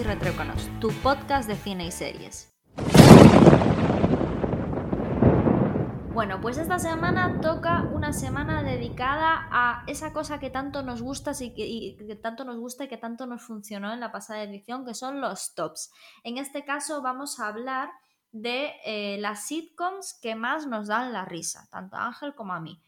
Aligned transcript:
Y 0.00 0.02
Retrócanos, 0.02 0.70
tu 0.80 0.90
podcast 1.02 1.46
de 1.46 1.56
cine 1.56 1.84
y 1.84 1.90
series. 1.90 2.50
Bueno, 6.14 6.40
pues 6.40 6.56
esta 6.56 6.78
semana 6.78 7.38
toca 7.42 7.82
una 7.92 8.14
semana 8.14 8.62
dedicada 8.62 9.46
a 9.50 9.84
esa 9.88 10.14
cosa 10.14 10.40
que 10.40 10.48
tanto 10.48 10.82
nos 10.82 11.02
gusta 11.02 11.32
y 11.38 11.52
que, 11.96 12.16
tanto 12.16 12.44
nos 12.44 12.56
gusta 12.56 12.84
y 12.84 12.88
que 12.88 12.96
tanto 12.96 13.26
nos 13.26 13.42
funcionó 13.42 13.92
en 13.92 14.00
la 14.00 14.10
pasada 14.10 14.42
edición, 14.42 14.86
que 14.86 14.94
son 14.94 15.20
los 15.20 15.54
tops. 15.54 15.92
En 16.24 16.38
este 16.38 16.64
caso 16.64 17.02
vamos 17.02 17.38
a 17.38 17.48
hablar 17.48 17.90
de 18.32 18.72
eh, 18.86 19.18
las 19.20 19.46
sitcoms 19.48 20.18
que 20.22 20.34
más 20.34 20.66
nos 20.66 20.86
dan 20.86 21.12
la 21.12 21.26
risa, 21.26 21.68
tanto 21.70 21.96
a 21.96 22.06
Ángel 22.06 22.34
como 22.34 22.54
a 22.54 22.60
mí. 22.60 22.80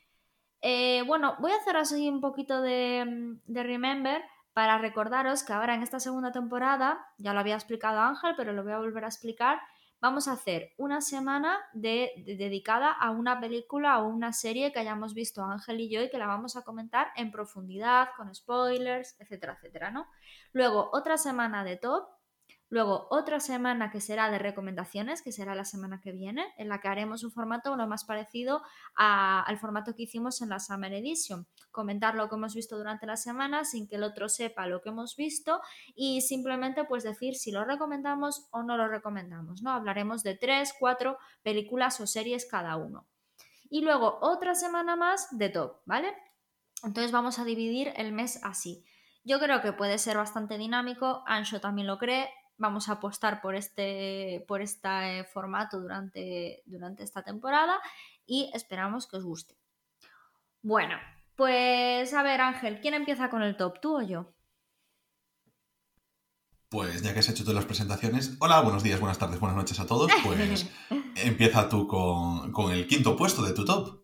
Eh, 0.63 1.03
bueno, 1.07 1.37
voy 1.41 1.53
a 1.53 1.57
hacer 1.57 1.77
así 1.77 2.09
un 2.09 2.23
poquito 2.23 2.63
de 2.63 3.37
Remember 3.49 4.23
para 4.53 4.79
recordaros 4.79 5.45
que 5.45 5.53
ahora 5.53 5.75
en 5.75 5.83
esta 5.83 6.01
segunda 6.01 6.33
temporada, 6.33 7.07
ya 7.19 7.33
lo 7.33 7.41
había 7.41 7.55
explicado 7.55 8.01
Ángel, 8.01 8.35
pero 8.37 8.53
lo 8.53 8.63
voy 8.63 8.73
a 8.73 8.79
volver 8.79 9.05
a 9.05 9.09
explicar, 9.09 9.61
vamos 10.01 10.27
a 10.27 10.33
hacer 10.33 10.73
una 10.79 11.01
semana 11.01 11.61
dedicada 11.73 12.91
a 12.91 13.11
una 13.11 13.41
película 13.41 14.01
o 14.01 14.09
una 14.09 14.33
serie 14.33 14.73
que 14.73 14.81
hayamos 14.81 15.15
visto 15.15 15.45
Ángel 15.45 15.81
y 15.81 15.89
yo 15.89 16.03
y 16.03 16.11
que 16.11 16.19
la 16.19 16.27
vamos 16.27 16.57
a 16.57 16.63
comentar 16.63 17.09
en 17.17 17.31
profundidad, 17.31 18.09
con 18.17 18.35
spoilers, 18.35 19.15
etcétera, 19.21 19.55
etcétera, 19.55 19.91
¿no? 19.91 20.09
Luego 20.53 20.91
otra 20.93 21.17
semana 21.17 21.63
de 21.63 21.77
top 21.77 22.09
Luego, 22.73 23.07
otra 23.11 23.39
semana 23.39 23.91
que 23.91 24.01
será 24.01 24.31
de 24.31 24.39
recomendaciones, 24.39 25.21
que 25.21 25.31
será 25.31 25.55
la 25.55 25.67
semana 25.67 26.01
que 26.01 26.11
viene, 26.11 26.55
en 26.57 26.71
la 26.71 26.81
que 26.81 26.89
haremos 26.89 27.23
un 27.23 27.31
formato 27.31 27.77
lo 27.77 27.87
más 27.87 28.07
parecido 28.07 28.63
al 28.95 29.59
formato 29.59 29.95
que 29.95 30.05
hicimos 30.05 30.41
en 30.41 30.49
la 30.49 30.59
Summer 30.59 30.91
Edition. 30.95 31.47
Comentar 31.71 32.15
lo 32.15 32.31
que 32.31 32.37
hemos 32.37 32.55
visto 32.55 32.79
durante 32.79 33.05
la 33.05 33.19
semana 33.19 33.67
sin 33.67 33.87
que 33.87 33.97
el 33.97 34.03
otro 34.03 34.31
sepa 34.31 34.67
lo 34.67 34.81
que 34.81 34.89
hemos 34.89 35.17
visto 35.17 35.61
y 35.95 36.23
simplemente 36.23 36.85
pues 36.85 37.03
decir 37.03 37.35
si 37.35 37.53
lo 37.53 37.63
recomendamos 37.67 38.49
o 38.53 38.63
no 38.63 38.79
lo 38.79 38.89
recomendamos. 38.89 39.61
¿no? 39.61 39.73
Hablaremos 39.73 40.23
de 40.23 40.35
tres, 40.35 40.75
cuatro 40.81 41.19
películas 41.43 42.01
o 42.01 42.07
series 42.07 42.47
cada 42.47 42.79
uno. 42.79 43.07
Y 43.69 43.83
luego 43.83 44.17
otra 44.23 44.55
semana 44.55 44.97
más 44.97 45.29
de 45.37 45.51
top, 45.51 45.83
¿vale? 45.85 46.17
Entonces 46.83 47.13
vamos 47.13 47.39
a 47.39 47.45
dividir 47.45 47.93
el 47.97 48.13
mes 48.13 48.41
así. 48.43 48.83
Yo 49.25 49.39
creo 49.39 49.61
que 49.61 49.75
puede 49.75 49.99
ser 49.99 50.17
bastante 50.17 50.57
dinámico, 50.57 51.23
Ancho 51.27 51.61
también 51.61 51.87
lo 51.87 51.99
cree, 51.99 52.31
vamos 52.63 52.89
a 52.89 52.93
apostar 52.93 53.43
por 53.43 53.55
este, 53.57 54.45
por 54.47 54.63
este 54.63 55.25
formato 55.25 55.81
durante, 55.81 56.63
durante 56.65 57.03
esta 57.03 57.23
temporada 57.23 57.79
y 58.25 58.51
esperamos 58.55 59.07
que 59.07 59.17
os 59.17 59.25
guste. 59.25 59.59
Bueno, 60.63 60.97
pues 61.35 62.15
a 62.15 62.23
ver 62.23 62.41
Ángel, 62.41 62.81
¿quién 62.81 62.95
empieza 62.95 63.29
con 63.29 63.43
el 63.43 63.57
top, 63.57 63.81
tú 63.81 63.99
o 63.99 64.03
yo? 64.03 64.33
Pues 66.69 67.03
ya 67.03 67.13
que 67.13 67.19
has 67.19 67.29
hecho 67.29 67.43
todas 67.43 67.57
las 67.57 67.67
presentaciones, 67.67 68.37
hola, 68.39 68.61
buenos 68.61 68.83
días, 68.83 69.01
buenas 69.01 69.19
tardes, 69.19 69.41
buenas 69.41 69.57
noches 69.57 69.79
a 69.81 69.87
todos, 69.87 70.11
pues 70.25 70.67
empieza 71.17 71.69
tú 71.69 71.87
con, 71.87 72.53
con 72.53 72.73
el 72.73 72.87
quinto 72.87 73.17
puesto 73.17 73.43
de 73.43 73.53
tu 73.53 73.65
top. 73.65 74.02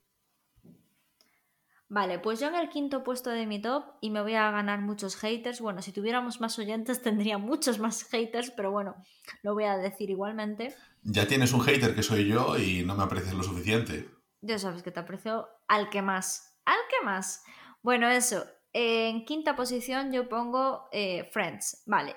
Vale, 1.90 2.18
pues 2.18 2.38
yo 2.38 2.48
en 2.48 2.54
el 2.54 2.68
quinto 2.68 3.02
puesto 3.02 3.30
de 3.30 3.46
mi 3.46 3.62
top 3.62 3.84
y 4.02 4.10
me 4.10 4.20
voy 4.20 4.34
a 4.34 4.50
ganar 4.50 4.80
muchos 4.80 5.16
haters. 5.16 5.60
Bueno, 5.60 5.80
si 5.80 5.92
tuviéramos 5.92 6.40
más 6.40 6.58
oyentes 6.58 7.02
tendría 7.02 7.38
muchos 7.38 7.78
más 7.78 8.04
haters, 8.04 8.50
pero 8.50 8.70
bueno, 8.70 8.96
lo 9.42 9.54
voy 9.54 9.64
a 9.64 9.78
decir 9.78 10.10
igualmente. 10.10 10.74
Ya 11.02 11.26
tienes 11.26 11.52
un 11.52 11.60
hater 11.60 11.94
que 11.94 12.02
soy 12.02 12.26
yo 12.26 12.58
y 12.58 12.84
no 12.84 12.94
me 12.94 13.04
aprecias 13.04 13.34
lo 13.34 13.42
suficiente. 13.42 14.08
Ya 14.42 14.58
sabes 14.58 14.82
que 14.82 14.90
te 14.90 15.00
aprecio 15.00 15.48
al 15.66 15.88
que 15.88 16.02
más. 16.02 16.54
Al 16.64 16.78
que 16.90 17.04
más. 17.04 17.42
Bueno, 17.82 18.08
eso. 18.08 18.44
En 18.74 19.24
quinta 19.24 19.56
posición 19.56 20.12
yo 20.12 20.28
pongo 20.28 20.88
eh, 20.92 21.28
Friends. 21.32 21.84
Vale, 21.86 22.16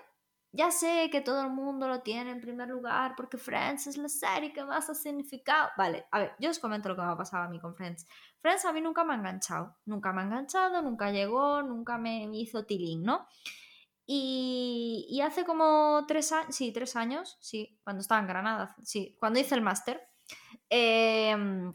ya 0.54 0.70
sé 0.70 1.10
que 1.10 1.22
todo 1.22 1.42
el 1.44 1.50
mundo 1.50 1.88
lo 1.88 2.02
tiene 2.02 2.32
en 2.32 2.42
primer 2.42 2.68
lugar 2.68 3.14
porque 3.16 3.38
Friends 3.38 3.88
es 3.88 3.98
la 3.98 4.10
serie 4.10 4.52
que 4.52 4.64
más 4.64 4.90
ha 4.90 4.94
significado. 4.94 5.70
Vale, 5.78 6.06
a 6.12 6.20
ver, 6.20 6.36
yo 6.40 6.50
os 6.50 6.60
comento 6.60 6.90
lo 6.90 6.96
que 6.96 7.02
me 7.02 7.08
ha 7.08 7.16
pasado 7.16 7.44
a 7.44 7.50
mí 7.50 7.60
con 7.60 7.74
Friends. 7.74 8.06
Friends 8.42 8.66
a 8.66 8.74
mí 8.74 8.82
nunca 8.82 9.06
me 9.06 9.14
ha 9.14 9.18
enganchado, 9.18 9.78
nunca 9.86 10.12
me 10.12 10.22
ha 10.22 10.26
enganchado, 10.26 10.82
nunca 10.82 11.12
llegó, 11.12 11.62
nunca 11.62 11.98
me 11.98 12.26
hizo 12.34 12.66
tilín, 12.66 13.04
¿no? 13.04 13.28
Y, 14.06 15.22
hace 15.24 15.46
como 15.46 16.04
tres 16.06 16.34
años, 16.34 16.54
sí, 16.54 16.74
tres 16.74 16.98
años, 16.98 17.38
sí, 17.40 17.80
cuando 17.84 18.02
estaba 18.02 18.20
en 18.20 18.28
Granada, 18.28 18.76
sí, 18.84 19.16
cuando 19.20 19.40
hice 19.40 19.56
el 19.56 19.62
máster, 19.62 20.02
em, 20.70 21.74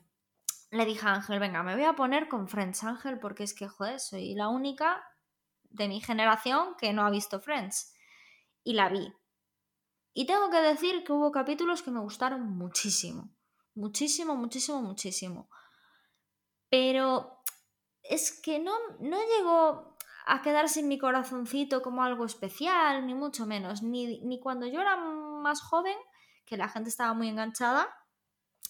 le 0.70 0.84
dije 0.84 1.06
a 1.06 1.14
Ángel, 1.14 1.38
venga, 1.38 1.62
me 1.62 1.74
voy 1.76 1.84
a 1.84 1.94
poner 1.94 2.28
con 2.28 2.46
Friends, 2.48 2.84
Ángel, 2.84 3.18
porque 3.20 3.44
es 3.44 3.54
que, 3.54 3.68
joder, 3.68 4.00
soy 4.00 4.34
la 4.34 4.48
única 4.48 5.02
de 5.70 5.88
mi 5.88 6.00
generación 6.00 6.74
que 6.78 6.92
no 6.92 7.06
ha 7.06 7.10
visto 7.10 7.40
Friends 7.40 7.95
y 8.66 8.72
la 8.72 8.88
vi. 8.88 9.14
Y 10.12 10.26
tengo 10.26 10.50
que 10.50 10.60
decir 10.60 11.04
que 11.04 11.12
hubo 11.12 11.30
capítulos 11.30 11.82
que 11.82 11.92
me 11.92 12.00
gustaron 12.00 12.42
muchísimo. 12.42 13.30
Muchísimo, 13.76 14.34
muchísimo, 14.34 14.82
muchísimo. 14.82 15.48
Pero 16.68 17.44
es 18.02 18.40
que 18.40 18.58
no, 18.58 18.72
no 18.98 19.18
llegó 19.36 19.96
a 20.26 20.42
quedarse 20.42 20.80
en 20.80 20.88
mi 20.88 20.98
corazoncito 20.98 21.80
como 21.80 22.02
algo 22.02 22.24
especial, 22.24 23.06
ni 23.06 23.14
mucho 23.14 23.46
menos. 23.46 23.84
Ni, 23.84 24.20
ni 24.22 24.40
cuando 24.40 24.66
yo 24.66 24.80
era 24.80 24.96
más 24.96 25.62
joven, 25.62 25.96
que 26.44 26.56
la 26.56 26.68
gente 26.68 26.88
estaba 26.88 27.14
muy 27.14 27.28
enganchada, 27.28 27.88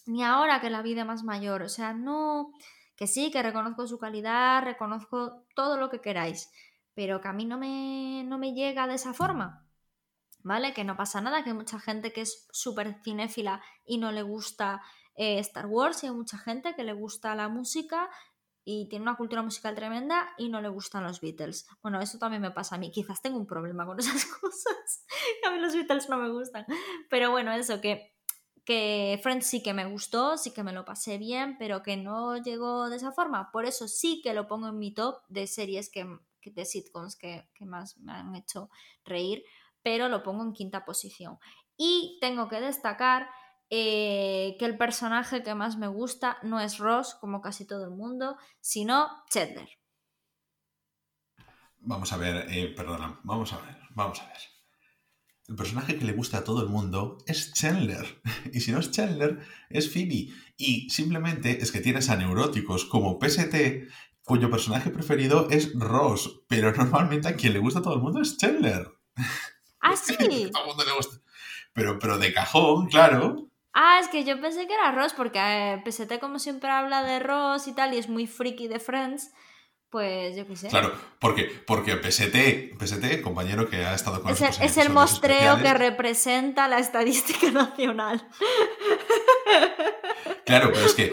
ni 0.05 0.23
ahora 0.23 0.61
que 0.61 0.69
la 0.69 0.83
vi 0.83 0.95
de 0.95 1.07
más 1.07 1.25
mayor. 1.25 1.63
O 1.63 1.71
sea, 1.71 1.95
no. 1.95 2.53
Que 2.97 3.07
sí, 3.07 3.31
que 3.31 3.43
reconozco 3.43 3.87
su 3.87 3.99
calidad, 3.99 4.63
reconozco 4.63 5.47
todo 5.55 5.79
lo 5.79 5.89
que 5.89 6.03
queráis, 6.03 6.51
pero 6.95 7.23
que 7.23 7.29
a 7.29 7.33
mí 7.33 7.47
no 7.47 7.57
me, 7.57 8.25
no 8.25 8.37
me 8.37 8.53
llega 8.53 8.87
de 8.87 8.95
esa 8.95 9.15
forma. 9.15 9.66
¿Vale? 10.47 10.73
Que 10.73 10.85
no 10.85 10.97
pasa 10.97 11.21
nada, 11.21 11.43
que 11.43 11.51
hay 11.51 11.57
mucha 11.57 11.81
gente 11.81 12.13
que 12.13 12.21
es 12.21 12.47
súper 12.53 13.01
cinéfila 13.03 13.61
y 13.85 13.99
no 13.99 14.13
le 14.13 14.23
gusta 14.23 14.81
eh, 15.17 15.41
Star 15.41 15.67
Wars 15.67 16.05
y 16.05 16.07
hay 16.07 16.13
mucha 16.13 16.39
gente 16.39 16.77
que 16.77 16.85
le 16.85 16.93
gusta 16.93 17.35
la 17.35 17.49
música 17.49 18.09
y 18.65 18.89
tiene 18.89 19.03
una 19.03 19.17
cultura 19.17 19.43
musical 19.43 19.75
tremenda 19.75 20.29
y 20.39 20.49
no 20.49 20.61
le 20.61 20.69
gustan 20.69 21.03
los 21.03 21.21
Beatles. 21.21 21.67
Bueno, 21.83 22.01
eso 22.01 22.19
también 22.19 22.43
me 22.43 22.53
pasa 22.53 22.77
a 22.77 22.79
mí. 22.79 22.93
Quizás 22.93 23.21
tengo 23.23 23.39
un 23.39 23.47
problema 23.47 23.85
con 23.87 23.99
esas 23.99 24.25
cosas. 24.25 25.05
a 25.45 25.51
mí 25.51 25.59
los 25.59 25.75
Beatles 25.75 26.09
no 26.09 26.17
me 26.17 26.31
gustan. 26.31 26.65
Pero 27.11 27.33
bueno, 27.33 27.53
eso 27.53 27.81
que 27.81 28.15
que 28.65 29.21
Friends 29.23 29.47
sí 29.47 29.63
que 29.63 29.73
me 29.73 29.87
gustó, 29.87 30.37
sí 30.37 30.53
que 30.53 30.65
me 30.65 30.73
lo 30.73 30.85
pasé 30.85 31.19
bien, 31.19 31.57
pero 31.57 31.85
que 31.85 31.97
no 31.97 32.37
llegó 32.37 32.89
de 32.89 32.97
esa 32.97 33.13
forma. 33.13 33.53
Por 33.53 33.65
eso 33.65 33.87
sí 33.87 34.21
que 34.23 34.35
lo 34.35 34.49
pongo 34.49 34.69
en 34.69 34.79
mi 34.79 34.93
top 34.93 35.23
de 35.29 35.47
series 35.47 35.89
que, 35.89 36.05
de 36.45 36.65
sitcoms 36.65 37.15
que, 37.15 37.49
que 37.55 37.65
más 37.65 37.97
me 37.99 38.13
han 38.13 38.35
hecho 38.35 38.69
reír, 39.05 39.45
pero 39.87 40.09
lo 40.09 40.25
pongo 40.25 40.43
en 40.43 40.53
quinta 40.53 40.85
posición. 40.85 41.39
Y 41.77 42.19
tengo 42.21 42.49
que 42.49 42.61
destacar 42.61 43.29
eh, 43.71 44.57
que 44.59 44.65
el 44.65 44.77
personaje 44.77 45.45
que 45.45 45.55
más 45.55 45.79
me 45.79 45.87
gusta 45.87 46.39
no 46.43 46.59
es 46.59 46.79
Ross, 46.79 47.15
como 47.21 47.41
casi 47.41 47.69
todo 47.69 47.85
el 47.85 47.93
mundo, 47.93 48.37
sino 48.61 49.07
Chandler. 49.31 49.69
Vamos 51.79 52.13
a 52.13 52.17
ver, 52.17 52.51
eh, 52.51 52.75
perdona, 52.75 53.21
vamos 53.23 53.53
a 53.53 53.61
ver, 53.61 53.79
vamos 53.91 54.21
a 54.23 54.27
ver. 54.27 54.39
El 55.47 55.55
personaje 55.55 55.97
que 55.97 56.05
le 56.05 56.15
gusta 56.15 56.39
a 56.39 56.45
todo 56.45 56.63
el 56.63 56.69
mundo 56.69 57.19
es 57.29 57.55
Chandler. 57.55 58.21
Y 58.53 58.59
si 58.63 58.73
no 58.73 58.81
es 58.81 58.91
Chandler, 58.91 59.39
es 59.71 59.89
Phoebe. 59.89 60.31
Y 60.57 60.91
simplemente 60.91 61.63
es 61.63 61.71
que 61.71 61.81
tienes 61.81 62.11
a 62.11 62.17
neuróticos 62.17 62.87
como 62.87 63.21
PST, 63.21 63.55
cuyo 64.25 64.51
personaje 64.51 64.91
preferido 64.91 65.49
es 65.49 65.73
Ross. 65.79 66.43
Pero 66.49 66.73
normalmente 66.73 67.29
a 67.29 67.37
quien 67.37 67.53
le 67.53 67.61
gusta 67.61 67.79
a 67.79 67.83
todo 67.83 67.95
el 67.95 68.03
mundo 68.03 68.21
es 68.21 68.37
Chandler. 68.37 68.89
Ah, 69.87 69.97
sí. 69.97 70.51
Pero, 71.73 71.99
pero 71.99 72.19
de 72.19 72.33
cajón, 72.33 72.89
claro. 72.89 73.49
Ah, 73.73 73.99
es 74.01 74.09
que 74.09 74.25
yo 74.25 74.41
pensé 74.41 74.67
que 74.67 74.75
era 74.75 74.93
Ross, 74.93 75.13
porque 75.13 75.39
eh, 75.39 75.83
PST 75.85 76.19
como 76.19 76.39
siempre 76.39 76.71
habla 76.71 77.03
de 77.03 77.19
Ross 77.19 77.69
y 77.69 77.75
tal, 77.75 77.93
y 77.93 77.99
es 77.99 78.09
muy 78.09 78.27
friki 78.27 78.69
de 78.69 78.81
Friends, 78.81 79.33
pues 79.91 80.37
yo 80.37 80.47
qué 80.47 80.57
sé. 80.57 80.69
Claro, 80.69 80.93
porque, 81.19 81.45
porque 81.67 81.97
PST, 81.97 82.77
PST, 82.79 83.23
compañero 83.23 83.69
que 83.69 83.85
ha 83.85 83.95
estado 83.95 84.23
con 84.23 84.33
es. 84.33 84.41
El, 84.41 84.63
es 84.63 84.77
el 84.77 84.91
mostreo 84.91 85.61
que 85.63 85.75
representa 85.75 86.69
la 86.69 86.79
estadística 86.79 87.51
nacional. 87.53 88.27
Claro, 90.45 90.71
pero 90.73 90.87
es 90.87 90.95
que 90.95 91.13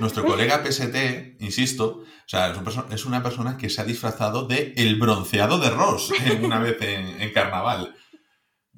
nuestro 0.00 0.24
colega 0.24 0.62
PST, 0.64 1.40
insisto, 1.40 2.02
o 2.04 2.28
sea, 2.28 2.54
es, 2.90 3.06
una 3.06 3.22
persona 3.22 3.56
que 3.56 3.70
se 3.70 3.80
ha 3.80 3.84
disfrazado 3.84 4.46
de 4.46 4.74
el 4.76 4.98
bronceado 4.98 5.58
de 5.58 5.70
Ross 5.70 6.12
una 6.42 6.58
vez 6.58 6.76
en 6.80 7.32
carnaval. 7.32 7.94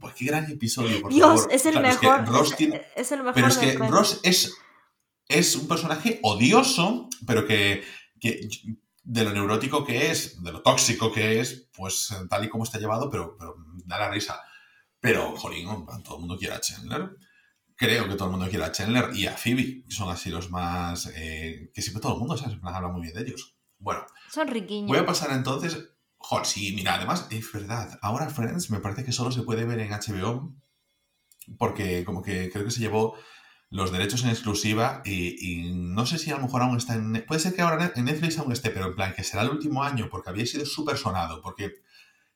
Pues 0.01 0.15
qué 0.15 0.25
gran 0.25 0.51
episodio, 0.51 1.03
por 1.03 1.13
Dios, 1.13 1.47
es 1.51 1.67
el 1.67 1.79
mejor. 1.79 2.25
Es, 2.97 3.13
el 3.13 3.19
mejor. 3.19 3.35
Pero 3.35 3.47
es 3.49 3.59
que 3.59 3.77
Ross 3.77 4.21
es, 4.23 4.57
es 5.29 5.57
un 5.57 5.69
personaje 5.69 6.21
odioso, 6.23 7.11
pero 7.27 7.47
que, 7.47 7.85
de 9.03 9.25
lo 9.25 9.33
neurótico 9.33 9.85
que 9.85 10.11
es, 10.11 10.43
de 10.43 10.53
lo 10.53 10.63
tóxico 10.63 11.13
que 11.13 11.41
es, 11.41 11.69
pues 11.75 12.15
tal 12.29 12.45
y 12.45 12.49
como 12.49 12.65
está 12.65 12.79
llevado, 12.79 13.11
pero, 13.11 13.37
pero 13.39 13.57
da 13.85 13.99
la 13.99 14.11
risa. 14.11 14.41
Pero, 15.01 15.37
jolín, 15.37 15.69
todo 16.05 16.17
el 16.17 16.21
mundo 16.21 16.37
quiere 16.37 16.55
a 16.55 16.61
Chandler. 16.61 17.11
Creo 17.75 18.07
que 18.07 18.15
todo 18.15 18.27
el 18.27 18.33
mundo 18.33 18.49
quiere 18.49 18.65
a 18.65 18.73
Chandler 18.73 19.11
y 19.15 19.27
a 19.27 19.37
Phoebe, 19.37 19.85
que 19.85 19.91
son 19.91 20.11
así 20.11 20.29
los 20.31 20.51
más. 20.51 21.11
Eh, 21.15 21.71
que 21.73 21.81
siempre 21.81 22.03
todo 22.03 22.13
el 22.13 22.19
mundo 22.19 22.37
¿sabes? 22.37 22.59
habla 22.63 22.89
muy 22.89 23.01
bien 23.03 23.15
de 23.15 23.23
ellos. 23.23 23.57
Bueno, 23.79 24.05
son 24.31 24.49
riquiños. 24.49 24.89
Voy 24.89 24.99
a 24.99 25.07
pasar 25.07 25.31
entonces 25.33 25.79
Joder, 26.23 26.47
sí, 26.47 26.73
mira, 26.77 26.95
además 26.97 27.27
es 27.31 27.51
verdad. 27.51 27.99
Ahora 28.03 28.29
Friends 28.29 28.71
me 28.71 28.81
parece 28.81 29.05
que 29.05 29.13
solo 29.13 29.33
se 29.33 29.43
puede 29.43 29.65
ver 29.65 29.81
en 29.81 29.91
HBO 29.91 30.55
porque 31.59 32.05
como 32.05 32.23
que 32.23 32.51
creo 32.51 32.65
que 32.65 32.71
se 32.71 32.81
llevó 32.81 33.17
los 33.71 33.93
derechos 33.93 34.25
en 34.25 34.31
exclusiva 34.31 35.01
y, 35.05 35.71
no 35.73 36.05
sé 36.05 36.19
si 36.19 36.31
a 36.31 36.37
lo 36.37 36.43
mejor 36.43 36.63
aún 36.63 36.77
está 36.77 36.95
en... 36.95 37.25
Puede 37.27 37.41
ser 37.41 37.55
que 37.55 37.63
ahora 37.63 37.93
en 37.95 38.05
Netflix 38.05 38.39
aún 38.39 38.53
esté, 38.53 38.71
pero 38.71 38.87
en 38.87 38.97
plan 38.97 39.15
que 39.15 39.23
será 39.23 39.43
el 39.43 39.51
último 39.51 39.85
año 39.85 40.09
porque 40.11 40.31
había 40.31 40.45
sido 40.45 40.67
súper 40.67 40.99
sonado, 40.99 41.41
porque 41.41 41.75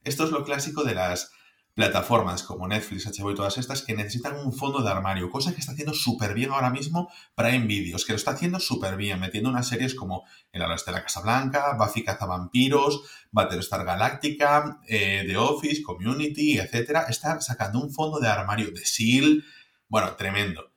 esto 0.04 0.24
es 0.24 0.30
lo 0.30 0.44
clásico 0.44 0.84
de 0.84 0.94
las 0.94 1.32
plataformas 1.74 2.44
como 2.44 2.68
Netflix, 2.68 3.06
HBO 3.06 3.32
y 3.32 3.34
todas 3.34 3.58
estas 3.58 3.82
que 3.82 3.96
necesitan 3.96 4.36
un 4.36 4.52
fondo 4.52 4.80
de 4.80 4.90
armario, 4.90 5.28
cosa 5.28 5.52
que 5.52 5.60
está 5.60 5.72
haciendo 5.72 5.92
súper 5.92 6.32
bien 6.32 6.52
ahora 6.52 6.70
mismo 6.70 7.10
Prime 7.34 7.66
Videos, 7.66 8.04
que 8.04 8.12
lo 8.12 8.16
está 8.16 8.30
haciendo 8.30 8.60
súper 8.60 8.96
bien, 8.96 9.18
metiendo 9.18 9.50
unas 9.50 9.66
series 9.66 9.96
como 9.96 10.24
El 10.52 10.62
Alas 10.62 10.84
de 10.84 10.92
la 10.92 11.02
Casa 11.02 11.20
Blanca, 11.20 11.76
Buffy 11.76 12.04
Cazavampiros, 12.04 13.02
Battlestar 13.32 13.84
Galactica, 13.84 14.78
eh, 14.86 15.24
The 15.26 15.36
Office, 15.36 15.82
Community, 15.82 16.60
etc. 16.60 17.06
Está 17.08 17.40
sacando 17.40 17.80
un 17.80 17.92
fondo 17.92 18.20
de 18.20 18.28
armario 18.28 18.70
de 18.70 18.86
SEAL, 18.86 19.44
bueno, 19.88 20.14
tremendo. 20.14 20.73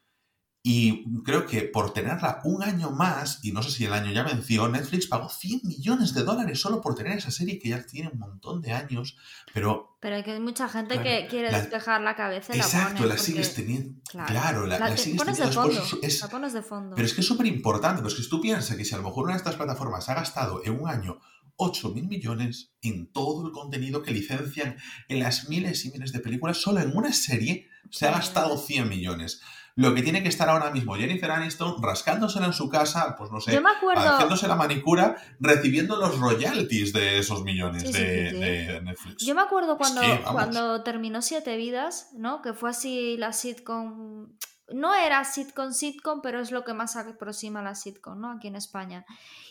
Y 0.69 1.05
creo 1.23 1.45
que 1.45 1.61
por 1.61 1.93
tenerla 1.93 2.41
un 2.43 2.61
año 2.61 2.91
más, 2.91 3.39
y 3.41 3.53
no 3.53 3.63
sé 3.63 3.71
si 3.71 3.85
el 3.85 3.93
año 3.93 4.11
ya 4.11 4.23
venció, 4.23 4.67
Netflix 4.67 5.07
pagó 5.07 5.29
100 5.29 5.61
millones 5.63 6.13
de 6.13 6.25
dólares 6.25 6.59
solo 6.59 6.81
por 6.81 6.93
tener 6.93 7.17
esa 7.17 7.31
serie 7.31 7.57
que 7.57 7.69
ya 7.69 7.85
tiene 7.85 8.09
un 8.09 8.19
montón 8.19 8.61
de 8.61 8.73
años, 8.73 9.15
pero... 9.53 9.95
Pero 10.01 10.17
hay 10.17 10.23
que 10.23 10.31
hay 10.33 10.41
mucha 10.41 10.67
gente 10.67 11.01
que 11.01 11.27
quiere 11.29 11.55
despejar 11.55 12.01
la 12.01 12.17
cabeza 12.17 12.53
y 12.53 12.59
Exacto, 12.59 13.03
la, 13.03 13.13
la 13.13 13.17
sigues 13.17 13.53
teniendo... 13.53 14.01
Claro, 14.11 14.67
la, 14.67 14.77
la, 14.77 14.97
sigues 14.97 15.17
pones 15.17 15.37
teniendo... 15.37 15.61
De 15.61 15.69
después, 15.69 15.89
fondo, 15.89 16.05
es, 16.05 16.21
la 16.21 16.27
pones 16.27 16.51
de 16.51 16.61
fondo. 16.61 16.95
Pero 16.97 17.05
es 17.05 17.13
que 17.13 17.21
es 17.21 17.27
súper 17.27 17.45
importante, 17.45 18.01
porque 18.01 18.21
si 18.21 18.27
tú 18.27 18.41
piensas 18.41 18.75
que 18.75 18.83
si 18.83 18.93
a 18.93 18.97
lo 18.97 19.03
mejor 19.03 19.23
una 19.23 19.35
de 19.35 19.37
estas 19.37 19.55
plataformas 19.55 20.09
ha 20.09 20.15
gastado 20.15 20.61
en 20.65 20.77
un 20.81 20.89
año 20.89 21.17
8 21.55 21.93
mil 21.93 22.09
millones 22.09 22.73
en 22.81 23.09
todo 23.13 23.47
el 23.47 23.53
contenido 23.53 24.03
que 24.03 24.11
licencian 24.11 24.75
en 25.07 25.19
las 25.19 25.47
miles 25.47 25.85
y 25.85 25.91
miles 25.91 26.11
de 26.11 26.19
películas, 26.19 26.57
solo 26.57 26.81
en 26.81 26.93
una 26.93 27.13
serie 27.13 27.69
se 27.89 28.05
ha 28.05 28.11
gastado 28.11 28.57
100 28.57 28.89
millones 28.89 29.41
lo 29.77 29.93
que 29.93 30.01
tiene 30.01 30.23
que 30.23 30.29
estar 30.29 30.49
ahora 30.49 30.71
mismo 30.71 30.95
Jennifer 30.95 31.29
Aniston 31.29 31.81
rascándosela 31.83 32.47
en 32.47 32.53
su 32.53 32.67
casa, 32.67 33.15
pues 33.15 33.31
no 33.31 33.39
sé, 33.39 33.53
Yo 33.53 33.61
me 33.61 33.69
acuerdo... 33.69 34.01
haciéndose 34.01 34.47
la 34.47 34.55
manicura, 34.55 35.17
recibiendo 35.39 35.97
los 35.97 36.19
royalties 36.19 36.93
de 36.93 37.19
esos 37.19 37.43
millones 37.43 37.83
Sí, 37.83 37.91
de, 37.91 38.29
sí, 38.31 38.35
sí. 38.35 38.41
de 38.41 38.81
Netflix. 38.81 39.23
Yo 39.23 39.35
me 39.35 39.41
acuerdo 39.41 39.77
cuando, 39.77 40.01
que, 40.01 40.23
cuando 40.31 40.81
terminó 40.81 41.21
Siete 41.21 41.55
Vidas, 41.57 42.09
¿no? 42.13 42.41
Que 42.41 42.53
fue 42.53 42.71
así 42.71 43.17
la 43.17 43.33
sitcom. 43.33 44.35
No 44.69 44.95
era 44.95 45.23
sitcom 45.23 45.71
sitcom, 45.71 46.21
pero 46.23 46.39
es 46.39 46.49
lo 46.49 46.63
que 46.63 46.73
más 46.73 46.95
aproxima 46.95 47.59
a 47.59 47.63
la 47.63 47.75
sitcom, 47.75 48.19
¿no? 48.19 48.31
Aquí 48.31 48.47
en 48.47 48.55
España. 48.55 49.05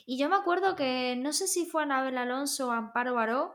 Y 0.06 0.18
yo 0.18 0.28
me 0.28 0.34
acuerdo 0.34 0.74
que, 0.74 1.14
no 1.16 1.32
sé 1.32 1.46
si 1.46 1.66
fue 1.66 1.84
Anabel 1.84 2.18
Alonso 2.18 2.66
o 2.66 2.72
Amparo 2.72 3.14
Baró, 3.14 3.54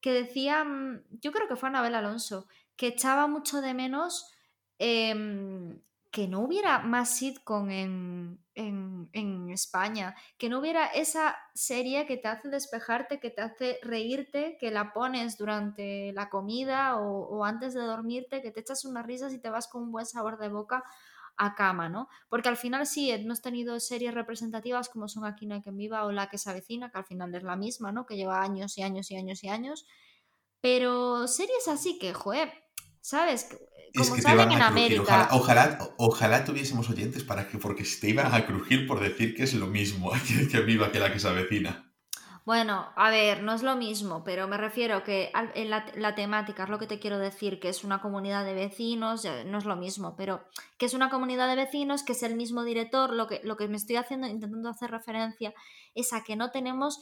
que 0.00 0.12
decían, 0.12 1.02
yo 1.10 1.32
creo 1.32 1.48
que 1.48 1.56
fue 1.56 1.68
Anabel 1.68 1.96
Alonso, 1.96 2.46
que 2.76 2.86
echaba 2.86 3.26
mucho 3.26 3.60
de 3.60 3.74
menos 3.74 4.30
em, 4.78 5.80
que 6.12 6.28
no 6.28 6.40
hubiera 6.40 6.78
más 6.80 7.16
sitcom 7.16 7.70
en, 7.70 8.44
en, 8.54 9.08
en 9.14 9.48
España, 9.48 10.14
que 10.36 10.50
no 10.50 10.60
hubiera 10.60 10.86
esa 10.88 11.38
serie 11.54 12.04
que 12.06 12.18
te 12.18 12.28
hace 12.28 12.50
despejarte, 12.50 13.18
que 13.18 13.30
te 13.30 13.40
hace 13.40 13.78
reírte, 13.82 14.58
que 14.60 14.70
la 14.70 14.92
pones 14.92 15.38
durante 15.38 16.12
la 16.12 16.28
comida 16.28 16.98
o, 16.98 17.44
antes 17.46 17.72
de 17.72 17.80
dormirte, 17.80 18.42
que 18.42 18.50
te 18.50 18.60
echas 18.60 18.84
unas 18.84 19.06
risas 19.06 19.32
y 19.32 19.40
te 19.40 19.48
vas 19.48 19.68
con 19.68 19.84
un 19.84 19.90
buen 19.92 20.04
sabor 20.04 20.38
de 20.38 20.50
boca 20.50 20.84
a 21.38 21.54
cama, 21.54 21.88
¿no? 21.88 22.08
Porque 22.28 22.50
al 22.50 22.58
final 22.58 22.86
sí, 22.86 23.10
hemos 23.10 23.40
tenido 23.40 23.80
series 23.80 24.12
representativas 24.12 24.90
como 24.90 25.08
son 25.08 25.24
Aquí 25.24 25.46
no 25.46 25.54
hay 25.54 25.62
quien 25.62 25.78
viva 25.78 26.04
o 26.04 26.12
La 26.12 26.28
que 26.28 26.36
se 26.36 26.50
avecina, 26.50 26.90
que 26.90 26.98
al 26.98 27.06
final 27.06 27.34
es 27.34 27.42
la 27.42 27.56
misma, 27.56 27.90
¿no? 27.90 28.04
Que 28.04 28.16
lleva 28.16 28.42
años 28.42 28.76
y 28.76 28.82
años 28.82 29.10
y 29.10 29.16
años 29.16 29.42
y 29.42 29.48
años. 29.48 29.86
Pero 30.60 31.26
series 31.26 31.68
así 31.68 31.98
que, 31.98 32.12
joder, 32.12 32.61
¿sabes? 33.02 33.48
Es 33.92 34.08
Como 34.08 34.14
que 34.16 34.22
te 34.22 34.28
salen 34.28 34.52
en. 34.52 34.62
América. 34.62 35.02
Ojalá, 35.02 35.28
ojalá, 35.32 35.78
ojalá 35.98 36.44
tuviésemos 36.46 36.88
oyentes 36.88 37.24
para 37.24 37.46
que, 37.46 37.58
porque 37.58 37.84
te 37.84 38.08
iban 38.08 38.32
a 38.32 38.46
crujir 38.46 38.86
por 38.86 39.00
decir 39.00 39.34
que 39.34 39.42
es 39.42 39.52
lo 39.52 39.66
mismo 39.66 40.10
que, 40.26 40.48
que 40.48 40.60
viva 40.60 40.90
que 40.90 40.98
la 40.98 41.12
que 41.12 41.20
se 41.20 41.28
avecina. 41.28 41.92
Bueno, 42.44 42.90
a 42.96 43.10
ver, 43.10 43.42
no 43.44 43.52
es 43.52 43.62
lo 43.62 43.76
mismo, 43.76 44.24
pero 44.24 44.48
me 44.48 44.56
refiero 44.56 45.04
que 45.04 45.30
en 45.54 45.70
la, 45.70 45.86
la 45.94 46.16
temática 46.16 46.64
es 46.64 46.70
lo 46.70 46.78
que 46.80 46.88
te 46.88 46.98
quiero 46.98 47.18
decir, 47.18 47.60
que 47.60 47.68
es 47.68 47.84
una 47.84 48.02
comunidad 48.02 48.44
de 48.44 48.52
vecinos, 48.52 49.24
no 49.46 49.58
es 49.58 49.64
lo 49.64 49.76
mismo, 49.76 50.16
pero 50.16 50.42
que 50.76 50.86
es 50.86 50.94
una 50.94 51.08
comunidad 51.08 51.48
de 51.48 51.54
vecinos, 51.54 52.02
que 52.02 52.12
es 52.12 52.22
el 52.24 52.34
mismo 52.34 52.64
director, 52.64 53.12
lo 53.12 53.28
que, 53.28 53.40
lo 53.44 53.56
que 53.56 53.68
me 53.68 53.76
estoy 53.76 53.94
haciendo, 53.94 54.26
intentando 54.26 54.70
hacer 54.70 54.90
referencia, 54.90 55.54
es 55.94 56.12
a 56.12 56.24
que 56.24 56.34
no 56.34 56.50
tenemos, 56.50 57.00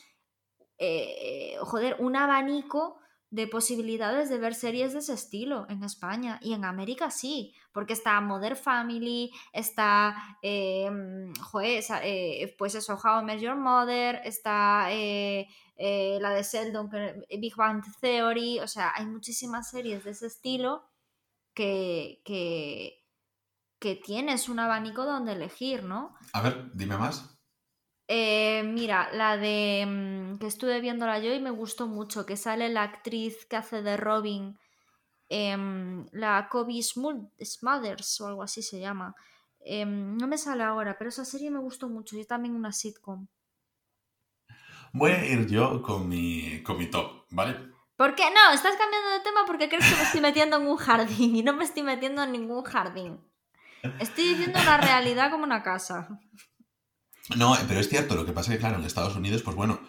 eh, 0.76 1.56
joder, 1.62 1.96
un 2.00 2.16
abanico 2.16 2.99
de 3.30 3.46
posibilidades 3.46 4.28
de 4.28 4.38
ver 4.38 4.54
series 4.54 4.92
de 4.92 4.98
ese 4.98 5.12
estilo 5.14 5.64
en 5.68 5.84
España 5.84 6.38
y 6.42 6.52
en 6.52 6.64
América 6.64 7.10
sí, 7.12 7.54
porque 7.72 7.92
está 7.92 8.20
Modern 8.20 8.56
Family, 8.56 9.30
está, 9.52 10.36
eh, 10.42 10.90
joder, 11.40 11.78
esa- 11.78 12.04
eh, 12.04 12.54
pues 12.58 12.74
eso, 12.74 12.94
How 13.02 13.20
I 13.22 13.24
Met 13.24 13.40
Your 13.40 13.56
Mother, 13.56 14.20
está 14.24 14.88
eh, 14.90 15.46
eh, 15.76 16.18
la 16.20 16.30
de 16.30 16.42
Sheldon, 16.42 16.90
que- 16.90 17.24
Big 17.38 17.54
Bang 17.56 17.82
Theory, 18.00 18.58
o 18.60 18.66
sea, 18.66 18.92
hay 18.96 19.06
muchísimas 19.06 19.70
series 19.70 20.02
de 20.04 20.10
ese 20.10 20.26
estilo 20.26 20.82
que, 21.54 22.22
que, 22.24 23.06
que 23.78 23.94
tienes 23.96 24.48
un 24.48 24.58
abanico 24.58 25.04
donde 25.04 25.32
elegir, 25.32 25.84
¿no? 25.84 26.14
A 26.32 26.42
ver, 26.42 26.70
dime 26.74 26.96
más. 26.98 27.39
Eh, 28.12 28.64
mira, 28.64 29.08
la 29.12 29.36
de 29.36 29.86
mm, 29.86 30.38
que 30.40 30.48
estuve 30.48 30.80
viéndola 30.80 31.20
yo 31.20 31.32
y 31.32 31.38
me 31.38 31.52
gustó 31.52 31.86
mucho, 31.86 32.26
que 32.26 32.36
sale 32.36 32.68
la 32.68 32.82
actriz 32.82 33.46
que 33.46 33.54
hace 33.54 33.82
de 33.82 33.96
Robin, 33.96 34.58
em, 35.28 36.06
la 36.10 36.48
Kobe 36.50 36.82
Smulders 36.82 38.20
o 38.20 38.26
algo 38.26 38.42
así 38.42 38.62
se 38.62 38.80
llama. 38.80 39.14
Em, 39.60 40.16
no 40.16 40.26
me 40.26 40.38
sale 40.38 40.64
ahora, 40.64 40.98
pero 40.98 41.10
esa 41.10 41.24
serie 41.24 41.52
me 41.52 41.60
gustó 41.60 41.88
mucho 41.88 42.18
y 42.18 42.24
también 42.24 42.56
una 42.56 42.72
sitcom. 42.72 43.28
Voy 44.92 45.12
a 45.12 45.24
ir 45.24 45.46
yo 45.46 45.80
con 45.80 46.08
mi, 46.08 46.64
con 46.64 46.78
mi 46.78 46.90
top, 46.90 47.26
¿vale? 47.30 47.54
¿Por 47.94 48.16
qué? 48.16 48.24
No, 48.24 48.52
estás 48.52 48.74
cambiando 48.76 49.10
de 49.10 49.20
tema 49.20 49.42
porque 49.46 49.68
crees 49.68 49.88
que 49.88 49.94
me 49.94 50.02
estoy 50.02 50.20
metiendo 50.20 50.56
en 50.56 50.66
un 50.66 50.78
jardín 50.78 51.36
y 51.36 51.44
no 51.44 51.52
me 51.52 51.62
estoy 51.62 51.84
metiendo 51.84 52.24
en 52.24 52.32
ningún 52.32 52.64
jardín. 52.64 53.20
Estoy 54.00 54.30
diciendo 54.30 54.58
la 54.64 54.78
realidad 54.78 55.30
como 55.30 55.44
una 55.44 55.62
casa. 55.62 56.08
No, 57.36 57.56
pero 57.68 57.80
es 57.80 57.88
cierto, 57.88 58.16
lo 58.16 58.26
que 58.26 58.32
pasa 58.32 58.50
es 58.50 58.56
que, 58.56 58.60
claro, 58.60 58.78
en 58.78 58.84
Estados 58.84 59.16
Unidos, 59.16 59.42
pues 59.42 59.56
bueno, 59.56 59.80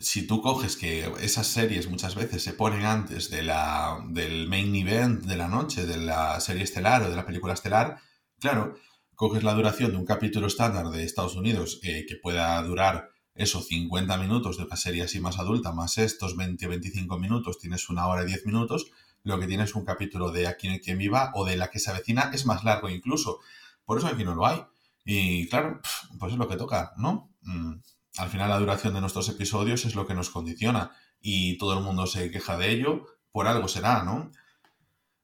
si 0.00 0.26
tú 0.26 0.40
coges 0.40 0.76
que 0.76 1.12
esas 1.20 1.46
series 1.46 1.88
muchas 1.88 2.14
veces 2.14 2.42
se 2.42 2.52
ponen 2.52 2.84
antes 2.84 3.30
de 3.30 3.42
la, 3.42 3.98
del 4.08 4.48
main 4.48 4.74
event 4.74 5.24
de 5.24 5.36
la 5.36 5.48
noche, 5.48 5.86
de 5.86 5.98
la 5.98 6.40
serie 6.40 6.62
estelar 6.62 7.02
o 7.02 7.10
de 7.10 7.16
la 7.16 7.26
película 7.26 7.54
estelar, 7.54 7.98
claro, 8.38 8.76
coges 9.14 9.42
la 9.42 9.54
duración 9.54 9.90
de 9.90 9.96
un 9.98 10.06
capítulo 10.06 10.46
estándar 10.46 10.88
de 10.90 11.04
Estados 11.04 11.34
Unidos 11.34 11.80
eh, 11.82 12.06
que 12.08 12.16
pueda 12.16 12.62
durar 12.62 13.10
eso, 13.34 13.60
50 13.60 14.16
minutos 14.16 14.56
de 14.56 14.64
una 14.64 14.76
serie 14.76 15.02
así 15.02 15.20
más 15.20 15.38
adulta, 15.38 15.72
más 15.72 15.98
estos 15.98 16.36
20 16.36 16.66
o 16.66 16.68
25 16.70 17.18
minutos, 17.18 17.58
tienes 17.58 17.88
una 17.88 18.06
hora 18.06 18.22
y 18.22 18.26
10 18.26 18.46
minutos, 18.46 18.90
lo 19.22 19.38
que 19.38 19.46
tienes 19.46 19.74
un 19.74 19.84
capítulo 19.84 20.30
de 20.30 20.46
Aquí 20.46 20.68
hay 20.68 20.80
quien 20.80 20.98
viva 20.98 21.32
o 21.34 21.44
de 21.44 21.56
La 21.56 21.70
que 21.70 21.78
se 21.78 21.90
avecina 21.90 22.30
es 22.32 22.46
más 22.46 22.64
largo 22.64 22.88
incluso. 22.88 23.40
Por 23.84 23.98
eso 23.98 24.06
aquí 24.06 24.24
no 24.24 24.34
lo 24.34 24.46
hay. 24.46 24.64
Y 25.10 25.48
claro, 25.48 25.80
pues 26.18 26.34
es 26.34 26.38
lo 26.38 26.48
que 26.48 26.58
toca, 26.58 26.92
¿no? 26.98 27.32
Mm, 27.40 27.76
al 28.18 28.28
final 28.28 28.50
la 28.50 28.58
duración 28.58 28.92
de 28.92 29.00
nuestros 29.00 29.26
episodios 29.30 29.86
es 29.86 29.94
lo 29.94 30.06
que 30.06 30.12
nos 30.12 30.28
condiciona 30.28 30.90
y 31.18 31.56
todo 31.56 31.78
el 31.78 31.82
mundo 31.82 32.06
se 32.06 32.30
queja 32.30 32.58
de 32.58 32.70
ello, 32.70 33.06
por 33.32 33.46
algo 33.46 33.68
será, 33.68 34.02
¿no? 34.02 34.30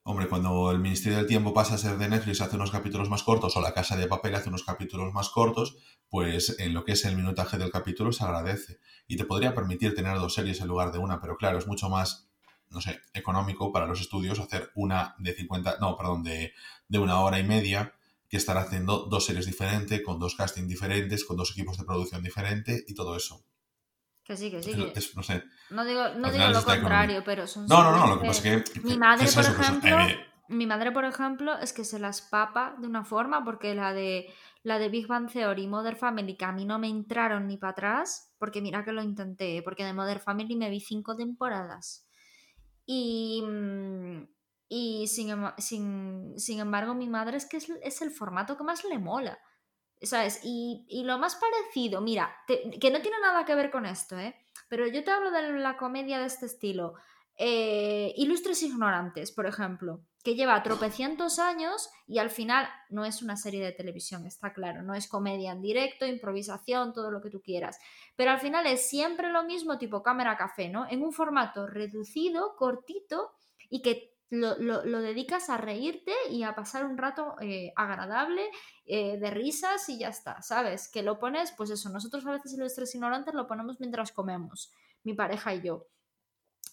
Hombre, 0.02 0.26
cuando 0.26 0.70
el 0.70 0.78
Ministerio 0.78 1.18
del 1.18 1.26
Tiempo 1.26 1.52
pasa 1.52 1.74
a 1.74 1.78
ser 1.78 1.98
de 1.98 2.08
Netflix 2.08 2.40
hace 2.40 2.56
unos 2.56 2.70
capítulos 2.70 3.10
más 3.10 3.22
cortos 3.22 3.58
o 3.58 3.60
La 3.60 3.74
Casa 3.74 3.94
de 3.94 4.06
Papel 4.06 4.34
hace 4.34 4.48
unos 4.48 4.64
capítulos 4.64 5.12
más 5.12 5.28
cortos, 5.28 5.76
pues 6.08 6.58
en 6.60 6.72
lo 6.72 6.86
que 6.86 6.92
es 6.92 7.04
el 7.04 7.16
minutaje 7.16 7.58
del 7.58 7.70
capítulo 7.70 8.10
se 8.10 8.24
agradece. 8.24 8.78
Y 9.06 9.18
te 9.18 9.26
podría 9.26 9.54
permitir 9.54 9.94
tener 9.94 10.16
dos 10.16 10.32
series 10.32 10.62
en 10.62 10.68
lugar 10.68 10.92
de 10.92 10.98
una, 10.98 11.20
pero 11.20 11.36
claro, 11.36 11.58
es 11.58 11.66
mucho 11.66 11.90
más, 11.90 12.30
no 12.70 12.80
sé, 12.80 13.02
económico 13.12 13.70
para 13.70 13.86
los 13.86 14.00
estudios 14.00 14.40
hacer 14.40 14.70
una 14.74 15.14
de 15.18 15.34
50, 15.34 15.76
no, 15.78 15.94
perdón, 15.98 16.22
de, 16.22 16.54
de 16.88 16.98
una 16.98 17.20
hora 17.20 17.38
y 17.38 17.44
media 17.44 17.92
que 18.28 18.36
estar 18.36 18.56
haciendo 18.56 19.06
dos 19.06 19.26
series 19.26 19.46
diferentes, 19.46 20.02
con 20.02 20.18
dos 20.18 20.34
castings 20.34 20.68
diferentes, 20.68 21.24
con 21.24 21.36
dos 21.36 21.50
equipos 21.52 21.76
de 21.78 21.84
producción 21.84 22.22
diferentes 22.22 22.84
y 22.88 22.94
todo 22.94 23.16
eso. 23.16 23.44
Que 24.24 24.36
sí, 24.36 24.50
que 24.50 24.62
sí. 24.62 24.72
Que- 24.74 24.92
es- 24.98 25.14
no 25.14 25.22
sé. 25.22 25.42
No 25.70 25.84
digo, 25.84 26.08
no 26.16 26.30
lo 26.30 26.64
contrario, 26.64 27.22
pero 27.24 27.46
son 27.46 27.66
No, 27.66 27.82
no, 27.82 27.96
no, 27.96 28.06
lo 28.14 28.20
que 28.20 28.26
pasa 28.26 28.48
es 28.56 28.64
que... 28.70 28.80
Mi 28.80 28.96
madre, 28.96 29.24
es 29.26 29.34
por 29.34 29.44
ejemplo, 29.44 29.98
eh, 30.00 30.26
Mi 30.48 30.66
madre, 30.66 30.92
por 30.92 31.04
ejemplo, 31.04 31.58
es 31.58 31.72
que 31.72 31.84
se 31.84 31.98
las 31.98 32.20
papa 32.22 32.74
de 32.78 32.86
una 32.86 33.04
forma 33.04 33.44
porque 33.44 33.74
la 33.74 33.92
de 33.92 34.26
la 34.62 34.78
de 34.78 34.88
Big 34.88 35.06
Bang 35.06 35.30
Theory 35.30 35.64
y 35.64 35.68
Mother 35.68 35.96
Family 35.96 36.36
que 36.36 36.44
a 36.46 36.52
mí 36.52 36.64
no 36.64 36.78
me 36.78 36.88
entraron 36.88 37.46
ni 37.46 37.58
para 37.58 37.72
atrás, 37.72 38.32
porque 38.38 38.62
mira 38.62 38.82
que 38.84 38.92
lo 38.92 39.02
intenté, 39.02 39.62
porque 39.62 39.84
de 39.84 39.92
Mother 39.92 40.20
Family 40.20 40.56
me 40.56 40.70
vi 40.70 40.80
cinco 40.80 41.16
temporadas. 41.16 42.06
Y, 42.86 43.42
mm, 43.42 44.26
y 44.68 45.06
sin, 45.08 45.30
ema- 45.30 45.54
sin, 45.58 46.38
sin 46.38 46.60
embargo, 46.60 46.94
mi 46.94 47.08
madre 47.08 47.36
es 47.36 47.46
que 47.46 47.58
es, 47.58 48.02
el 48.02 48.10
formato 48.10 48.56
que 48.56 48.64
más 48.64 48.84
le 48.84 48.98
mola. 48.98 49.38
¿Sabes? 50.02 50.40
Y, 50.42 50.84
y 50.88 51.04
lo 51.04 51.18
más 51.18 51.36
parecido, 51.36 52.00
mira, 52.02 52.36
que 52.46 52.90
no 52.90 53.00
tiene 53.00 53.18
nada 53.22 53.44
que 53.46 53.54
ver 53.54 53.70
con 53.70 53.86
esto, 53.86 54.18
¿eh? 54.18 54.34
pero 54.68 54.86
yo 54.86 55.02
te 55.02 55.10
hablo 55.10 55.30
de 55.30 55.52
la 55.52 55.76
comedia 55.76 56.18
de 56.18 56.26
este 56.26 56.46
estilo. 56.46 56.94
Eh, 57.36 58.12
Ilustres 58.16 58.62
Ignorantes, 58.62 59.32
por 59.32 59.46
ejemplo, 59.46 60.00
que 60.22 60.34
lleva 60.34 60.62
tropecientos 60.62 61.38
años 61.38 61.90
y 62.06 62.18
al 62.18 62.30
final 62.30 62.68
no 62.90 63.04
es 63.04 63.22
una 63.22 63.36
serie 63.36 63.64
de 63.64 63.72
televisión, 63.72 64.26
está 64.26 64.52
claro, 64.52 64.82
no 64.82 64.94
es 64.94 65.08
comedia 65.08 65.52
en 65.52 65.60
directo, 65.60 66.06
improvisación, 66.06 66.92
todo 66.92 67.10
lo 67.10 67.20
que 67.20 67.30
tú 67.30 67.40
quieras, 67.42 67.78
pero 68.16 68.30
al 68.30 68.40
final 68.40 68.66
es 68.66 68.88
siempre 68.88 69.30
lo 69.30 69.42
mismo 69.44 69.78
tipo 69.78 70.02
cámara 70.02 70.36
café, 70.36 70.68
¿no? 70.68 70.86
En 70.88 71.02
un 71.02 71.12
formato 71.12 71.66
reducido, 71.66 72.56
cortito 72.56 73.32
y 73.68 73.82
que 73.82 74.13
lo, 74.30 75.00
dedicas 75.00 75.50
a 75.50 75.56
reírte 75.56 76.12
y 76.30 76.42
a 76.42 76.54
pasar 76.54 76.84
un 76.84 76.98
rato 76.98 77.36
eh, 77.40 77.72
agradable, 77.76 78.48
eh, 78.84 79.18
de 79.18 79.30
risas 79.30 79.88
y 79.88 79.98
ya 79.98 80.08
está, 80.08 80.42
¿sabes? 80.42 80.88
Que 80.88 81.02
lo 81.02 81.18
pones, 81.18 81.52
pues 81.52 81.70
eso, 81.70 81.88
nosotros 81.90 82.26
a 82.26 82.32
veces 82.32 82.56
los 82.58 82.74
tres 82.74 82.94
ignorantes 82.94 83.34
lo 83.34 83.46
ponemos 83.46 83.80
mientras 83.80 84.12
comemos, 84.12 84.72
mi 85.02 85.14
pareja 85.14 85.54
y 85.54 85.62
yo. 85.62 85.86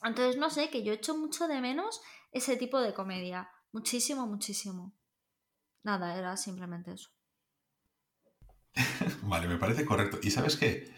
Entonces, 0.04 0.38
no 0.38 0.50
sé, 0.50 0.70
que 0.70 0.84
yo 0.84 0.94
echo 0.94 1.16
mucho 1.16 1.48
de 1.48 1.62
menos 1.62 2.02
ese 2.32 2.58
tipo 2.58 2.80
de 2.82 2.94
comedia. 2.94 3.50
Muchísimo, 3.72 4.26
muchísimo. 4.26 4.94
Nada, 5.84 6.18
era 6.18 6.36
simplemente 6.38 6.94
eso. 6.94 7.10
vale, 9.24 9.48
me 9.48 9.58
parece 9.58 9.86
correcto. 9.86 10.20
¿Y 10.24 10.32
sabes 10.32 10.58
qué? 10.58 10.92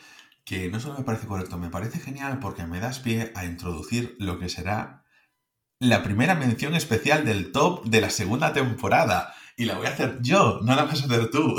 Que 0.46 0.70
no 0.70 0.80
solo 0.80 0.98
me 0.98 1.04
parece 1.04 1.28
correcto, 1.28 1.58
me 1.58 1.70
parece 1.70 2.00
genial 2.00 2.40
porque 2.40 2.66
me 2.66 2.80
das 2.80 3.00
pie 3.00 3.32
a 3.36 3.46
introducir 3.46 4.16
lo 4.20 4.40
que 4.40 4.50
será 4.50 5.03
la 5.84 6.02
primera 6.02 6.34
mención 6.34 6.76
especial 6.76 7.26
del 7.26 7.52
top 7.52 7.86
de 7.86 8.02
la 8.02 8.10
segunda 8.10 8.54
temporada. 8.54 9.34
Y 9.58 9.66
la 9.66 9.76
voy 9.76 9.86
a 9.86 9.92
hacer 9.92 10.20
yo, 10.22 10.60
no 10.64 10.76
la 10.76 10.86
vas 10.86 11.02
a 11.02 11.06
hacer 11.06 11.30
tú. 11.30 11.56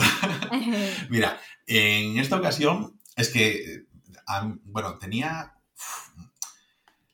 Mira, 1.10 1.38
en 1.66 2.18
esta 2.18 2.36
ocasión 2.36 2.98
es 3.16 3.28
que, 3.28 3.84
bueno, 4.64 4.98
tenía 4.98 5.52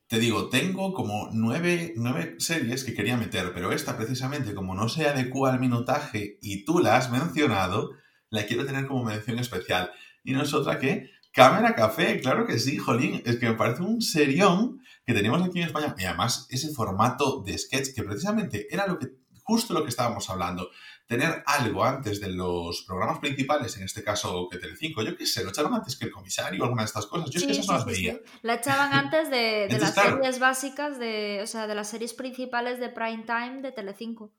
te 0.06 0.18
digo, 0.18 0.48
tengo 0.48 0.92
como 0.92 1.30
nueve, 1.32 1.94
series 2.38 2.82
que 2.82 2.94
quería 2.94 3.16
meter, 3.16 3.52
pero 3.54 3.70
esta 3.70 3.96
precisamente, 3.96 4.54
como 4.54 4.74
no 4.74 4.88
se 4.88 5.06
adecua 5.06 5.52
al 5.52 5.60
minutaje 5.60 6.36
y 6.42 6.64
tú 6.64 6.80
la 6.80 6.96
has 6.96 7.12
mencionado, 7.12 7.92
la 8.28 8.44
quiero 8.44 8.66
tener 8.66 8.88
como 8.88 9.04
mención 9.04 9.38
especial. 9.38 9.92
Y 10.24 10.32
no 10.32 10.42
es 10.42 10.52
otra 10.52 10.80
que 10.80 11.10
Cámara 11.32 11.76
Café, 11.76 12.20
claro 12.20 12.44
que 12.44 12.58
sí, 12.58 12.76
jolín, 12.76 13.22
es 13.24 13.36
que 13.36 13.50
me 13.50 13.54
parece 13.54 13.82
un 13.82 14.02
serión 14.02 14.80
que 15.10 15.18
tenemos 15.18 15.42
aquí 15.42 15.60
en 15.60 15.66
España. 15.66 15.94
Y 15.98 16.04
además 16.04 16.46
ese 16.50 16.72
formato 16.72 17.42
de 17.42 17.58
sketch 17.58 17.94
que 17.94 18.02
precisamente 18.02 18.66
era 18.70 18.86
lo 18.86 18.98
que, 18.98 19.08
justo 19.42 19.74
lo 19.74 19.82
que 19.82 19.88
estábamos 19.90 20.30
hablando 20.30 20.70
tener 21.10 21.42
algo 21.44 21.84
antes 21.84 22.20
de 22.20 22.28
los 22.28 22.82
programas 22.82 23.18
principales, 23.18 23.76
en 23.76 23.82
este 23.82 24.04
caso 24.04 24.46
que 24.48 24.58
Telecinco, 24.58 25.02
yo 25.02 25.16
qué 25.16 25.26
sé, 25.26 25.42
lo 25.42 25.50
echaban 25.50 25.74
antes 25.74 25.96
que 25.96 26.04
el 26.04 26.12
comisario, 26.12 26.62
alguna 26.62 26.82
de 26.82 26.86
estas 26.86 27.06
cosas. 27.06 27.30
Yo 27.30 27.40
es 27.40 27.46
que 27.46 27.50
esas 27.50 27.66
no 27.66 27.72
las 27.72 27.84
veía. 27.84 28.20
La 28.42 28.54
echaban 28.54 28.92
antes 28.92 29.28
de, 29.28 29.66
las 29.80 29.92
series 29.92 30.38
básicas, 30.38 31.00
de, 31.00 31.40
o 31.42 31.48
sea, 31.48 31.66
de 31.66 31.74
las 31.74 31.88
series 31.88 32.14
principales 32.14 32.78
de 32.78 32.90
prime 32.90 33.24
time 33.26 33.60
de 33.60 33.72
Telecinco. 33.72 34.32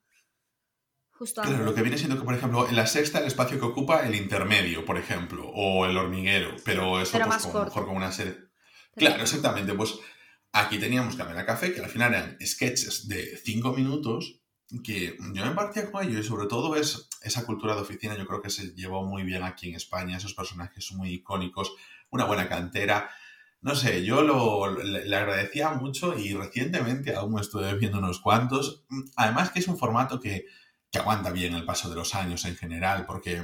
Justo 1.11 1.41
antes. 1.41 1.55
Claro, 1.55 1.69
lo 1.69 1.75
que 1.75 1.81
viene 1.81 1.97
siendo 1.97 2.17
que, 2.17 2.23
por 2.23 2.35
ejemplo, 2.35 2.65
en 2.69 2.77
la 2.77 2.87
sexta 2.87 3.19
el 3.19 3.25
espacio 3.25 3.59
que 3.59 3.65
ocupa 3.65 4.07
el 4.07 4.15
intermedio, 4.15 4.85
por 4.85 4.97
ejemplo, 4.97 5.49
o 5.53 5.85
el 5.85 5.97
hormiguero, 5.97 6.55
pero 6.63 7.01
eso 7.01 7.19
pues 7.19 7.47
con, 7.47 7.65
mejor 7.65 7.85
con 7.85 7.97
una 7.97 8.13
serie. 8.13 8.37
Claro, 8.95 9.21
exactamente. 9.23 9.73
Pues 9.73 9.99
aquí 10.51 10.79
teníamos 10.79 11.15
Camera 11.15 11.45
Café, 11.45 11.73
que 11.73 11.81
al 11.81 11.89
final 11.89 12.13
eran 12.13 12.37
sketches 12.45 13.07
de 13.07 13.37
cinco 13.43 13.73
minutos 13.73 14.41
que 14.83 15.17
yo 15.33 15.45
me 15.45 15.51
partía 15.51 15.91
con 15.91 16.05
ello 16.05 16.19
y 16.19 16.23
sobre 16.23 16.47
todo 16.47 16.75
es 16.75 17.09
esa 17.21 17.45
cultura 17.45 17.75
de 17.75 17.81
oficina, 17.81 18.17
yo 18.17 18.25
creo 18.25 18.41
que 18.41 18.49
se 18.49 18.73
llevó 18.73 19.05
muy 19.05 19.23
bien 19.23 19.43
aquí 19.43 19.69
en 19.69 19.75
España, 19.75 20.17
esos 20.17 20.33
personajes 20.33 20.91
muy 20.93 21.09
icónicos, 21.15 21.73
una 22.09 22.25
buena 22.25 22.47
cantera. 22.47 23.09
No 23.61 23.75
sé, 23.75 24.03
yo 24.03 24.23
lo, 24.23 24.81
le, 24.81 25.15
agradecía 25.15 25.71
mucho 25.71 26.17
y 26.17 26.33
recientemente 26.33 27.13
aún 27.15 27.39
estuve 27.39 27.75
viendo 27.75 27.99
unos 27.99 28.19
cuantos. 28.19 28.85
Además 29.15 29.51
que 29.51 29.59
es 29.59 29.67
un 29.67 29.77
formato 29.77 30.19
que, 30.19 30.45
que 30.89 30.99
aguanta 30.99 31.31
bien 31.31 31.53
el 31.53 31.65
paso 31.65 31.89
de 31.89 31.95
los 31.95 32.15
años 32.15 32.45
en 32.45 32.55
general, 32.55 33.05
porque 33.05 33.43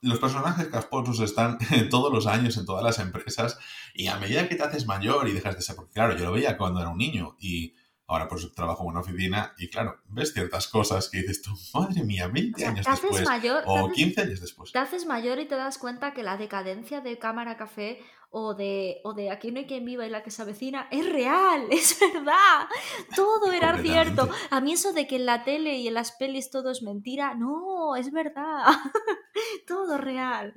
los 0.00 0.18
personajes 0.18 0.68
casposos 0.68 1.20
están 1.20 1.58
todos 1.90 2.12
los 2.12 2.26
años 2.26 2.56
en 2.56 2.66
todas 2.66 2.84
las 2.84 2.98
empresas 2.98 3.58
y 3.94 4.08
a 4.08 4.18
medida 4.18 4.48
que 4.48 4.56
te 4.56 4.62
haces 4.62 4.86
mayor 4.86 5.28
y 5.28 5.32
dejas 5.32 5.56
de 5.56 5.62
ser, 5.62 5.76
porque 5.76 5.94
claro, 5.94 6.16
yo 6.16 6.24
lo 6.24 6.32
veía 6.32 6.56
cuando 6.56 6.80
era 6.80 6.90
un 6.90 6.98
niño 6.98 7.36
y 7.38 7.74
Ahora 8.08 8.28
pues 8.28 8.52
trabajo 8.54 8.84
en 8.84 8.90
una 8.90 9.00
oficina 9.00 9.52
y 9.58 9.68
claro, 9.68 10.00
ves 10.06 10.32
ciertas 10.32 10.68
cosas 10.68 11.10
que 11.10 11.18
dices 11.18 11.42
tú, 11.42 11.50
madre 11.74 12.04
mía, 12.04 12.28
20 12.28 12.64
años 12.64 12.86
después 12.86 13.24
mayor, 13.24 13.64
o 13.66 13.90
15 13.90 14.20
años 14.20 14.40
después. 14.40 14.70
Te 14.70 14.78
haces 14.78 15.06
mayor 15.06 15.40
y 15.40 15.48
te 15.48 15.56
das 15.56 15.76
cuenta 15.76 16.14
que 16.14 16.22
la 16.22 16.36
decadencia 16.36 17.00
de 17.00 17.18
Cámara 17.18 17.56
Café 17.56 18.00
o 18.30 18.54
de, 18.54 19.00
o 19.04 19.14
de 19.14 19.30
Aquí 19.30 19.50
no 19.50 19.58
hay 19.58 19.66
quien 19.66 19.84
viva 19.84 20.06
y 20.06 20.10
la 20.10 20.22
que 20.22 20.30
se 20.30 20.42
avecina 20.42 20.88
es 20.90 21.10
real, 21.10 21.66
es 21.70 21.98
verdad. 22.00 22.66
Todo 23.14 23.52
era 23.52 23.78
cierto. 23.78 24.28
A 24.50 24.60
mí 24.60 24.72
eso 24.72 24.92
de 24.92 25.06
que 25.06 25.16
en 25.16 25.26
la 25.26 25.44
tele 25.44 25.76
y 25.78 25.88
en 25.88 25.94
las 25.94 26.12
pelis 26.12 26.50
todo 26.50 26.70
es 26.70 26.82
mentira, 26.82 27.34
no, 27.34 27.96
es 27.96 28.10
verdad. 28.12 28.64
todo 29.66 29.98
real. 29.98 30.54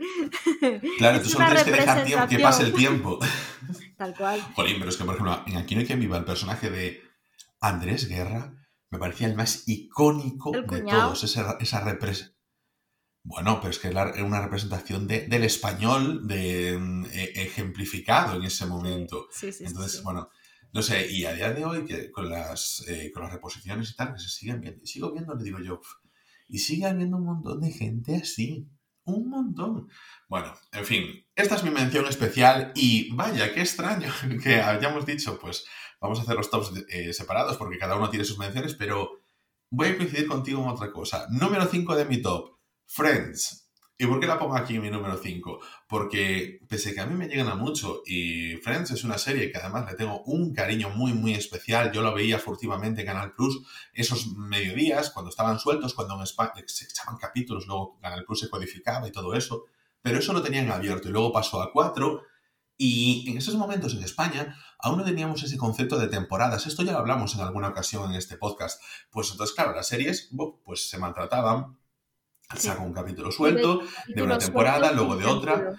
Claro, 0.98 1.22
tú 1.22 1.30
solo 1.30 1.46
tienes 1.48 1.64
que 1.64 1.72
dejar 1.72 2.28
que 2.28 2.40
pase 2.40 2.64
el 2.64 2.74
tiempo. 2.74 3.20
Tal 3.98 4.16
cual. 4.16 4.42
Jolín, 4.56 4.76
pero 4.80 4.90
es 4.90 4.98
que 4.98 5.04
por 5.04 5.16
ejemplo, 5.16 5.44
en 5.48 5.58
Aquí 5.58 5.76
no 5.76 5.82
hay 5.82 5.88
quien 5.88 6.00
viva 6.00 6.18
el 6.18 6.26
personaje 6.26 6.70
de 6.70 7.02
Andrés 7.60 8.08
Guerra 8.08 8.54
me 8.90 8.98
parecía 8.98 9.28
el 9.28 9.36
más 9.36 9.68
icónico 9.68 10.52
de 10.52 10.82
todos. 10.82 11.24
Esa, 11.24 11.58
esa 11.60 11.82
representación. 11.82 12.39
Bueno, 13.24 13.60
pero 13.60 13.72
es 13.72 13.80
que 13.80 13.90
era 13.90 14.14
una 14.24 14.42
representación 14.42 15.08
del 15.08 15.44
español 15.44 16.28
de, 16.28 16.78
mm, 16.78 17.06
e, 17.06 17.44
ejemplificado 17.44 18.36
en 18.36 18.44
ese 18.44 18.66
momento. 18.66 19.28
Sí, 19.32 19.52
sí, 19.52 19.66
Entonces, 19.66 20.02
bueno, 20.04 20.30
no 20.72 20.82
sé, 20.82 21.12
y 21.12 21.26
a 21.26 21.34
día 21.34 21.52
de 21.52 21.66
hoy, 21.66 21.86
que 21.86 22.12
con 22.12 22.30
las, 22.30 22.84
eh, 22.88 23.12
con 23.14 23.24
las 23.24 23.34
reposiciones 23.34 23.90
y 23.92 23.96
tal, 23.96 24.14
que 24.14 24.20
se 24.20 24.30
siguen 24.30 24.62
viendo, 24.62 24.84
y 24.84 24.88
sigo 24.88 25.12
viendo, 25.12 25.36
le 25.36 25.44
digo 25.44 25.60
yo, 25.60 25.82
y 26.48 26.60
sigue 26.60 26.86
habiendo 26.86 27.18
un 27.18 27.26
montón 27.26 27.62
de 27.62 27.72
gente 27.72 28.16
así. 28.16 28.68
Un 29.06 29.30
montón. 29.30 29.88
Bueno, 30.28 30.54
en 30.72 30.86
fin, 30.86 31.04
esta 31.36 31.56
es 31.56 31.64
mi 31.64 31.72
mención 31.72 32.06
especial 32.06 32.72
y 32.76 33.12
vaya, 33.16 33.54
qué 33.54 33.62
extraño 33.62 34.12
que 34.44 34.56
hayamos 34.56 35.06
dicho, 35.06 35.40
pues 35.40 35.66
vamos 36.00 36.20
a 36.20 36.22
hacer 36.24 36.36
los 36.36 36.52
tops 36.52 36.74
eh, 36.90 37.14
separados 37.14 37.58
porque 37.58 37.80
cada 37.80 37.96
uno 37.96 38.10
tiene 38.10 38.26
sus 38.26 38.38
menciones, 38.38 38.76
pero 38.76 39.24
voy 39.72 39.88
a 39.88 39.98
coincidir 39.98 40.28
contigo 40.28 40.62
en 40.62 40.70
otra 40.70 40.92
cosa. 40.92 41.26
Número 41.30 41.66
5 41.66 41.96
de 41.96 42.06
mi 42.06 42.22
top, 42.22 42.59
Friends. 42.92 43.70
¿Y 44.00 44.08
por 44.08 44.20
qué 44.20 44.26
la 44.26 44.40
pongo 44.40 44.56
aquí 44.56 44.76
en 44.76 44.82
mi 44.82 44.90
número 44.90 45.16
5? 45.16 45.60
Porque 45.88 46.60
pese 46.68 46.96
que 46.96 47.02
a 47.02 47.06
mí 47.06 47.14
me 47.16 47.28
llegan 47.28 47.48
a 47.48 47.54
mucho 47.54 48.02
y 48.04 48.56
Friends 48.64 48.90
es 48.92 49.04
una 49.04 49.20
serie 49.20 49.52
que 49.52 49.60
además 49.60 49.86
le 49.86 49.96
tengo 49.96 50.24
un 50.24 50.54
cariño 50.54 50.90
muy 50.90 51.14
muy 51.14 51.36
especial, 51.36 51.92
yo 51.92 52.02
lo 52.02 52.16
veía 52.16 52.40
furtivamente 52.40 53.02
en 53.02 53.08
Canal 53.08 53.34
Plus 53.34 53.62
esos 53.94 54.36
mediodías 54.36 55.12
cuando 55.12 55.30
estaban 55.30 55.60
sueltos, 55.60 55.94
cuando 55.94 56.16
en 56.16 56.24
España 56.24 56.54
se 56.66 56.86
echaban 56.86 57.18
capítulos, 57.18 57.68
luego 57.68 58.00
Canal 58.02 58.26
Plus 58.26 58.40
se 58.40 58.50
codificaba 58.50 59.08
y 59.08 59.12
todo 59.12 59.36
eso, 59.36 59.66
pero 60.02 60.18
eso 60.18 60.34
lo 60.34 60.42
tenían 60.42 60.72
abierto 60.72 61.10
y 61.10 61.12
luego 61.12 61.32
pasó 61.32 61.62
a 61.62 61.72
4 61.72 62.24
y 62.76 63.30
en 63.30 63.38
esos 63.38 63.56
momentos 63.56 63.94
en 63.94 64.04
España 64.04 64.56
aún 64.80 64.98
no 64.98 65.04
teníamos 65.04 65.44
ese 65.44 65.58
concepto 65.58 66.00
de 66.00 66.08
temporadas. 66.08 66.66
Esto 66.66 66.82
ya 66.82 66.94
lo 66.94 67.00
hablamos 67.00 67.36
en 67.36 67.42
alguna 67.42 67.68
ocasión 67.68 68.10
en 68.10 68.18
este 68.18 68.38
podcast. 68.38 68.82
Pues 69.12 69.30
entonces, 69.30 69.54
claro, 69.54 69.76
las 69.76 69.90
series 69.90 70.32
pues 70.64 70.90
se 70.90 70.98
maltrataban. 70.98 71.78
Saco 72.56 72.84
un 72.84 72.94
capítulo 72.94 73.32
suelto 73.32 73.82
de 74.08 74.24
una 74.24 74.38
temporada, 74.38 74.92
luego 74.92 75.16
de 75.16 75.26
otra. 75.26 75.76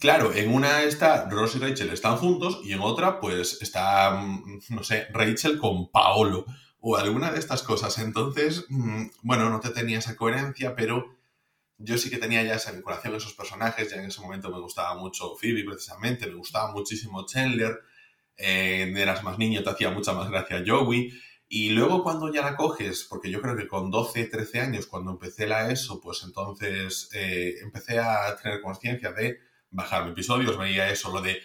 Claro, 0.00 0.32
en 0.32 0.52
una 0.52 0.82
está 0.82 1.28
Ross 1.28 1.56
y 1.56 1.58
Rachel 1.58 1.90
están 1.90 2.16
juntos 2.16 2.60
y 2.64 2.72
en 2.72 2.80
otra 2.80 3.20
pues 3.20 3.60
está, 3.60 4.10
mm, 4.12 4.60
no 4.70 4.82
sé, 4.82 5.08
Rachel 5.12 5.58
con 5.58 5.90
Paolo 5.90 6.46
o 6.80 6.96
alguna 6.96 7.30
de 7.30 7.38
estas 7.38 7.62
cosas. 7.62 7.98
Entonces, 7.98 8.64
mm, 8.70 9.08
bueno, 9.22 9.50
no 9.50 9.60
te 9.60 9.68
tenía 9.68 9.98
esa 9.98 10.16
coherencia, 10.16 10.74
pero 10.74 11.18
yo 11.76 11.98
sí 11.98 12.08
que 12.08 12.16
tenía 12.16 12.42
ya 12.42 12.54
esa 12.54 12.72
vinculación 12.72 13.12
a 13.14 13.18
esos 13.18 13.34
personajes, 13.34 13.90
ya 13.90 13.96
en 13.96 14.06
ese 14.06 14.20
momento 14.22 14.50
me 14.50 14.60
gustaba 14.60 14.94
mucho 14.94 15.36
Phoebe 15.36 15.64
precisamente, 15.64 16.26
me 16.26 16.34
gustaba 16.34 16.72
muchísimo 16.72 17.26
Chandler, 17.26 17.78
eh, 18.36 18.92
eras 18.96 19.22
más 19.22 19.38
niño, 19.38 19.62
te 19.62 19.70
hacía 19.70 19.90
mucha 19.90 20.12
más 20.14 20.30
gracia 20.30 20.64
Joey, 20.66 21.12
y 21.54 21.68
luego 21.68 22.02
cuando 22.02 22.32
ya 22.32 22.40
la 22.40 22.56
coges, 22.56 23.04
porque 23.04 23.30
yo 23.30 23.42
creo 23.42 23.54
que 23.54 23.68
con 23.68 23.90
12, 23.90 24.24
13 24.24 24.60
años, 24.60 24.86
cuando 24.86 25.10
empecé 25.10 25.46
la 25.46 25.70
ESO, 25.70 26.00
pues 26.00 26.22
entonces 26.24 27.10
eh, 27.12 27.56
empecé 27.60 27.98
a 27.98 28.34
tener 28.42 28.62
conciencia 28.62 29.12
de 29.12 29.38
bajar 29.70 30.08
episodios, 30.08 30.56
veía 30.56 30.88
eso, 30.88 31.12
lo 31.12 31.20
de 31.20 31.42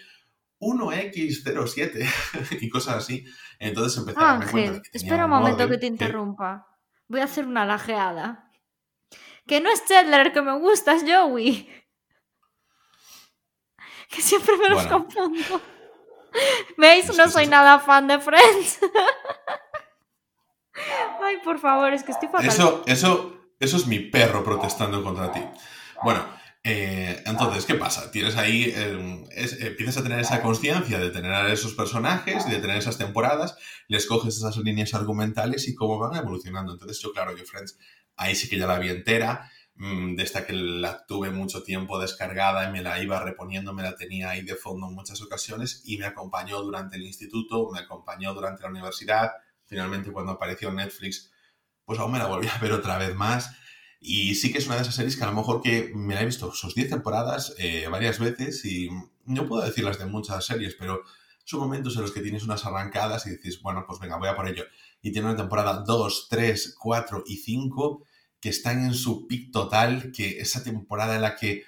1X07 0.60 2.08
y 2.62 2.70
cosas 2.70 2.96
así, 2.96 3.26
entonces 3.58 3.98
empecé 3.98 4.18
a 4.18 4.24
darme 4.24 4.50
cuenta 4.50 4.88
espera 4.94 5.26
un 5.26 5.30
momento 5.30 5.68
que 5.68 5.76
te 5.76 5.88
interrumpa. 5.88 6.66
Voy 7.06 7.20
a 7.20 7.24
hacer 7.24 7.46
una 7.46 7.66
lajeada. 7.66 8.50
Que 9.46 9.60
no 9.60 9.70
es 9.70 9.84
Chandler 9.84 10.32
que 10.32 10.40
me 10.40 10.58
gusta, 10.58 10.94
es 10.94 11.04
Joey. 11.06 11.68
Que 14.08 14.22
siempre 14.22 14.56
me 14.56 14.70
los 14.70 14.86
confundo. 14.86 15.60
¿Veis? 16.78 17.14
No 17.14 17.28
soy 17.28 17.46
nada 17.46 17.78
fan 17.78 18.08
de 18.08 18.18
Friends. 18.18 18.80
Por 21.44 21.58
favor, 21.58 21.92
es 21.92 22.02
que 22.02 22.12
estoy 22.12 22.28
fatal. 22.28 22.46
Eso, 22.46 22.84
eso, 22.86 23.34
eso 23.58 23.76
es 23.76 23.86
mi 23.86 23.98
perro 23.98 24.44
protestando 24.44 25.02
contra 25.02 25.32
ti. 25.32 25.40
Bueno, 26.02 26.24
Eh, 26.64 27.22
entonces, 27.24 27.64
¿qué 27.64 27.74
pasa? 27.76 28.10
Tienes 28.10 28.36
ahí, 28.36 28.64
eh, 28.74 29.24
empiezas 29.60 29.96
a 29.98 30.02
tener 30.02 30.18
esa 30.18 30.42
conciencia 30.42 30.98
de 30.98 31.10
tener 31.10 31.32
a 31.32 31.50
esos 31.52 31.72
personajes 31.74 32.46
y 32.46 32.50
de 32.50 32.58
tener 32.58 32.76
esas 32.76 32.98
temporadas, 32.98 33.56
les 33.86 34.06
coges 34.06 34.36
esas 34.36 34.56
líneas 34.58 34.92
argumentales 34.92 35.66
y 35.68 35.74
cómo 35.74 35.98
van 35.98 36.16
evolucionando. 36.16 36.72
Entonces, 36.72 37.00
yo, 37.00 37.12
claro, 37.12 37.34
yo 37.36 37.44
Friends, 37.44 37.78
ahí 38.16 38.34
sí 38.34 38.48
que 38.50 38.58
ya 38.58 38.66
la 38.66 38.78
vi 38.78 38.90
entera, 38.90 39.50
mm, 39.76 40.16
de 40.16 40.22
esta 40.22 40.44
que 40.44 40.52
la 40.52 41.06
tuve 41.06 41.30
mucho 41.30 41.62
tiempo 41.62 41.98
descargada 41.98 42.68
y 42.68 42.72
me 42.72 42.82
la 42.82 43.00
iba 43.02 43.22
reponiendo, 43.22 43.72
me 43.72 43.82
la 43.84 43.94
tenía 43.94 44.30
ahí 44.30 44.42
de 44.42 44.56
fondo 44.56 44.88
en 44.88 44.94
muchas 44.94 45.22
ocasiones 45.22 45.80
y 45.84 45.96
me 45.96 46.06
acompañó 46.06 46.60
durante 46.60 46.96
el 46.96 47.04
instituto, 47.04 47.70
me 47.72 47.78
acompañó 47.78 48.34
durante 48.34 48.64
la 48.64 48.70
universidad, 48.70 49.30
finalmente 49.68 50.10
cuando 50.10 50.32
apareció 50.32 50.72
Netflix, 50.72 51.30
pues 51.84 52.00
aún 52.00 52.12
me 52.12 52.18
la 52.18 52.26
volví 52.26 52.48
a 52.48 52.58
ver 52.58 52.72
otra 52.72 52.98
vez 52.98 53.14
más 53.14 53.50
y 54.00 54.34
sí 54.36 54.52
que 54.52 54.58
es 54.58 54.66
una 54.66 54.76
de 54.76 54.82
esas 54.82 54.94
series 54.94 55.16
que 55.16 55.24
a 55.24 55.28
lo 55.28 55.34
mejor 55.34 55.60
que 55.60 55.92
me 55.94 56.14
la 56.14 56.22
he 56.22 56.26
visto 56.26 56.52
sus 56.52 56.74
10 56.74 56.90
temporadas 56.90 57.54
eh, 57.58 57.86
varias 57.90 58.18
veces 58.18 58.64
y 58.64 58.90
no 59.24 59.46
puedo 59.46 59.64
decirlas 59.64 59.98
de 59.98 60.06
muchas 60.06 60.44
series, 60.44 60.74
pero 60.74 61.02
son 61.44 61.60
momentos 61.60 61.96
en 61.96 62.02
los 62.02 62.12
que 62.12 62.20
tienes 62.20 62.44
unas 62.44 62.64
arrancadas 62.64 63.26
y 63.26 63.30
dices, 63.30 63.60
bueno, 63.62 63.84
pues 63.86 63.98
venga, 63.98 64.18
voy 64.18 64.28
a 64.28 64.36
por 64.36 64.48
ello. 64.48 64.64
Y 65.02 65.12
tiene 65.12 65.28
una 65.28 65.36
temporada 65.36 65.82
2, 65.86 66.26
3, 66.30 66.76
4 66.78 67.24
y 67.26 67.36
5 67.36 68.04
que 68.40 68.50
están 68.50 68.84
en 68.84 68.94
su 68.94 69.26
pic 69.26 69.50
total, 69.50 70.12
que 70.12 70.40
esa 70.40 70.62
temporada 70.62 71.16
en 71.16 71.22
la 71.22 71.36
que, 71.36 71.64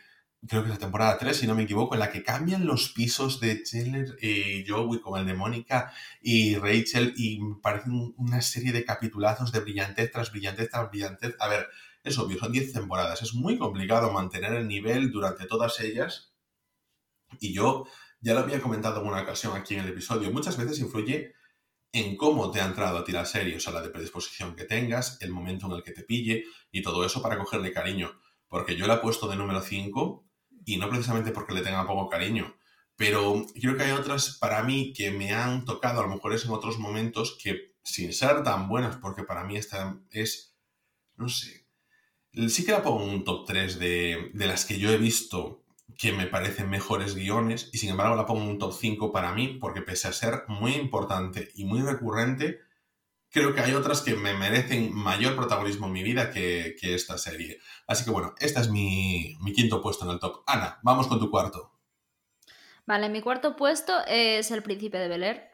creo 0.47 0.63
que 0.63 0.69
es 0.69 0.75
la 0.75 0.79
temporada 0.79 1.19
3, 1.19 1.37
si 1.37 1.47
no 1.47 1.55
me 1.55 1.65
equivoco, 1.65 1.95
en 1.95 2.01
la 2.01 2.11
que 2.11 2.23
cambian 2.23 2.67
los 2.67 2.91
pisos 2.91 3.41
de 3.41 3.63
Chandler 3.63 4.17
y 4.21 4.65
Joey 4.67 5.01
como 5.01 5.19
el 5.19 5.27
de 5.27 5.35
Mónica 5.35 5.93
y 6.21 6.57
Rachel 6.57 7.13
y 7.17 7.41
parecen 7.63 8.15
una 8.17 8.41
serie 8.41 8.73
de 8.73 8.85
capitulazos 8.85 9.53
de 9.53 9.61
brillantez 9.61 10.11
tras 10.11 10.31
brillantez 10.33 10.71
tras 10.71 10.91
brillantez. 10.91 11.37
A 11.41 11.49
ver, 11.49 11.69
es 12.03 12.19
obvio, 12.19 12.39
son 12.39 12.53
10 12.53 12.73
temporadas. 12.73 13.23
Es 13.23 13.35
muy 13.35 13.59
complicado 13.59 14.13
mantener 14.13 14.55
el 14.55 14.67
nivel 14.67 15.11
durante 15.11 15.47
todas 15.47 15.79
ellas. 15.81 16.33
Y 17.39 17.53
yo 17.53 17.87
ya 18.21 18.35
lo 18.35 18.41
había 18.41 18.61
comentado 18.61 19.01
en 19.03 19.09
una 19.09 19.23
ocasión 19.23 19.57
aquí 19.57 19.75
en 19.75 19.81
el 19.81 19.89
episodio. 19.91 20.31
Muchas 20.33 20.57
veces 20.57 20.79
influye 20.81 21.35
en 21.93 22.17
cómo 22.17 22.51
te 22.51 22.61
ha 22.61 22.67
entrado 22.67 22.99
a 22.99 23.05
ti 23.05 23.13
la 23.13 23.25
serie, 23.27 23.57
o 23.57 23.61
sea, 23.61 23.73
la 23.73 23.83
de 23.83 23.91
predisposición 23.91 24.55
que 24.57 24.65
tengas, 24.65 25.19
el 25.21 25.33
momento 25.33 25.67
en 25.67 25.73
el 25.73 25.83
que 25.83 25.93
te 25.93 26.03
pille 26.03 26.45
y 26.71 26.83
todo 26.83 27.05
eso 27.05 27.21
para 27.21 27.39
cogerle 27.39 27.73
cariño. 27.73 28.19
Porque 28.49 28.77
yo 28.77 28.87
la 28.87 28.95
he 28.95 28.99
puesto 28.99 29.29
de 29.29 29.37
número 29.37 29.61
5 29.61 30.30
y 30.65 30.77
no 30.77 30.89
precisamente 30.89 31.33
porque 31.33 31.55
le 31.55 31.63
tenga 31.63 31.87
poco 31.87 32.09
cariño, 32.09 32.55
pero 32.97 33.47
creo 33.61 33.77
que 33.77 33.85
hay 33.85 33.93
otras 33.93 34.37
para 34.39 34.63
mí 34.63 34.93
que 34.93 35.11
me 35.11 35.33
han 35.33 35.65
tocado, 35.65 36.01
a 36.01 36.07
lo 36.07 36.15
mejor 36.15 36.35
es 36.35 36.45
en 36.45 36.51
otros 36.53 36.79
momentos, 36.79 37.39
que 37.43 37.75
sin 37.83 38.13
ser 38.13 38.43
tan 38.43 38.69
buenas, 38.69 38.97
porque 38.97 39.25
para 39.25 39.45
mí 39.45 39.57
esta 39.57 39.99
es, 40.11 40.55
no 41.17 41.29
sé, 41.29 41.61
Sí 42.49 42.65
que 42.65 42.73
la 42.73 42.83
pongo 42.83 43.05
un 43.05 43.25
top 43.25 43.45
3 43.47 43.79
de, 43.81 44.31
las 44.35 44.65
que 44.65 44.79
yo 44.79 44.91
he 44.93 44.99
visto 44.99 45.65
que 45.99 46.13
me 46.13 46.27
parecen 46.27 46.71
mejores 46.71 47.17
guiones 47.17 47.69
y 47.73 47.79
sin 47.79 47.91
embargo 47.91 48.15
la 48.15 48.25
pongo 48.25 48.45
un 48.45 48.59
top 48.59 48.73
5 48.73 49.13
para 49.13 49.33
mí 49.33 49.59
porque 49.61 49.83
pese 49.83 50.07
a 50.07 50.13
ser 50.13 50.45
muy 50.47 50.75
importante 50.75 51.51
y 51.57 51.65
muy 51.65 51.83
recurrente, 51.83 52.61
creo 53.31 53.55
que 53.55 53.61
hay 53.61 53.73
otras 53.75 54.03
que 54.03 54.15
me 54.15 54.35
merecen 54.35 54.95
mayor 54.95 55.37
protagonismo 55.37 55.87
en 55.87 55.93
mi 55.93 56.03
vida 56.03 56.31
que, 56.31 56.77
esta 56.83 57.19
serie. 57.19 57.59
Así 57.87 58.05
que 58.05 58.11
bueno, 58.11 58.35
este 58.39 58.61
es 58.61 58.71
mi, 58.71 59.37
quinto 59.55 59.81
puesto 59.81 60.05
en 60.05 60.13
el 60.13 60.21
top. 60.21 60.43
Ana, 60.47 60.79
vamos 60.83 61.07
con 61.07 61.19
tu 61.19 61.31
cuarto. 61.31 61.73
Vale, 62.87 63.09
mi 63.09 63.21
cuarto 63.21 63.57
puesto 63.57 63.93
es 64.07 64.51
El 64.51 64.63
Príncipe 64.63 64.99
de 64.99 65.09
Bel 65.09 65.23
Air 65.23 65.51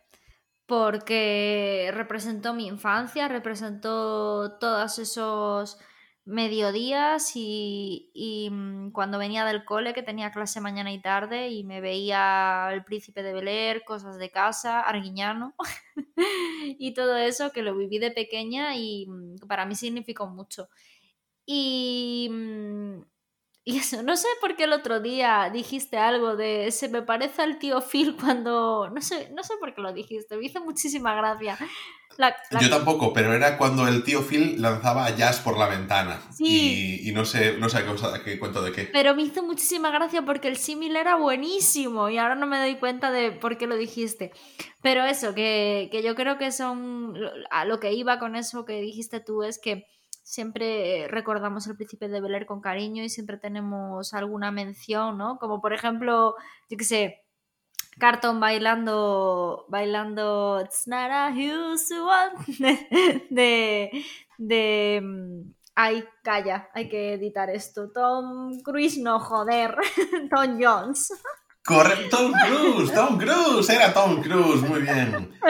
porque 0.67 1.91
representó 1.95 2.53
mi 2.53 2.67
infancia, 2.67 3.29
representó 3.29 4.59
todos 4.59 4.99
esos 4.99 5.79
mediodías 6.27 7.33
y, 7.37 8.49
mm, 8.51 8.91
cuando 8.91 9.19
venía 9.19 9.45
del 9.45 9.65
cole, 9.65 9.95
que 9.95 10.03
tenía 10.03 10.33
clase 10.33 10.61
mañana 10.61 10.93
y 10.93 11.01
tarde, 11.01 11.51
y 11.51 11.65
me 11.65 11.81
veía 11.81 12.69
El 12.73 12.85
Príncipe 12.85 13.23
de 13.23 13.33
Bel 13.33 13.85
cosas 13.85 14.19
de 14.19 14.31
casa, 14.31 14.81
Arguiñano, 14.81 15.55
y 16.79 16.95
todo 16.95 17.17
eso 17.17 17.53
que 17.53 17.63
lo 17.63 17.77
viví 17.77 17.99
de 17.99 18.11
pequeña 18.11 18.77
y 18.77 19.07
mm, 19.09 19.47
para 19.49 19.67
mí 19.67 19.75
significó 19.77 20.27
mucho. 20.27 20.69
Y 21.47 22.29
mm, 22.31 23.03
y 23.69 23.79
eso, 23.79 24.01
no 24.05 24.17
sé 24.17 24.29
por 24.41 24.55
qué 24.57 24.65
el 24.65 24.73
otro 24.73 25.01
día 25.01 25.51
dijiste 25.53 25.99
algo 25.99 26.37
de 26.37 26.71
se 26.71 26.89
me 26.89 27.03
parece 27.03 27.43
al 27.43 27.59
tío 27.59 27.81
Phil 27.81 28.17
cuando. 28.17 28.89
No 28.91 29.03
sé, 29.03 29.31
no 29.33 29.43
sé 29.43 29.55
por 29.59 29.75
qué 29.75 29.81
lo 29.81 29.93
dijiste, 29.93 30.37
me 30.37 30.45
hizo 30.47 30.65
muchísima 30.65 31.17
gracia. 31.17 31.59
Yo 32.61 32.71
tampoco, 32.71 33.13
pero 33.13 33.33
era 33.35 33.59
cuando 33.59 33.87
el 33.87 34.03
tío 34.05 34.23
Phil 34.23 34.61
lanzaba 34.61 35.11
jazz 35.11 35.41
por 35.41 35.59
la 35.59 35.67
ventana. 35.67 36.21
Y, 36.39 37.11
no 37.15 37.25
sé, 37.25 37.57
no 37.59 37.69
sé 37.69 37.85
qué, 37.85 38.23
qué, 38.25 38.39
cuento 38.39 38.63
de 38.63 38.73
qué. 38.73 38.89
Pero 38.93 39.15
me 39.15 39.23
hizo 39.23 39.43
muchísima 39.43 39.91
gracia 39.91 40.23
porque 40.23 40.49
el 40.49 40.57
símil 40.57 40.97
era 40.97 41.17
buenísimo 41.17 42.09
y 42.09 42.19
ahora 42.19 42.35
no 42.35 42.47
me 42.47 42.59
doy 42.59 42.77
cuenta 42.77 43.11
de 43.11 43.33
por 43.33 43.59
qué 43.59 43.67
lo 43.67 43.77
dijiste. 43.77 44.33
Pero 44.83 45.05
eso, 45.05 45.35
que, 45.35 45.89
que 45.91 46.03
yo 46.03 46.15
creo 46.15 46.39
que 46.39 46.53
son. 46.53 47.15
A 47.51 47.65
lo 47.65 47.81
que 47.81 47.93
iba 47.93 48.19
con 48.19 48.37
eso 48.37 48.65
que 48.65 48.81
dijiste 48.81 49.21
tú 49.21 49.43
es 49.43 49.59
que 49.59 49.87
siempre 50.27 51.07
recordamos 51.09 51.69
el 51.69 51.77
príncipe 51.77 52.09
de 52.09 52.21
Bel 52.21 52.47
con 52.47 52.61
cariño 52.61 53.05
y 53.05 53.09
siempre 53.09 53.37
tenemos 53.37 54.13
alguna 54.13 54.51
mención, 54.51 55.17
¿no? 55.17 55.39
Como 55.39 55.61
por 55.61 55.73
ejemplo, 55.73 56.35
yo 56.69 56.77
qué 56.77 56.85
sé, 56.85 57.26
Carton 57.99 58.41
bailando, 58.41 59.65
bailando 59.69 60.61
It's 60.63 60.87
not 60.87 61.11
a 61.11 61.31
usual 61.31 62.33
de, 63.31 64.05
de, 64.39 65.01
mm, 65.03 65.55
ay, 65.75 66.05
calla, 66.23 66.69
hay 66.75 66.89
que 66.89 67.15
editar 67.15 67.49
esto. 67.51 67.91
Tom 67.91 68.61
Cruise, 68.63 68.99
no, 68.99 69.19
joder, 69.19 69.77
Tom 70.35 70.59
Jones. 70.61 71.09
Correcto, 71.65 72.17
Tom 72.17 72.33
Cruise, 72.33 72.93
Tom 72.93 73.19
Cruise, 73.19 73.69
era 73.71 73.93
Tom 73.93 74.23
Cruise, 74.23 74.63
muy 74.63 74.83
bien. 74.83 75.33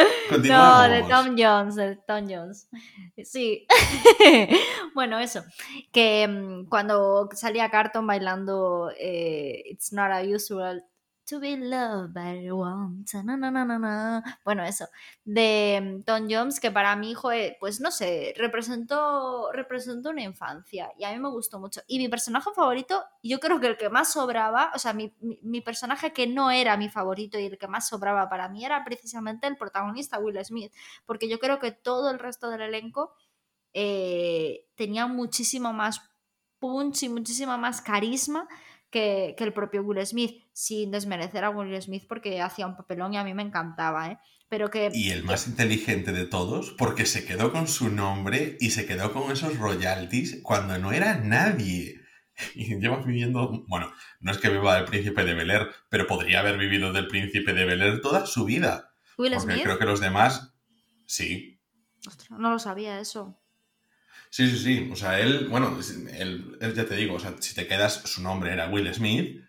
No, 0.42 0.88
de 0.88 1.04
Tom 1.04 1.36
Jones, 1.38 1.76
de 1.76 1.96
Tom 2.04 2.26
Jones. 2.28 2.68
Sí. 3.22 3.64
bueno, 4.94 5.20
eso. 5.20 5.44
Que 5.92 6.26
mm, 6.26 6.68
cuando 6.68 7.28
salía 7.32 7.70
Carton 7.70 8.06
bailando 8.06 8.90
eh, 8.98 9.62
It's 9.66 9.92
Not 9.92 10.10
a 10.10 10.22
Usual 10.22 10.84
To 11.28 11.40
be 11.40 11.56
loved 11.56 12.14
by 12.14 12.36
everyone. 12.36 13.04
Bueno, 14.44 14.62
eso. 14.62 14.86
De 15.24 15.80
mm, 15.82 16.02
Tom 16.04 16.28
Jones, 16.30 16.60
que 16.60 16.70
para 16.70 16.94
mi 16.94 17.10
hijo, 17.10 17.30
pues 17.58 17.80
no 17.80 17.90
sé, 17.90 18.32
representó, 18.36 19.50
representó 19.50 20.10
una 20.10 20.22
infancia 20.22 20.92
y 20.96 21.02
a 21.02 21.10
mí 21.10 21.18
me 21.18 21.28
gustó 21.28 21.58
mucho. 21.58 21.80
Y 21.88 21.98
mi 21.98 22.08
personaje 22.08 22.50
favorito, 22.54 23.04
yo 23.24 23.40
creo 23.40 23.58
que 23.58 23.66
el 23.66 23.76
que 23.76 23.88
más 23.88 24.12
sobraba, 24.12 24.70
o 24.72 24.78
sea, 24.78 24.92
mi, 24.92 25.12
mi, 25.20 25.60
personaje 25.60 26.12
que 26.12 26.28
no 26.28 26.52
era 26.52 26.76
mi 26.76 26.88
favorito 26.88 27.40
y 27.40 27.46
el 27.46 27.58
que 27.58 27.66
más 27.66 27.88
sobraba 27.88 28.28
para 28.28 28.48
mí 28.48 28.64
era 28.64 28.84
precisamente 28.84 29.48
el 29.48 29.56
protagonista 29.56 30.20
Will 30.20 30.44
Smith, 30.44 30.72
porque 31.06 31.28
yo 31.28 31.40
creo 31.40 31.58
que 31.58 31.72
todo 31.72 32.10
el 32.10 32.20
resto 32.20 32.50
del 32.50 32.60
elenco 32.60 33.14
eh, 33.72 34.68
tenía 34.76 35.08
muchísimo 35.08 35.72
más 35.72 36.00
punch 36.60 37.02
y 37.02 37.08
muchísima 37.08 37.56
más 37.56 37.82
carisma 37.82 38.46
que, 38.96 39.44
el 39.44 39.52
propio 39.52 39.82
Will 39.82 40.04
Smith, 40.06 40.42
sin 40.52 40.90
desmerecer 40.90 41.44
a 41.44 41.50
Will 41.50 41.80
Smith 41.82 42.04
porque 42.08 42.40
hacía 42.40 42.66
un 42.66 42.76
papelón 42.76 43.12
y 43.12 43.18
a 43.18 43.24
mí 43.24 43.34
me 43.34 43.42
encantaba, 43.42 44.10
¿eh? 44.10 44.18
Pero 44.48 44.70
que... 44.70 44.90
Y 44.94 45.10
el 45.10 45.24
más 45.24 45.48
inteligente 45.48 46.12
de 46.12 46.24
todos, 46.24 46.70
porque 46.78 47.04
se 47.04 47.26
quedó 47.26 47.52
con 47.52 47.68
su 47.68 47.90
nombre 47.90 48.56
y 48.60 48.70
se 48.70 48.86
quedó 48.86 49.12
con 49.12 49.30
esos 49.30 49.58
royalties 49.58 50.40
cuando 50.42 50.78
no 50.78 50.92
era 50.92 51.18
nadie. 51.18 52.00
Y 52.54 52.78
lleva 52.78 52.98
viviendo, 52.98 53.64
bueno, 53.66 53.90
no 54.20 54.30
es 54.30 54.36
que 54.36 54.50
viva 54.50 54.76
del 54.76 54.84
príncipe 54.84 55.24
de 55.24 55.32
Bel 55.32 55.50
Air, 55.50 55.68
pero 55.88 56.06
podría 56.06 56.40
haber 56.40 56.58
vivido 56.58 56.92
del 56.92 57.08
príncipe 57.08 57.54
de 57.54 57.64
Bel 57.64 57.80
Air 57.80 58.02
toda 58.02 58.26
su 58.26 58.44
vida. 58.44 58.92
Will 59.16 59.32
porque 59.38 59.62
creo 59.62 59.78
que 59.78 59.86
los 59.86 60.00
demás, 60.00 60.54
sí. 61.06 61.58
no 62.28 62.50
lo 62.50 62.58
sabía 62.58 63.00
eso. 63.00 63.40
Sí, 64.30 64.48
sí, 64.50 64.58
sí. 64.58 64.90
O 64.92 64.96
sea, 64.96 65.18
él, 65.20 65.48
bueno, 65.48 65.78
él, 66.12 66.58
ya 66.74 66.84
te 66.84 66.96
digo, 66.96 67.14
o 67.14 67.20
sea, 67.20 67.34
si 67.40 67.54
te 67.54 67.66
quedas, 67.66 68.02
su 68.04 68.22
nombre 68.22 68.52
era 68.52 68.68
Will 68.68 68.92
Smith. 68.92 69.42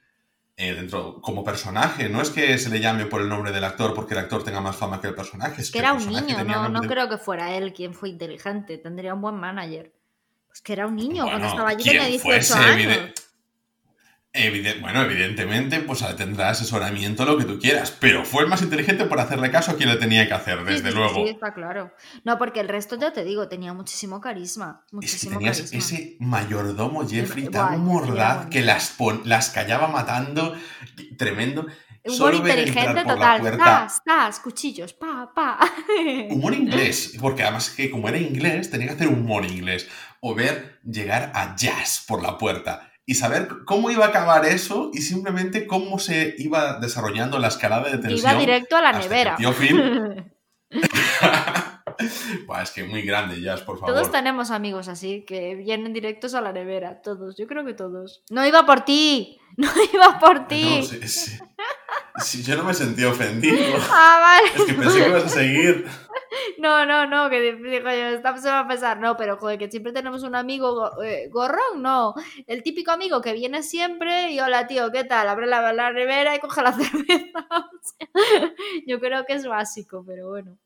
Eh, 0.59 0.73
dentro, 0.73 1.21
como 1.21 1.43
personaje, 1.43 2.09
no 2.09 2.19
es 2.19 2.31
que 2.31 2.57
se 2.57 2.71
le 2.71 2.79
llame 2.79 3.05
por 3.05 3.21
el 3.21 3.29
nombre 3.29 3.51
del 3.51 3.63
actor 3.63 3.93
porque 3.93 4.15
el 4.15 4.21
actor 4.21 4.43
tenga 4.43 4.59
más 4.59 4.75
fama 4.75 4.99
que 4.99 5.07
el 5.07 5.13
personaje. 5.13 5.61
Es 5.61 5.69
que, 5.69 5.77
era 5.77 5.93
un 5.93 6.07
niño, 6.07 6.43
no, 6.43 6.67
no 6.67 6.81
creo 6.81 7.07
que 7.07 7.19
fuera 7.19 7.55
él 7.55 7.73
quien 7.73 7.93
fue 7.93 8.09
inteligente, 8.09 8.79
tendría 8.79 9.13
un 9.13 9.21
buen 9.21 9.35
manager. 9.35 9.93
Pues 10.47 10.61
que 10.61 10.73
era 10.73 10.87
un 10.87 10.95
niño 10.95 11.25
cuando 11.25 11.45
estaba 11.45 11.69
allí 11.69 11.83
tenía 11.83 12.05
18 12.05 12.55
años 12.55 13.13
bueno, 14.81 15.01
evidentemente, 15.01 15.79
pues 15.79 16.03
tendrá 16.15 16.49
asesoramiento, 16.49 17.25
lo 17.25 17.37
que 17.37 17.45
tú 17.45 17.59
quieras, 17.59 17.91
pero 17.91 18.23
fue 18.23 18.43
el 18.43 18.49
más 18.49 18.61
inteligente 18.61 19.05
por 19.05 19.19
hacerle 19.19 19.49
caso 19.51 19.71
a 19.71 19.75
quien 19.75 19.89
le 19.89 19.95
tenía 19.95 20.27
que 20.27 20.33
hacer, 20.33 20.63
desde 20.63 20.91
luego. 20.91 21.25
Sí, 21.25 21.29
está 21.29 21.53
claro. 21.53 21.91
No, 22.23 22.37
porque 22.37 22.59
el 22.59 22.67
resto, 22.67 22.97
ya 22.97 23.11
te 23.11 23.23
digo, 23.23 23.47
tenía 23.47 23.73
muchísimo 23.73 24.21
carisma. 24.21 24.85
Muchísimo 24.91 25.39
es 25.39 25.57
que 25.61 25.63
tenías 25.63 25.73
ese 25.73 26.17
mayordomo 26.19 27.07
Jeffrey 27.07 27.47
tan 27.47 27.83
mordaz 27.83 28.47
que 28.47 28.61
las, 28.61 28.95
las 29.25 29.49
callaba 29.49 29.87
matando, 29.87 30.55
tremendo. 31.17 31.65
Humor 32.05 32.35
inteligente 32.35 33.03
total. 33.03 33.89
Cuchillos, 34.43 34.93
pa, 34.93 35.31
pa. 35.33 35.59
Humor 36.29 36.53
inglés, 36.53 37.17
porque 37.19 37.43
además 37.43 37.69
que 37.69 37.89
como 37.89 38.07
era 38.07 38.17
inglés, 38.17 38.69
tenía 38.69 38.87
que 38.87 38.93
hacer 38.93 39.07
humor 39.07 39.45
inglés. 39.45 39.87
O 40.19 40.33
ver 40.33 40.79
llegar 40.83 41.31
a 41.35 41.55
Jazz 41.55 42.03
por 42.07 42.23
la 42.23 42.37
puerta 42.37 42.91
y 43.09 43.15
saber 43.15 43.47
cómo 43.65 43.89
iba 43.89 44.05
a 44.05 44.09
acabar 44.09 44.45
eso 44.45 44.91
y 44.93 45.01
simplemente 45.01 45.65
cómo 45.65 45.97
se 45.97 46.35
iba 46.37 46.77
desarrollando 46.79 47.39
la 47.39 47.47
escalada 47.47 47.89
de 47.89 47.97
tensión. 47.99 48.19
Iba 48.19 48.39
directo 48.39 48.75
a 48.75 48.81
la 48.81 48.91
nevera. 48.91 49.37
Tío 49.37 49.53
Phil... 49.53 50.25
es 52.61 52.71
que 52.71 52.83
muy 52.83 53.01
grande, 53.01 53.41
ya, 53.41 53.55
por 53.55 53.79
favor. 53.79 53.95
Todos 53.95 54.11
tenemos 54.11 54.51
amigos 54.51 54.89
así, 54.89 55.23
que 55.25 55.55
vienen 55.55 55.93
directos 55.93 56.33
a 56.33 56.41
la 56.41 56.51
nevera, 56.51 57.01
todos, 57.01 57.37
yo 57.37 57.47
creo 57.47 57.65
que 57.65 57.73
todos. 57.73 58.23
No 58.29 58.45
iba 58.45 58.65
por 58.65 58.81
ti, 58.81 59.39
no 59.57 59.69
iba 59.93 60.19
por 60.19 60.47
ti. 60.47 60.79
No, 60.81 60.85
sí, 60.85 61.07
sí. 61.07 61.39
Yo 62.43 62.55
no 62.55 62.63
me 62.63 62.73
sentí 62.73 63.03
ofendido. 63.03 63.77
Ah, 63.91 64.19
vale. 64.21 64.47
Es 64.55 64.65
que 64.65 64.73
pensé 64.73 64.99
que 64.99 65.09
ibas 65.09 65.23
a 65.25 65.29
seguir. 65.29 65.87
No, 66.57 66.85
no, 66.85 67.07
no, 67.07 67.29
que 67.29 67.53
digo 67.53 67.89
yo, 67.89 68.39
se 68.41 68.49
va 68.49 68.59
a 68.59 68.67
pensar, 68.67 68.99
no, 68.99 69.15
pero 69.15 69.37
joder, 69.37 69.57
que 69.57 69.69
siempre 69.69 69.93
tenemos 69.93 70.23
un 70.23 70.35
amigo 70.35 71.01
eh, 71.01 71.29
gorrón, 71.29 71.81
no. 71.81 72.13
El 72.47 72.63
típico 72.63 72.91
amigo 72.91 73.21
que 73.21 73.33
viene 73.33 73.63
siempre 73.63 74.31
y 74.31 74.39
hola 74.39 74.67
tío, 74.67 74.91
¿qué 74.91 75.03
tal? 75.03 75.29
Abre 75.29 75.47
la, 75.47 75.73
la 75.73 75.91
nevera 75.91 76.35
y 76.35 76.39
coge 76.39 76.61
la 76.61 76.73
cerveza. 76.77 77.47
yo 78.85 78.99
creo 78.99 79.25
que 79.25 79.33
es 79.33 79.47
básico, 79.47 80.03
pero 80.05 80.29
bueno. 80.29 80.57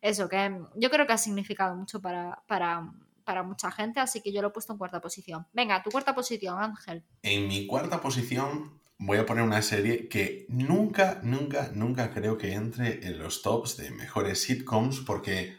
Eso, 0.00 0.28
que 0.28 0.58
yo 0.76 0.90
creo 0.90 1.06
que 1.06 1.14
ha 1.14 1.18
significado 1.18 1.74
mucho 1.74 2.00
para, 2.00 2.42
para, 2.46 2.92
para 3.24 3.42
mucha 3.42 3.70
gente, 3.70 4.00
así 4.00 4.20
que 4.20 4.32
yo 4.32 4.42
lo 4.42 4.48
he 4.48 4.52
puesto 4.52 4.72
en 4.72 4.78
cuarta 4.78 5.00
posición. 5.00 5.46
Venga, 5.52 5.82
tu 5.82 5.90
cuarta 5.90 6.14
posición, 6.14 6.60
Ángel. 6.60 7.02
En 7.22 7.48
mi 7.48 7.66
cuarta 7.66 8.00
posición 8.00 8.78
voy 9.06 9.18
a 9.18 9.26
poner 9.26 9.44
una 9.44 9.60
serie 9.60 10.08
que 10.08 10.46
nunca, 10.48 11.20
nunca, 11.22 11.70
nunca 11.74 12.10
creo 12.12 12.38
que 12.38 12.54
entre 12.54 13.06
en 13.06 13.18
los 13.18 13.42
tops 13.42 13.76
de 13.76 13.90
mejores 13.90 14.42
sitcoms 14.42 15.00
porque 15.00 15.56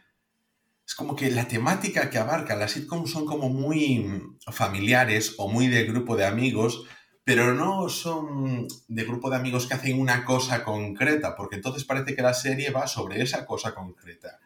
es 0.86 0.96
como 0.96 1.16
que 1.16 1.30
la 1.30 1.48
temática 1.48 2.10
que 2.10 2.18
abarca 2.18 2.56
las 2.56 2.72
sitcoms 2.72 3.12
son 3.12 3.26
como 3.26 3.50
muy 3.50 4.36
familiares 4.52 5.36
o 5.38 5.48
muy 5.48 5.68
de 5.68 5.84
grupo 5.84 6.16
de 6.16 6.26
amigos, 6.26 6.86
pero 7.24 7.54
no 7.54 7.88
son 7.90 8.68
de 8.88 9.04
grupo 9.04 9.30
de 9.30 9.36
amigos 9.36 9.68
que 9.68 9.76
hacen 9.76 10.00
una 10.00 10.26
cosa 10.26 10.64
concreta, 10.64 11.36
porque 11.36 11.56
entonces 11.56 11.86
parece 11.86 12.16
que 12.16 12.22
la 12.22 12.34
serie 12.34 12.72
va 12.72 12.88
sobre 12.88 13.22
esa 13.22 13.46
cosa 13.46 13.74
concreta. 13.76 14.40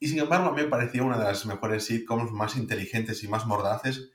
Y 0.00 0.08
sin 0.08 0.18
embargo, 0.18 0.48
a 0.48 0.52
mí 0.52 0.62
me 0.62 0.68
pareció 0.68 1.04
una 1.04 1.18
de 1.18 1.24
las 1.24 1.46
mejores 1.46 1.84
sitcoms 1.84 2.32
más 2.32 2.56
inteligentes 2.56 3.22
y 3.22 3.28
más 3.28 3.46
mordaces 3.46 4.10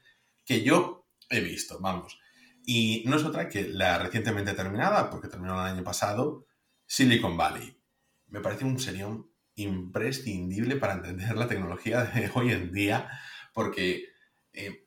que 0.46 0.62
yo 0.62 1.06
he 1.30 1.40
visto, 1.42 1.80
vamos. 1.80 2.20
Y 2.66 3.04
no 3.06 3.18
es 3.18 3.24
otra 3.24 3.48
que 3.48 3.68
la 3.68 4.00
recientemente 4.00 4.54
terminada, 4.54 5.10
porque 5.10 5.28
terminó 5.28 5.54
el 5.54 5.72
año 5.74 5.84
pasado, 5.84 6.46
Silicon 6.86 7.38
Valley. 7.38 7.80
Me 8.28 8.42
parece 8.42 8.66
un 8.66 8.80
serión 8.80 9.30
imprescindible 9.56 10.76
para 10.76 10.94
entender 10.94 11.36
la 11.36 11.48
tecnología 11.48 12.04
de 12.04 12.32
hoy 12.36 12.52
en 12.52 12.72
día, 12.72 13.10
porque 13.54 14.06
eh, 14.54 14.86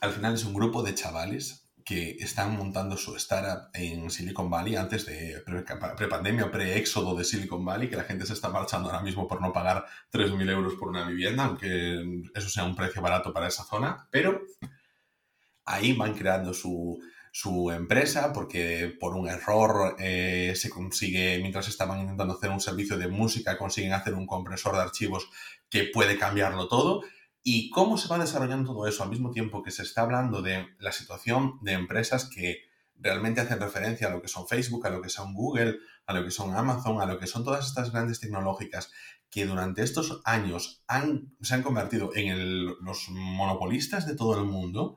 al 0.00 0.12
final 0.12 0.34
es 0.34 0.44
un 0.44 0.54
grupo 0.54 0.82
de 0.82 0.94
chavales 0.94 1.68
que 1.84 2.16
están 2.20 2.54
montando 2.54 2.98
su 2.98 3.16
startup 3.16 3.70
en 3.72 4.10
Silicon 4.10 4.50
Valley 4.50 4.76
antes 4.76 5.06
de 5.06 5.42
prepandemia 5.96 6.44
o 6.44 6.50
pre-éxodo 6.50 7.16
de 7.16 7.24
Silicon 7.24 7.64
Valley, 7.64 7.88
que 7.88 7.96
la 7.96 8.04
gente 8.04 8.26
se 8.26 8.34
está 8.34 8.50
marchando 8.50 8.90
ahora 8.90 9.02
mismo 9.02 9.26
por 9.26 9.40
no 9.40 9.54
pagar 9.54 9.86
3.000 10.12 10.50
euros 10.50 10.74
por 10.74 10.88
una 10.88 11.08
vivienda, 11.08 11.44
aunque 11.44 12.22
eso 12.34 12.50
sea 12.50 12.64
un 12.64 12.76
precio 12.76 13.00
barato 13.00 13.32
para 13.32 13.48
esa 13.48 13.64
zona, 13.64 14.06
pero 14.10 14.42
ahí 15.68 15.92
van 15.92 16.14
creando 16.14 16.54
su, 16.54 17.00
empresa 17.72 18.32
porque 18.32 18.96
por 18.98 19.14
un 19.14 19.28
error 19.28 19.94
eh, 20.00 20.54
se 20.56 20.70
consigue, 20.70 21.38
mientras 21.38 21.68
estaban 21.68 22.00
intentando 22.00 22.34
hacer 22.34 22.50
un 22.50 22.60
servicio 22.60 22.98
de 22.98 23.06
música, 23.06 23.56
consiguen 23.56 23.92
hacer 23.92 24.14
un 24.14 24.26
compresor 24.26 24.74
de 24.74 24.82
archivos 24.82 25.30
que 25.68 25.84
puede 25.84 26.18
cambiarlo 26.18 26.66
todo. 26.66 27.02
¿Y 27.44 27.70
cómo 27.70 27.96
se 27.96 28.08
va 28.08 28.18
desarrollando 28.18 28.72
todo 28.72 28.88
eso 28.88 29.04
al 29.04 29.10
mismo 29.10 29.30
tiempo 29.30 29.62
que 29.62 29.70
se 29.70 29.82
está 29.82 30.02
hablando 30.02 30.42
de 30.42 30.66
la 30.80 30.90
situación 30.90 31.58
de 31.62 31.72
empresas 31.72 32.28
que 32.28 32.62
realmente 32.96 33.40
hacen 33.40 33.60
referencia 33.60 34.08
a 34.08 34.10
lo 34.10 34.20
que 34.20 34.28
son 34.28 34.48
Facebook, 34.48 34.86
a 34.86 34.90
lo 34.90 35.00
que 35.00 35.08
son 35.08 35.32
Google, 35.32 35.76
a 36.06 36.14
lo 36.14 36.24
que 36.24 36.32
son 36.32 36.56
Amazon, 36.56 37.00
a 37.00 37.06
lo 37.06 37.18
que 37.18 37.28
son 37.28 37.44
todas 37.44 37.66
estas 37.66 37.92
grandes 37.92 38.18
tecnológicas 38.18 38.90
que 39.30 39.46
durante 39.46 39.82
estos 39.82 40.20
años 40.24 40.82
han, 40.88 41.34
se 41.40 41.54
han 41.54 41.62
convertido 41.62 42.10
en 42.16 42.66
los 42.66 43.08
monopolistas 43.10 44.06
de 44.06 44.16
todo 44.16 44.36
el 44.38 44.44
mundo? 44.44 44.96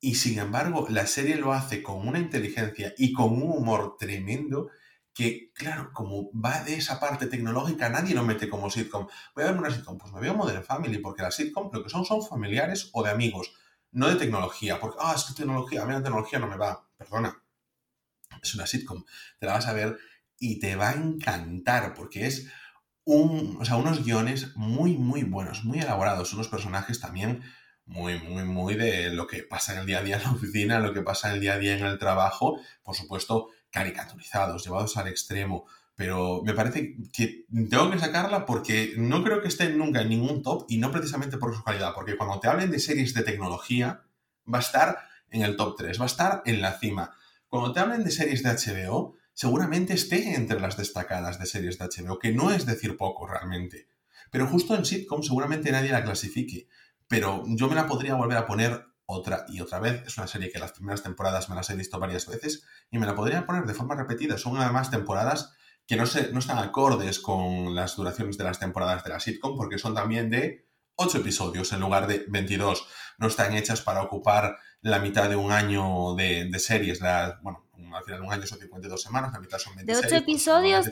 Y 0.00 0.16
sin 0.16 0.38
embargo, 0.38 0.86
la 0.90 1.06
serie 1.06 1.36
lo 1.36 1.52
hace 1.52 1.82
con 1.82 2.06
una 2.06 2.18
inteligencia 2.18 2.94
y 2.98 3.12
con 3.12 3.32
un 3.32 3.50
humor 3.50 3.96
tremendo 3.98 4.70
que, 5.16 5.50
claro, 5.54 5.90
como 5.94 6.30
va 6.32 6.62
de 6.62 6.74
esa 6.74 7.00
parte 7.00 7.26
tecnológica, 7.26 7.88
nadie 7.88 8.14
lo 8.14 8.22
mete 8.22 8.50
como 8.50 8.70
sitcom. 8.70 9.06
Voy 9.34 9.44
a 9.44 9.46
ver 9.48 9.56
una 9.56 9.70
sitcom, 9.70 9.96
pues 9.96 10.12
me 10.12 10.20
veo 10.20 10.34
Modern 10.34 10.62
Family, 10.62 10.98
porque 10.98 11.22
las 11.22 11.34
sitcom 11.34 11.70
lo 11.72 11.82
que 11.82 11.88
son 11.88 12.04
son 12.04 12.22
familiares 12.22 12.90
o 12.92 13.02
de 13.02 13.10
amigos, 13.10 13.54
no 13.92 14.08
de 14.08 14.16
tecnología. 14.16 14.78
Porque, 14.78 14.98
ah, 15.00 15.14
es 15.16 15.24
que 15.24 15.32
tecnología, 15.32 15.82
a 15.82 15.86
mí 15.86 15.94
la 15.94 16.02
tecnología 16.02 16.38
no 16.38 16.46
me 16.46 16.58
va. 16.58 16.86
Perdona, 16.98 17.42
es 18.42 18.54
una 18.54 18.66
sitcom. 18.66 19.04
Te 19.38 19.46
la 19.46 19.54
vas 19.54 19.66
a 19.66 19.72
ver 19.72 19.96
y 20.38 20.58
te 20.58 20.76
va 20.76 20.90
a 20.90 20.94
encantar, 20.94 21.94
porque 21.94 22.26
es 22.26 22.48
un, 23.04 23.56
o 23.58 23.64
sea, 23.64 23.76
unos 23.76 24.04
guiones 24.04 24.54
muy, 24.56 24.96
muy 24.96 25.22
buenos, 25.22 25.64
muy 25.64 25.78
elaborados, 25.78 26.34
unos 26.34 26.48
personajes 26.48 27.00
también 27.00 27.42
muy, 27.86 28.18
muy, 28.18 28.44
muy 28.44 28.74
de 28.74 29.10
lo 29.10 29.26
que 29.26 29.42
pasa 29.42 29.72
en 29.72 29.80
el 29.80 29.86
día 29.86 29.98
a 29.98 30.02
día 30.02 30.16
en 30.16 30.24
la 30.24 30.32
oficina, 30.32 30.80
lo 30.80 30.92
que 30.92 31.02
pasa 31.02 31.28
en 31.28 31.34
el 31.34 31.40
día 31.40 31.54
a 31.54 31.58
día 31.58 31.76
en 31.76 31.86
el 31.86 31.98
trabajo, 31.98 32.60
por 32.82 32.94
supuesto, 32.94 33.48
caricaturizados, 33.70 34.64
llevados 34.64 34.96
al 34.96 35.08
extremo. 35.08 35.66
Pero 35.94 36.42
me 36.44 36.52
parece 36.52 36.94
que 37.12 37.46
tengo 37.48 37.90
que 37.90 37.98
sacarla 37.98 38.44
porque 38.44 38.92
no 38.98 39.24
creo 39.24 39.40
que 39.40 39.48
esté 39.48 39.70
nunca 39.70 40.02
en 40.02 40.10
ningún 40.10 40.42
top 40.42 40.66
y 40.68 40.76
no 40.76 40.90
precisamente 40.90 41.38
por 41.38 41.54
su 41.54 41.64
calidad, 41.64 41.94
porque 41.94 42.16
cuando 42.16 42.38
te 42.38 42.48
hablen 42.48 42.70
de 42.70 42.80
series 42.80 43.14
de 43.14 43.22
tecnología, 43.22 44.02
va 44.52 44.58
a 44.58 44.60
estar 44.60 44.98
en 45.30 45.42
el 45.42 45.56
top 45.56 45.76
3, 45.78 45.98
va 45.98 46.04
a 46.04 46.06
estar 46.06 46.42
en 46.44 46.60
la 46.60 46.78
cima. 46.78 47.14
Cuando 47.48 47.72
te 47.72 47.80
hablen 47.80 48.04
de 48.04 48.10
series 48.10 48.42
de 48.42 48.50
HBO, 48.50 49.14
seguramente 49.32 49.94
esté 49.94 50.34
entre 50.34 50.60
las 50.60 50.76
destacadas 50.76 51.38
de 51.38 51.46
series 51.46 51.78
de 51.78 51.86
HBO, 51.86 52.18
que 52.18 52.32
no 52.32 52.50
es 52.50 52.66
decir 52.66 52.96
poco 52.96 53.26
realmente. 53.26 53.88
Pero 54.30 54.46
justo 54.46 54.74
en 54.74 54.84
sitcom 54.84 55.22
seguramente 55.22 55.72
nadie 55.72 55.92
la 55.92 56.04
clasifique 56.04 56.68
pero 57.08 57.44
yo 57.46 57.68
me 57.68 57.74
la 57.74 57.86
podría 57.86 58.14
volver 58.14 58.38
a 58.38 58.46
poner 58.46 58.86
otra 59.06 59.46
y 59.48 59.60
otra 59.60 59.78
vez. 59.78 60.02
Es 60.06 60.18
una 60.18 60.26
serie 60.26 60.50
que 60.50 60.58
las 60.58 60.72
primeras 60.72 61.02
temporadas 61.02 61.48
me 61.48 61.56
las 61.56 61.70
he 61.70 61.76
visto 61.76 61.98
varias 61.98 62.26
veces 62.26 62.64
y 62.90 62.98
me 62.98 63.06
la 63.06 63.14
podría 63.14 63.46
poner 63.46 63.64
de 63.64 63.74
forma 63.74 63.94
repetida. 63.94 64.36
Son 64.38 64.56
además 64.56 64.90
temporadas 64.90 65.54
que 65.86 65.96
no, 65.96 66.06
se, 66.06 66.32
no 66.32 66.40
están 66.40 66.58
acordes 66.58 67.20
con 67.20 67.74
las 67.74 67.96
duraciones 67.96 68.36
de 68.36 68.44
las 68.44 68.58
temporadas 68.58 69.04
de 69.04 69.10
la 69.10 69.20
sitcom 69.20 69.56
porque 69.56 69.78
son 69.78 69.94
también 69.94 70.30
de 70.30 70.66
8 70.96 71.18
episodios 71.18 71.72
en 71.72 71.80
lugar 71.80 72.06
de 72.06 72.24
22. 72.28 72.86
No 73.18 73.28
están 73.28 73.54
hechas 73.54 73.80
para 73.80 74.02
ocupar 74.02 74.58
la 74.80 74.98
mitad 74.98 75.28
de 75.28 75.36
un 75.36 75.52
año 75.52 76.14
de, 76.14 76.50
series. 76.58 77.00
bueno, 77.42 77.65
al 77.94 78.04
final 78.04 78.22
un 78.22 78.32
año 78.32 78.46
son 78.46 78.58
52 78.58 79.02
semanas, 79.02 79.32
la 79.32 79.40
mitad 79.40 79.58
son 79.58 79.74
26. 79.76 80.00
De 80.00 80.16
8 80.16 80.22
episodios... 80.22 80.86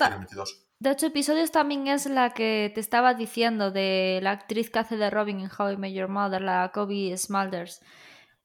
De 0.81 0.91
ocho 0.91 1.07
episodios 1.07 1.51
también 1.51 1.87
es 1.87 2.05
la 2.05 2.35
que 2.35 2.71
te 2.75 2.81
estaba 2.81 3.15
diciendo 3.15 3.71
de 3.71 4.21
la 4.23 4.33
actriz 4.33 4.69
que 4.71 4.81
hace 4.81 4.97
de 4.99 5.09
Robin 5.09 5.41
en 5.41 5.49
How 5.57 5.71
I 5.71 5.77
Met 5.79 5.95
Your 5.95 6.09
Mother, 6.09 6.43
la 6.43 6.73
Kobe 6.75 7.17
Smulders. 7.17 7.81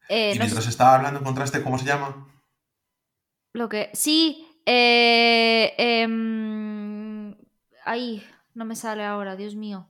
Eh, 0.08 0.34
y 0.36 0.40
mientras 0.40 0.66
estaba 0.66 0.96
hablando 0.96 1.20
encontraste 1.20 1.62
cómo 1.62 1.78
se 1.78 1.86
llama. 1.86 2.28
Lo 3.54 3.68
que. 3.68 3.90
Sí. 3.94 4.48
Eh, 4.66 5.74
em, 5.78 7.36
ahí. 7.84 8.26
No 8.54 8.64
me 8.64 8.76
sale 8.76 9.04
ahora, 9.04 9.36
Dios 9.36 9.56
mío. 9.56 9.90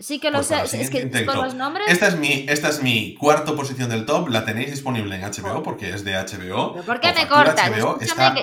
Sí 0.00 0.18
que 0.18 0.30
lo 0.30 0.38
pues 0.38 0.70
sé. 0.70 0.80
Es 0.80 0.90
que 0.90 1.26
con 1.26 1.36
los 1.36 1.54
nombres. 1.54 1.86
Esta 1.88 2.08
es, 2.08 2.16
mi, 2.16 2.46
esta 2.48 2.70
es 2.70 2.82
mi 2.82 3.14
cuarta 3.14 3.54
posición 3.54 3.90
del 3.90 4.06
top. 4.06 4.28
La 4.28 4.44
tenéis 4.44 4.70
disponible 4.70 5.14
en 5.14 5.22
HBO 5.22 5.62
porque 5.62 5.90
es 5.90 6.04
de 6.04 6.14
HBO. 6.14 6.82
¿Por 6.82 7.00
qué 7.00 7.12
me 7.12 7.28
cortas? 7.28 7.70
HBO 7.70 8.00
está 8.00 8.34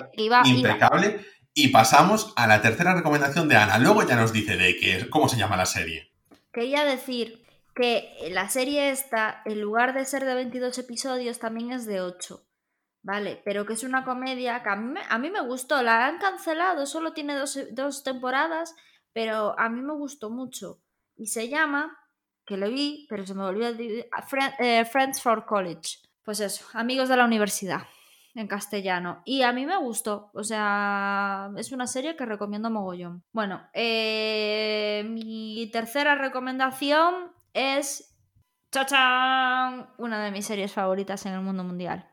impecable. 0.46 1.26
Y 1.54 1.70
pasamos 1.70 2.34
a 2.36 2.46
la 2.46 2.62
tercera 2.62 2.94
recomendación 2.94 3.50
de 3.50 3.56
Ana. 3.56 3.80
Luego 3.80 4.08
ya 4.08 4.16
nos 4.16 4.32
dice 4.32 4.56
de 4.56 4.78
qué, 4.78 5.10
cómo 5.10 5.28
se 5.28 5.38
llama 5.38 5.58
la 5.58 5.66
serie. 5.66 6.14
Quería 6.54 6.86
decir 6.86 7.44
que 7.74 8.30
la 8.30 8.50
serie 8.50 8.92
esta, 8.92 9.42
en 9.46 9.62
lugar 9.62 9.96
de 9.96 10.06
ser 10.06 10.26
de 10.26 10.36
22 10.36 10.78
episodios, 10.78 11.40
también 11.40 11.72
es 11.72 11.88
de 11.88 12.02
8. 12.02 12.44
¿Vale? 13.02 13.42
Pero 13.46 13.66
que 13.66 13.74
es 13.74 13.84
una 13.84 14.04
comedia 14.04 14.62
que 14.62 14.70
a 14.70 14.76
mí, 14.76 15.30
me 15.32 15.42
gustó. 15.42 15.82
La 15.82 16.06
han 16.06 16.20
cancelado, 16.20 16.86
solo 16.86 17.14
tiene 17.14 17.36
dos, 17.36 18.04
temporadas, 18.04 18.76
pero 19.14 19.58
a 19.58 19.70
mí 19.70 19.82
me 19.82 19.94
gustó 19.94 20.30
mucho. 20.30 20.82
Y 21.18 21.28
se 21.28 21.50
llama, 21.50 21.98
que 22.46 22.58
lo 22.58 22.70
vi, 22.70 23.06
pero 23.10 23.26
se 23.26 23.34
me 23.34 23.44
olvidó, 23.44 23.76
eh, 24.60 24.86
Friends 24.86 25.22
for 25.22 25.46
College. 25.46 25.98
Pues 26.24 26.40
eso, 26.40 26.66
amigos 26.74 27.10
de 27.10 27.18
la 27.18 27.26
universidad 27.26 27.82
en 28.38 28.48
castellano. 28.48 29.22
Y 29.26 29.42
a 29.42 29.52
mí 29.52 29.66
me 29.66 29.78
gustó. 29.78 30.30
O 30.34 30.44
sea, 30.44 31.50
es 31.58 31.72
una 31.72 31.88
serie 31.88 32.16
que 32.16 32.26
recomiendo 32.26 32.70
mogollón. 32.70 33.24
Bueno, 33.32 33.68
eh, 33.74 35.04
mi 35.10 35.70
tercera 35.72 36.16
recomendación 36.16 37.32
es. 37.54 38.14
¡Chachán! 38.72 39.90
Una 39.98 40.24
de 40.24 40.32
mis 40.32 40.46
series 40.46 40.74
favoritas 40.74 41.26
en 41.26 41.34
el 41.34 41.42
mundo 41.42 41.64
mundial. 41.64 42.12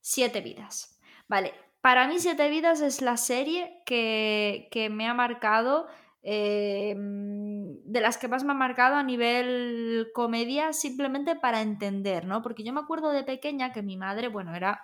Siete 0.00 0.40
vidas. 0.40 1.00
Vale, 1.28 1.54
para 1.80 2.06
mí 2.06 2.18
Siete 2.20 2.48
vidas 2.48 2.80
es 2.80 3.00
la 3.00 3.16
serie 3.16 3.82
que, 3.86 4.68
que 4.70 4.90
me 4.90 5.08
ha 5.08 5.14
marcado 5.14 5.88
em, 6.28 7.80
de 7.84 8.00
las 8.00 8.18
que 8.18 8.26
más 8.26 8.42
me 8.42 8.50
ha 8.50 8.54
marcado 8.54 8.96
a 8.96 9.04
nivel 9.04 10.08
comedia, 10.12 10.72
simplemente 10.72 11.36
para 11.36 11.62
entender, 11.62 12.26
¿no? 12.26 12.42
Porque 12.42 12.64
yo 12.64 12.72
me 12.72 12.80
acuerdo 12.80 13.12
de 13.12 13.22
pequeña 13.22 13.72
que 13.72 13.82
mi 13.82 13.96
madre, 13.96 14.26
bueno, 14.26 14.54
era 14.56 14.80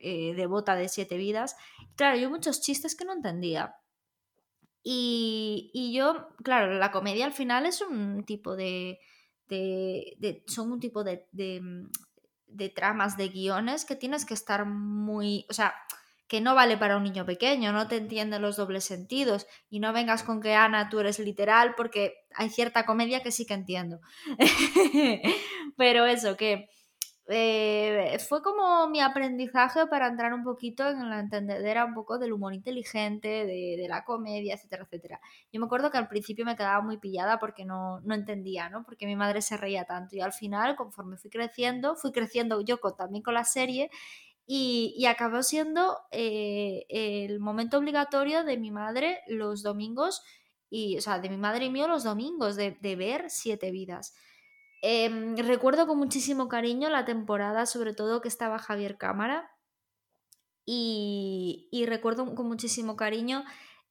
eh, 0.00 0.34
devota 0.34 0.74
de 0.74 0.88
Siete 0.88 1.16
Vidas. 1.16 1.54
Claro, 1.94 2.18
yo 2.18 2.28
muchos 2.30 2.60
chistes 2.60 2.96
que 2.96 3.04
no 3.04 3.12
entendía. 3.12 3.76
Y, 4.82 5.70
y, 5.72 5.94
yo, 5.94 6.30
claro, 6.42 6.74
la 6.74 6.90
comedia 6.90 7.26
al 7.26 7.32
final 7.32 7.64
es 7.66 7.80
un 7.80 8.24
tipo 8.24 8.56
de. 8.56 8.98
de, 9.48 10.42
son 10.48 10.72
un 10.72 10.80
tipo 10.80 11.04
de, 11.04 11.28
de, 11.30 11.62
de, 12.46 12.68
tramas, 12.70 13.16
de 13.16 13.28
guiones 13.28 13.84
que 13.84 13.94
tienes 13.94 14.24
que 14.24 14.34
estar 14.34 14.66
muy. 14.66 15.46
O 15.48 15.52
sea, 15.52 15.74
que 16.32 16.40
no 16.40 16.54
vale 16.54 16.78
para 16.78 16.96
un 16.96 17.02
niño 17.02 17.26
pequeño, 17.26 17.72
no 17.72 17.88
te 17.88 17.96
entiende 17.96 18.38
los 18.38 18.56
dobles 18.56 18.84
sentidos. 18.84 19.46
Y 19.68 19.80
no 19.80 19.92
vengas 19.92 20.22
con 20.22 20.40
que 20.40 20.54
Ana, 20.54 20.88
tú 20.88 20.98
eres 20.98 21.18
literal, 21.18 21.74
porque 21.76 22.24
hay 22.34 22.48
cierta 22.48 22.86
comedia 22.86 23.22
que 23.22 23.30
sí 23.30 23.44
que 23.44 23.52
entiendo. 23.52 24.00
Pero 25.76 26.06
eso, 26.06 26.34
que 26.38 26.70
eh, 27.28 28.18
fue 28.26 28.40
como 28.40 28.88
mi 28.88 29.02
aprendizaje 29.02 29.86
para 29.88 30.06
entrar 30.06 30.32
un 30.32 30.42
poquito 30.42 30.88
en 30.88 31.10
la 31.10 31.20
entendedera 31.20 31.84
un 31.84 31.92
poco 31.92 32.18
del 32.18 32.32
humor 32.32 32.54
inteligente, 32.54 33.28
de, 33.28 33.84
la 33.86 34.02
comedia, 34.02 34.54
etcétera, 34.54 34.84
etcétera. 34.84 35.20
Yo 35.52 35.60
me 35.60 35.66
acuerdo 35.66 35.90
que 35.90 35.98
al 35.98 36.08
principio 36.08 36.46
me 36.46 36.56
quedaba 36.56 36.80
muy 36.80 36.96
pillada 36.96 37.38
porque 37.38 37.66
no, 37.66 38.00
no 38.00 38.14
entendía, 38.14 38.70
¿no? 38.70 38.84
Porque 38.84 39.04
mi 39.04 39.16
madre 39.16 39.42
se 39.42 39.58
reía 39.58 39.84
tanto 39.84 40.16
y 40.16 40.22
al 40.22 40.32
final, 40.32 40.76
conforme 40.76 41.18
fui 41.18 41.28
creciendo, 41.28 41.94
fui 41.94 42.10
creciendo 42.10 42.62
yo 42.62 42.78
también 42.96 43.22
con 43.22 43.34
la 43.34 43.44
serie 43.44 43.90
y, 44.46 44.94
y 44.96 45.06
acabó 45.06 45.42
siendo 45.42 45.98
eh, 46.10 46.84
el 46.88 47.40
momento 47.40 47.78
obligatorio 47.78 48.44
de 48.44 48.58
mi 48.58 48.70
madre 48.70 49.20
los 49.26 49.62
domingos, 49.62 50.22
y, 50.70 50.96
o 50.98 51.00
sea, 51.00 51.18
de 51.18 51.28
mi 51.28 51.36
madre 51.36 51.66
y 51.66 51.70
mío 51.70 51.86
los 51.86 52.04
domingos, 52.04 52.56
de, 52.56 52.96
ver 52.96 53.30
Siete 53.30 53.70
Vidas. 53.70 54.14
Em, 54.80 55.36
recuerdo 55.36 55.86
con 55.86 55.98
muchísimo 55.98 56.48
cariño 56.48 56.88
la 56.88 57.04
temporada, 57.04 57.66
sobre 57.66 57.94
todo 57.94 58.20
que 58.20 58.28
estaba 58.28 58.58
Javier 58.58 58.96
Cámara. 58.96 59.50
Y, 60.64 61.84
recuerdo 61.86 62.34
con 62.34 62.46
muchísimo 62.46 62.96
cariño 62.96 63.44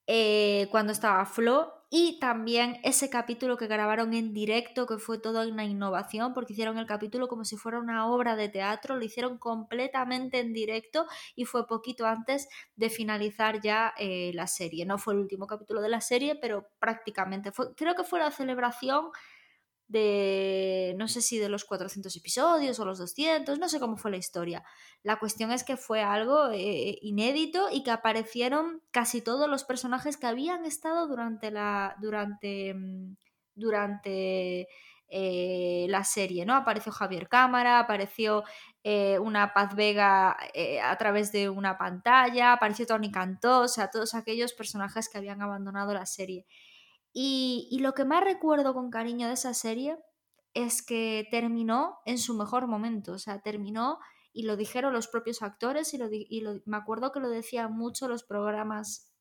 eh, 0.08 0.68
cuando 0.72 0.92
estaba 0.92 1.26
Flo 1.26 1.81
y 1.94 2.20
también 2.20 2.80
ese 2.84 3.10
capítulo 3.10 3.58
que 3.58 3.68
grabaron 3.68 4.14
en 4.14 4.34
directo, 4.34 4.88
que 4.88 4.98
fue 4.98 5.20
toda 5.20 5.46
una 5.46 5.66
innovación, 5.66 6.34
porque 6.34 6.54
hicieron 6.54 6.78
el 6.78 6.86
capítulo 6.86 7.28
como 7.28 7.44
si 7.44 7.58
fuera 7.58 7.80
una 7.80 8.08
obra 8.08 8.38
de 8.38 8.48
teatro, 8.48 8.96
lo 8.96 9.04
hicieron 9.04 9.38
completamente 9.38 10.40
en 10.40 10.54
directo 10.54 11.06
y 11.36 11.44
fue 11.44 11.68
poquito 11.68 12.06
antes 12.06 12.48
de 12.78 12.90
finalizar 12.90 13.60
ya 13.60 13.94
eh, 13.98 14.32
la 14.34 14.48
serie. 14.48 14.86
No 14.86 14.98
fue 14.98 15.16
el 15.16 15.20
último 15.20 15.48
capítulo 15.48 15.82
de 15.82 15.90
la 15.90 16.00
serie, 16.00 16.38
pero 16.42 16.70
prácticamente 16.80 17.52
fue, 17.52 17.76
creo 17.76 17.94
que 17.94 18.06
fue 18.06 18.20
la 18.20 18.32
celebración 18.32 19.10
de, 19.92 20.96
no 20.98 21.10
sé 21.10 21.22
si 21.22 21.38
de 21.38 21.50
los 21.50 21.66
400 21.66 22.16
episodios 22.16 22.80
o 22.80 22.86
los 22.86 22.98
200, 22.98 23.60
no 23.60 23.68
sé 23.68 23.80
cómo 23.80 23.98
fue 23.98 24.12
la 24.12 24.18
historia. 24.18 24.64
La 25.04 25.20
cuestión 25.20 25.52
es 25.52 25.66
que 25.66 25.76
fue 25.76 26.02
algo 26.02 26.50
eh, 26.50 26.98
inédito 27.02 27.68
y 27.70 27.84
que 27.84 27.92
aparecieron 27.92 28.82
casi 28.92 29.22
todos 29.22 29.50
los 29.50 29.66
personajes 29.66 30.16
que 30.16 30.28
habían 30.28 30.64
estado 30.66 31.08
durante 31.08 31.52
la, 31.52 31.98
durante, 32.00 32.74
mm, 32.74 33.18
durante 33.54 34.70
eh, 35.10 35.88
la 35.90 36.06
serie, 36.06 36.46
¿no? 36.46 36.56
Apareció 36.56 36.94
Javier 36.94 37.28
Cámara, 37.28 37.80
apareció 37.80 38.46
eh, 38.84 39.20
una 39.20 39.54
Paz 39.54 39.76
Vega 39.76 40.38
a 40.84 40.98
través 40.98 41.34
de 41.34 41.50
una 41.50 41.78
pantalla, 41.78 42.54
apareció 42.54 42.86
Tony 42.86 43.12
Cantó, 43.12 43.62
o 43.62 43.68
sea, 43.68 43.90
todos 43.90 44.16
aquellos 44.16 44.54
personajes 44.54 45.10
que 45.10 45.18
habían 45.18 45.42
abandonado 45.42 45.94
la 45.94 46.06
serie. 46.06 46.46
Y, 47.14 47.78
lo 47.82 47.94
que 47.94 48.06
más 48.06 48.24
recuerdo 48.24 48.74
con 48.74 48.90
cariño 48.90 49.28
de 49.28 49.34
esa 49.34 49.54
serie 49.54 49.98
es 50.54 50.82
que 50.82 51.28
terminó 51.32 52.00
en 52.06 52.18
su 52.18 52.34
mejor 52.36 52.68
momento, 52.68 53.14
o 53.14 53.20
sea, 53.20 53.42
terminó 53.42 54.00
y 54.34 54.44
lo 54.44 54.56
dijeron 54.56 54.94
los 54.94 55.08
propios 55.08 55.42
actores 55.42 55.94
y, 55.94 55.98
lo, 56.42 56.62
me 56.66 56.78
acuerdo 56.78 57.12
que 57.12 57.20
lo 57.20 57.30
decían 57.30 57.74
mucho 57.74 58.08
los 58.08 58.24
programas 58.24 59.12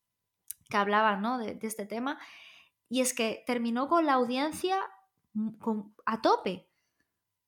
que 0.68 0.76
hablaban 0.76 1.20
¿no? 1.20 1.38
de, 1.38 1.58
este 1.62 1.84
tema, 1.84 2.18
y 2.88 3.00
es 3.00 3.12
que 3.12 3.42
terminó 3.46 3.88
con 3.88 4.06
la 4.06 4.14
audiencia 4.14 4.80
a 6.06 6.22
tope. 6.22 6.68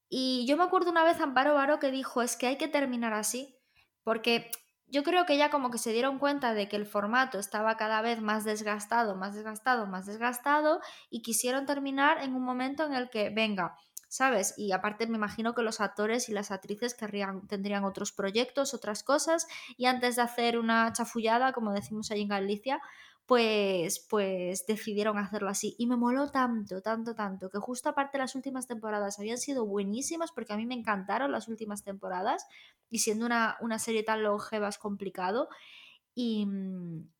Y 0.09 0.45
yo 0.47 0.57
me 0.57 0.65
acuerdo 0.65 0.91
una 0.91 1.05
vez 1.05 1.21
Amparo 1.21 1.55
Baro 1.55 1.79
que 1.79 1.91
dijo, 1.91 2.23
es 2.23 2.37
que 2.37 2.47
hay 2.47 2.59
que 2.59 2.69
terminar 2.69 3.13
así, 3.13 3.57
porque 4.03 4.51
yo 4.93 5.03
creo 5.03 5.25
que 5.25 5.39
ya 5.39 5.49
como 5.51 5.71
que 5.71 5.79
se 5.79 5.91
dieron 5.91 6.19
cuenta 6.19 6.53
de 6.53 6.69
que 6.69 6.77
el 6.77 6.85
formato 6.85 7.39
estaba 7.39 7.79
cada 7.79 8.03
vez 8.03 8.21
más 8.21 8.45
desgastado, 8.45 9.17
más 9.17 9.35
desgastado, 9.35 9.87
más 9.87 10.05
desgastado 10.05 10.81
y 11.09 11.23
quisieron 11.23 11.65
terminar 11.65 12.23
en 12.23 12.35
un 12.35 12.45
momento 12.45 12.85
en 12.85 12.93
el 12.93 13.09
que, 13.09 13.31
venga, 13.31 13.75
¿sabes? 14.09 14.53
Y 14.59 14.73
aparte 14.73 15.07
me 15.07 15.17
imagino 15.17 15.55
que 15.55 15.63
los 15.63 15.81
actores 15.81 16.29
y 16.29 16.33
las 16.33 16.51
actrices 16.51 16.95
tendrían 16.95 17.85
otros 17.85 18.13
proyectos, 18.13 18.75
otras 18.75 19.03
cosas 19.03 19.47
y 19.79 19.87
antes 19.87 20.17
de 20.17 20.23
hacer 20.23 20.59
una 20.59 20.93
chafullada, 20.93 21.55
como 21.55 21.73
decimos 21.73 22.11
ahí 22.11 22.21
en 22.21 22.29
Galicia, 22.29 22.83
pues, 23.33 24.07
pues 24.11 24.67
decidieron 24.67 25.17
hacerlo 25.17 25.49
así. 25.49 25.75
Y 25.79 25.87
me 25.87 25.97
moló 25.97 26.31
tanto, 26.31 26.83
tanto, 26.83 27.15
tanto, 27.15 27.49
que 27.49 27.57
justo 27.57 27.89
aparte 27.89 28.19
las 28.19 28.35
últimas 28.35 28.67
temporadas 28.67 29.19
habían 29.19 29.39
sido 29.39 29.65
buenísimas, 29.65 30.33
porque 30.33 30.53
a 30.53 30.59
mí 30.59 30.67
me 30.67 30.75
encantaron 30.75 31.33
las 31.33 31.49
últimas 31.49 31.83
temporadas, 31.83 32.47
y 32.91 32.99
siendo 32.99 33.25
una, 33.25 33.79
serie 33.79 34.03
tan 34.03 34.23
longeva 34.23 34.69
es 34.69 34.77
complicado. 34.77 35.49
Y, 36.15 36.47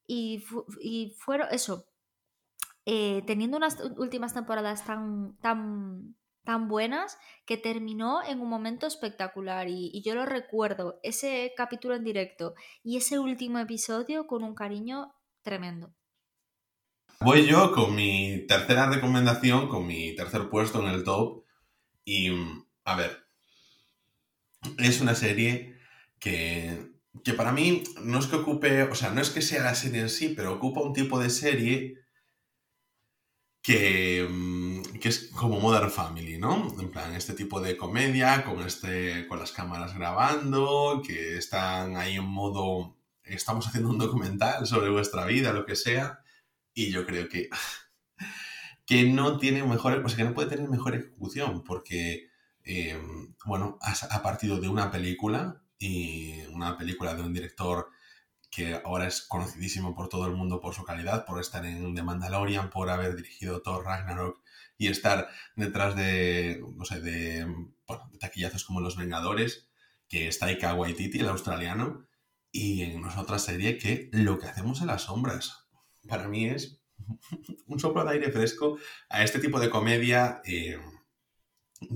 y, 0.07 0.45
y 0.83 1.17
fueron 1.19 1.49
eso, 1.51 1.87
eh, 2.85 3.23
teniendo 3.27 3.57
unas 3.57 3.79
últimas 3.97 4.35
temporadas 4.35 4.85
tan, 4.85 5.39
tan, 5.39 6.15
tan 6.45 6.69
buenas 6.69 7.17
que 7.47 7.57
terminó 7.57 8.23
en 8.23 8.43
un 8.43 8.51
momento 8.51 8.87
espectacular 8.87 9.67
y, 9.71 10.03
yo 10.03 10.15
lo 10.15 10.27
recuerdo, 10.27 11.01
ese 11.03 11.55
capítulo 11.57 11.95
en 11.95 12.05
directo 12.05 12.53
y 12.83 12.99
ese 12.99 13.19
último 13.19 13.59
episodio 13.61 14.27
con 14.27 14.45
un 14.45 14.55
cariño 14.55 15.15
tremendo. 15.41 15.95
Voy 17.25 17.47
yo 17.47 17.73
con 17.73 17.95
mi 17.95 18.47
tercera 18.49 18.89
recomendación, 18.89 19.69
con 19.69 19.87
mi 19.87 20.15
tercer 20.17 20.49
puesto 20.49 20.81
en 20.81 20.89
el 20.89 21.05
top. 21.05 21.45
Y, 22.05 22.31
a 22.85 22.97
ver, 22.97 23.27
es 24.79 25.01
una 25.01 25.15
serie 25.15 25.77
que, 26.19 26.93
que 27.25 27.35
para 27.35 27.53
mí 27.53 27.85
no 28.03 28.19
es 28.19 28.27
que 28.27 28.37
ocupe, 28.37 28.83
o 28.85 28.95
sea, 28.95 29.11
no 29.11 29.21
es 29.21 29.31
que 29.31 29.43
sea 29.43 29.63
la 29.63 29.75
serie 29.75 30.01
en 30.01 30.11
sí, 30.11 30.35
pero 30.37 30.55
ocupa 30.55 30.81
un 30.81 30.93
tipo 30.93 31.21
de 31.21 31.31
serie 31.31 31.99
que, 33.63 34.83
que, 35.01 35.09
es 35.09 35.29
como 35.29 35.61
Modern 35.61 35.91
Family, 35.91 36.39
¿no? 36.39 36.75
En 36.81 36.91
plan, 36.91 37.15
este 37.15 37.35
tipo 37.35 37.61
de 37.61 37.77
comedia, 37.77 38.45
con, 38.45 38.63
este, 38.63 39.29
con 39.29 39.39
las 39.39 39.53
cámaras 39.53 39.95
grabando, 39.97 41.03
que 41.07 41.37
están 41.39 41.97
ahí 41.97 42.17
en 42.17 42.25
modo 42.25 42.97
estamos 43.25 43.67
haciendo 43.67 43.91
un 43.91 43.99
documental 43.99 44.67
sobre 44.67 44.91
vuestra 44.91 45.25
vida, 45.27 45.53
lo 45.53 45.65
que 45.65 45.77
sea, 45.77 46.22
y 46.75 46.91
yo 46.91 47.07
creo 47.07 47.29
que, 47.29 47.49
que 48.87 49.05
no 49.05 49.39
tiene 49.39 49.63
mejor, 49.65 50.03
o 50.05 50.09
sea, 50.09 50.17
que 50.17 50.25
no 50.25 50.35
puede 50.35 50.49
tener 50.49 50.69
mejor 50.69 50.95
ejecución, 50.95 51.65
porque, 51.65 52.29
eh, 52.65 53.01
bueno, 53.45 53.79
ha, 53.81 54.23
partido 54.23 54.61
de 54.61 54.69
una 54.69 54.91
película, 54.91 55.63
y 55.79 56.43
una 56.53 56.79
película 56.79 57.15
de 57.15 57.23
un 57.23 57.33
director 57.33 57.89
que 58.51 58.81
ahora 58.85 59.09
es 59.09 59.23
conocidísimo 59.23 59.95
por 59.95 60.09
todo 60.09 60.27
el 60.27 60.35
mundo 60.35 60.61
por 60.61 60.75
su 60.75 60.85
calidad, 60.85 61.25
por 61.25 61.41
estar 61.41 61.65
en 61.65 61.95
The 61.95 62.03
Mandalorian, 62.03 62.71
por 62.71 62.91
haber 62.91 63.17
dirigido 63.17 63.63
Thor 63.63 63.85
Ragnarok 63.85 64.43
y 64.79 64.89
estar 64.89 65.29
detrás 65.57 65.97
de, 65.97 66.63
no 66.77 66.85
sé, 66.85 67.01
de, 67.01 67.47
bueno, 67.87 68.09
de 68.13 68.19
taquillazos 68.19 68.65
como 68.65 68.81
Los 68.81 68.97
Vengadores, 68.97 69.69
que 70.09 70.29
está 70.29 70.47
Taika 70.47 70.75
Waititi, 70.75 71.21
el 71.21 71.29
australiano, 71.29 72.07
y 72.53 72.83
en 72.83 73.05
otra 73.05 73.39
serie 73.39 73.79
que 73.79 74.11
lo 74.13 74.39
que 74.39 74.47
hacemos 74.47 74.83
en 74.83 74.89
las 74.89 75.03
sombras. 75.03 75.62
Para 76.09 76.29
mí 76.29 76.47
es 76.47 76.81
un 77.67 77.79
soplo 77.79 78.05
de 78.05 78.13
aire 78.13 78.31
fresco 78.31 78.79
a 79.09 79.23
este 79.23 79.39
tipo 79.39 79.61
de 79.61 79.71
comedia 79.71 80.41
eh, 80.45 80.79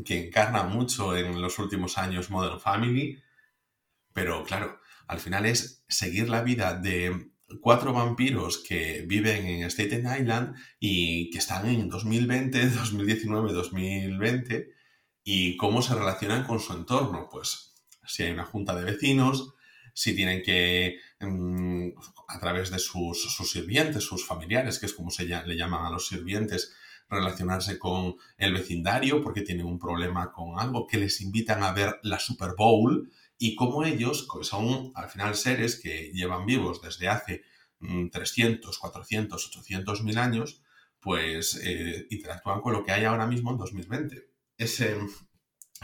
que 0.05 0.27
encarna 0.27 0.65
mucho 0.65 1.17
en 1.17 1.41
los 1.41 1.59
últimos 1.59 1.99
años 1.99 2.31
Modern 2.31 2.61
Family. 2.61 3.23
Pero 4.13 4.45
claro, 4.45 4.81
al 5.07 5.21
final 5.21 5.47
es 5.47 5.85
seguir 5.89 6.29
la 6.29 6.43
vida 6.43 6.75
de 6.75 7.31
cuatro 7.61 7.93
vampiros 7.93 8.59
que 8.59 9.05
viven 9.07 9.47
en 9.47 9.63
Staten 9.71 10.07
Island 10.07 10.57
y 10.81 11.31
que 11.31 11.39
están 11.39 11.69
en 11.69 11.89
2020, 11.89 12.71
2019, 12.71 13.53
2020 13.53 14.71
y 15.23 15.57
cómo 15.57 15.83
se 15.83 15.95
relacionan 15.95 16.45
con 16.45 16.61
su 16.61 16.73
entorno. 16.73 17.29
Pues 17.31 17.75
si 18.07 18.25
hay 18.25 18.33
una 18.33 18.45
junta 18.45 18.75
de 18.75 18.85
vecinos, 18.85 19.55
si 19.93 20.15
tienen 20.15 20.43
que, 20.43 20.99
a 21.21 22.39
través 22.41 22.71
de 22.71 22.79
sus, 22.79 23.37
sirvientes, 23.51 24.05
sus 24.05 24.27
familiares, 24.27 24.79
que 24.79 24.87
es 24.87 24.93
como 24.93 25.11
se 25.11 25.25
le 25.25 25.57
llaman 25.57 25.87
a 25.87 25.91
los 25.91 26.09
sirvientes, 26.09 26.75
relacionarse 27.09 27.79
con 27.79 28.17
el 28.37 28.53
vecindario 28.53 29.23
porque 29.23 29.43
tienen 29.43 29.67
un 29.67 29.79
problema 29.79 30.33
con 30.33 30.59
algo, 30.59 30.87
que 30.87 30.99
les 30.99 31.21
invitan 31.21 31.63
a 31.63 31.73
ver 31.73 32.01
la 32.03 32.19
Super 32.19 32.55
Bowl 32.57 33.11
y 33.39 33.55
como 33.55 33.85
ellos 33.85 34.27
son 34.43 34.93
al 34.95 35.09
final 35.09 35.35
seres 35.35 35.81
que 35.81 36.11
llevan 36.13 36.47
vivos 36.47 36.81
desde 36.83 37.09
hace 37.09 37.43
300, 38.11 38.79
400, 38.79 39.47
800 39.47 40.03
mil 40.03 40.19
años, 40.19 40.63
pues 41.01 41.61
eh, 41.63 42.07
interactúan 42.11 42.61
con 42.61 42.73
lo 42.73 42.85
que 42.85 42.93
hay 42.93 43.05
ahora 43.05 43.27
mismo 43.27 43.51
en 43.53 43.59
2020. 43.59 44.29
Ese, 44.57 44.97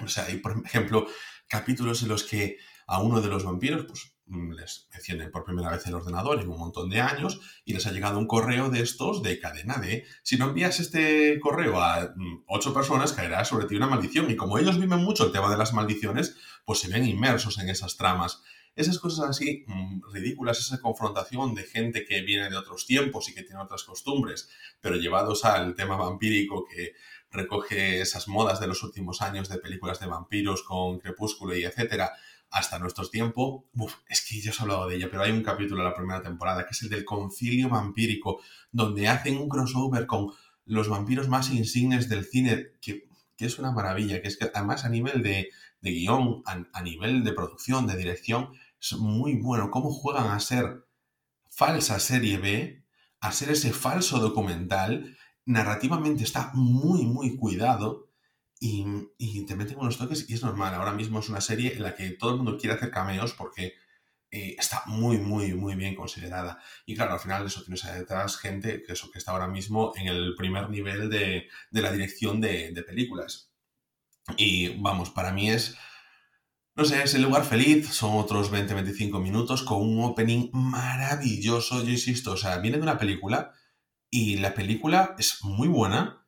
o 0.03 0.09
sea, 0.09 0.25
hay, 0.25 0.39
por 0.39 0.61
ejemplo, 0.65 1.07
capítulos 1.47 2.03
en 2.03 2.09
los 2.09 2.25
que 2.25 2.57
a 2.87 3.01
uno 3.03 3.21
de 3.21 3.29
los 3.29 3.45
vampiros, 3.45 3.85
pues 3.87 4.12
mm, 4.12 4.12
les 4.27 4.89
encienden 4.93 5.31
por 5.31 5.45
primera 5.45 5.71
vez 5.71 5.87
el 5.87 5.95
ordenador 5.95 6.41
en 6.41 6.49
un 6.49 6.59
montón 6.59 6.89
de 6.89 7.01
años 7.01 7.41
y 7.65 7.75
les 7.75 7.87
ha 7.87 7.93
llegado 7.93 8.19
un 8.19 8.27
correo 8.27 8.71
de 8.71 8.81
estos 8.81 9.23
de 9.23 9.39
cadena 9.39 9.77
de 9.77 10.05
si 10.23 10.37
no 10.37 10.47
envías 10.47 10.81
este 10.81 11.39
correo 11.41 11.81
a 11.81 12.13
mm, 12.15 12.45
ocho 12.47 12.73
personas 12.73 13.13
caerá 13.13 13.45
sobre 13.45 13.67
ti 13.67 13.77
una 13.77 13.89
maldición. 13.89 14.31
Y 14.31 14.37
como 14.37 14.59
ellos 14.59 14.79
viven 14.79 15.01
mucho 15.01 15.27
el 15.27 15.33
tema 15.33 15.51
de 15.51 15.59
las 15.59 15.73
maldiciones 15.73 16.37
pues 16.65 16.81
se 16.81 16.89
ven 16.89 17.07
inmersos 17.07 17.59
en 17.59 17.69
esas 17.69 17.97
tramas. 17.97 18.43
Esas 18.75 18.99
cosas 18.99 19.29
así 19.29 19.65
mm, 19.67 20.13
ridículas, 20.13 20.59
esa 20.59 20.81
confrontación 20.81 21.55
de 21.55 21.65
gente 21.65 22.05
que 22.07 22.23
viene 22.23 22.49
de 22.49 22.57
otros 22.57 22.87
tiempos 22.87 23.29
y 23.29 23.35
que 23.35 23.43
tiene 23.43 23.61
otras 23.61 23.85
costumbres, 23.85 24.49
pero 24.81 24.97
llevados 24.97 25.45
al 25.45 25.75
tema 25.75 25.97
vampírico 25.97 26.65
que 26.65 26.95
recoge 27.31 28.01
esas 28.01 28.29
modas 28.29 28.61
de 28.61 28.67
los 28.67 28.83
últimos 28.83 29.23
años 29.23 29.49
de 29.49 29.59
películas 29.59 30.01
de 30.01 30.07
vampiros 30.07 30.63
con 30.63 30.99
Crepúsculo 31.01 31.57
y 31.57 31.65
etcétera, 31.65 32.13
hasta 32.53 32.79
nuestros 32.79 33.11
tiempos, 33.11 33.65
es 34.09 34.27
que 34.27 34.41
ya 34.41 34.51
os 34.51 34.61
he 34.61 34.63
hablado 34.63 34.87
de 34.87 34.97
ella, 34.97 35.09
pero 35.11 35.23
hay 35.23 35.33
un 35.33 35.43
capítulo 35.43 35.83
de 35.83 35.89
la 35.89 35.95
primera 35.95 36.23
temporada 36.23 36.67
que 36.67 36.73
es 36.73 36.83
el 36.83 36.91
del 36.91 37.05
concilio 37.05 37.71
vampírico, 37.71 38.41
donde 38.71 39.09
hacen 39.09 39.39
un 39.39 39.49
crossover 39.49 40.07
con 40.07 40.33
los 40.67 40.89
vampiros 40.89 41.29
más 41.29 41.51
insignes 41.51 42.11
del 42.11 42.27
cine, 42.27 42.73
que, 42.81 43.09
es 43.39 43.59
una 43.59 43.73
maravilla, 43.73 44.23
que 44.23 44.29
es 44.29 44.37
que 44.37 44.49
además 44.55 44.85
a 44.85 44.89
nivel 44.89 45.21
de, 45.23 45.51
guion, 45.81 46.45
a, 46.45 46.83
nivel 46.83 47.25
de 47.25 47.33
producción, 47.33 47.89
de 47.89 47.97
dirección, 47.97 48.51
es 48.81 48.93
muy 48.93 49.35
bueno. 49.35 49.71
Cómo 49.73 49.91
juegan 49.91 50.31
a 50.31 50.39
ser 50.39 50.87
falsa 51.51 51.99
serie 51.99 52.37
B, 52.37 52.85
a 53.19 53.33
ser 53.33 53.51
ese 53.51 53.73
falso 53.73 54.21
documental, 54.21 55.17
narrativamente 55.45 56.23
está 56.23 56.53
muy, 56.55 57.05
muy 57.05 57.37
cuidado 57.37 58.12
y, 58.63 59.45
te 59.45 59.57
meten 59.57 59.79
unos 59.79 59.99
toques 59.99 60.31
y 60.31 60.35
es 60.35 60.43
normal. 60.43 60.75
Ahora 60.75 60.93
mismo 60.93 61.19
es 61.19 61.29
una 61.29 61.41
serie 61.41 61.75
en 61.75 61.83
la 61.83 61.97
que 61.97 62.11
todo 62.11 62.31
el 62.31 62.37
mundo 62.37 62.57
quiere 62.57 62.77
hacer 62.77 62.93
cameos 62.93 63.33
porque 63.33 63.75
eh, 64.31 64.55
está 64.57 64.85
muy, 64.87 65.19
muy, 65.19 65.53
muy 65.55 65.75
bien 65.75 65.97
considerada. 65.97 66.61
Y 66.87 66.95
claro, 66.95 67.15
al 67.15 67.21
final 67.21 67.43
de 67.43 67.49
eso 67.49 67.65
tienes 67.65 67.83
detrás 67.83 68.37
gente 68.37 68.85
que, 68.85 68.93
eso, 68.93 69.11
que 69.11 69.19
está 69.19 69.33
ahora 69.33 69.49
mismo 69.49 69.93
en 69.97 70.07
el 70.07 70.37
primer 70.37 70.71
nivel 70.71 71.11
de, 71.11 71.49
la 71.73 71.91
dirección 71.91 72.41
de, 72.41 72.71
de, 72.71 72.83
películas. 72.85 73.53
Y 74.37 74.81
vamos, 74.81 75.11
para 75.11 75.33
mí 75.33 75.51
es, 75.51 75.77
no 76.77 76.85
sé, 76.85 77.03
es 77.03 77.15
el 77.15 77.23
lugar 77.23 77.45
feliz, 77.45 77.89
son 77.89 78.17
otros 78.17 78.53
20-25 78.53 79.21
minutos 79.21 79.65
con 79.65 79.83
un 79.83 80.05
opening 80.05 80.51
maravilloso, 80.53 81.83
yo 81.83 81.91
insisto, 81.91 82.33
o 82.33 82.37
sea, 82.37 82.59
viene 82.59 82.77
de 82.77 82.85
una 82.85 82.99
película 82.99 83.53
y 84.09 84.37
la 84.37 84.55
película 84.55 85.17
es 85.19 85.43
muy 85.43 85.67
buena 85.67 86.22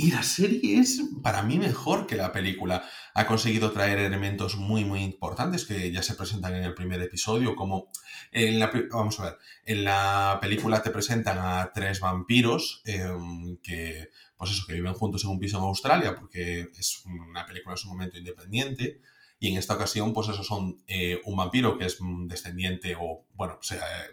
y 0.00 0.12
la 0.12 0.22
serie 0.22 0.78
es 0.78 1.02
para 1.24 1.42
mí 1.42 1.58
mejor 1.58 2.06
que 2.06 2.14
la 2.14 2.30
película. 2.30 2.88
Ha 3.14 3.26
conseguido 3.26 3.72
traer 3.72 3.98
elementos 3.98 4.54
muy, 4.54 4.84
muy 4.84 5.02
importantes 5.02 5.64
que 5.64 5.90
ya 5.90 6.04
se 6.04 6.14
presentan 6.14 6.54
en 6.54 6.62
el 6.62 6.72
primer 6.72 7.02
episodio, 7.02 7.56
como 7.56 7.90
en 8.30 8.60
la, 8.60 8.70
vamos 8.92 9.18
a 9.18 9.24
ver, 9.24 9.38
en 9.64 9.82
la 9.82 10.38
película 10.40 10.84
te 10.84 10.90
presentan 10.90 11.38
a 11.40 11.72
tres 11.74 11.98
vampiros 11.98 12.80
em, 12.84 13.56
que, 13.56 14.10
pues 14.36 14.52
eso, 14.52 14.62
que 14.68 14.74
viven 14.74 14.94
juntos 14.94 15.24
en 15.24 15.30
un 15.30 15.40
piso 15.40 15.58
en 15.58 15.64
Australia, 15.64 16.14
porque 16.14 16.68
es 16.78 17.02
una 17.04 17.44
película 17.44 17.72
en 17.74 17.78
su 17.78 17.88
momento 17.88 18.18
independiente. 18.18 19.00
Y 19.40 19.52
en 19.52 19.56
esta 19.56 19.74
ocasión, 19.74 20.12
pues 20.12 20.28
eso 20.28 20.42
son 20.42 20.82
eh, 20.88 21.20
un 21.24 21.36
vampiro 21.36 21.78
que 21.78 21.86
es 21.86 21.98
descendiente, 22.26 22.96
o 22.98 23.24
bueno, 23.34 23.58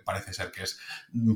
parece 0.04 0.34
ser 0.34 0.52
que 0.52 0.64
es, 0.64 0.80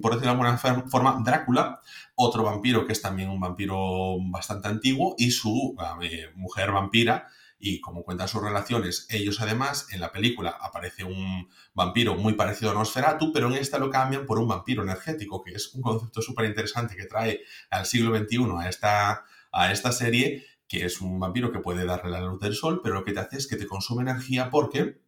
por 0.01 0.13
decirlo 0.13 0.35
de 0.35 0.41
alguna 0.41 0.57
forma, 0.57 1.21
Drácula, 1.23 1.81
otro 2.13 2.43
vampiro 2.43 2.85
que 2.85 2.93
es 2.93 3.01
también 3.01 3.29
un 3.29 3.39
vampiro 3.39 4.17
bastante 4.29 4.67
antiguo, 4.67 5.15
y 5.17 5.31
su 5.31 5.75
eh, 6.03 6.29
mujer 6.35 6.71
vampira, 6.71 7.29
y 7.59 7.81
como 7.81 8.03
cuentan 8.03 8.27
sus 8.27 8.41
relaciones, 8.41 9.07
ellos 9.09 9.41
además, 9.41 9.87
en 9.91 9.99
la 9.99 10.11
película 10.11 10.57
aparece 10.61 11.03
un 11.03 11.49
vampiro 11.73 12.15
muy 12.15 12.33
parecido 12.33 12.71
a 12.71 12.73
Nosferatu, 12.73 13.33
pero 13.33 13.47
en 13.47 13.55
esta 13.55 13.79
lo 13.79 13.89
cambian 13.89 14.25
por 14.25 14.39
un 14.39 14.47
vampiro 14.47 14.83
energético, 14.83 15.43
que 15.43 15.51
es 15.51 15.73
un 15.73 15.81
concepto 15.81 16.21
súper 16.21 16.45
interesante 16.45 16.95
que 16.95 17.05
trae 17.05 17.41
al 17.69 17.85
siglo 17.85 18.15
XXI 18.17 18.45
a 18.59 18.69
esta, 18.69 19.25
a 19.51 19.71
esta 19.71 19.91
serie 19.91 20.45
que 20.69 20.85
es 20.85 21.01
un 21.01 21.19
vampiro 21.19 21.51
que 21.51 21.59
puede 21.59 21.83
darle 21.83 22.11
la 22.11 22.21
luz 22.21 22.39
del 22.39 22.53
sol, 22.53 22.79
pero 22.81 22.95
lo 22.95 23.03
que 23.03 23.11
te 23.11 23.19
hace 23.19 23.37
es 23.37 23.47
que 23.47 23.57
te 23.57 23.65
consume 23.65 24.03
energía 24.03 24.51
porque 24.51 25.01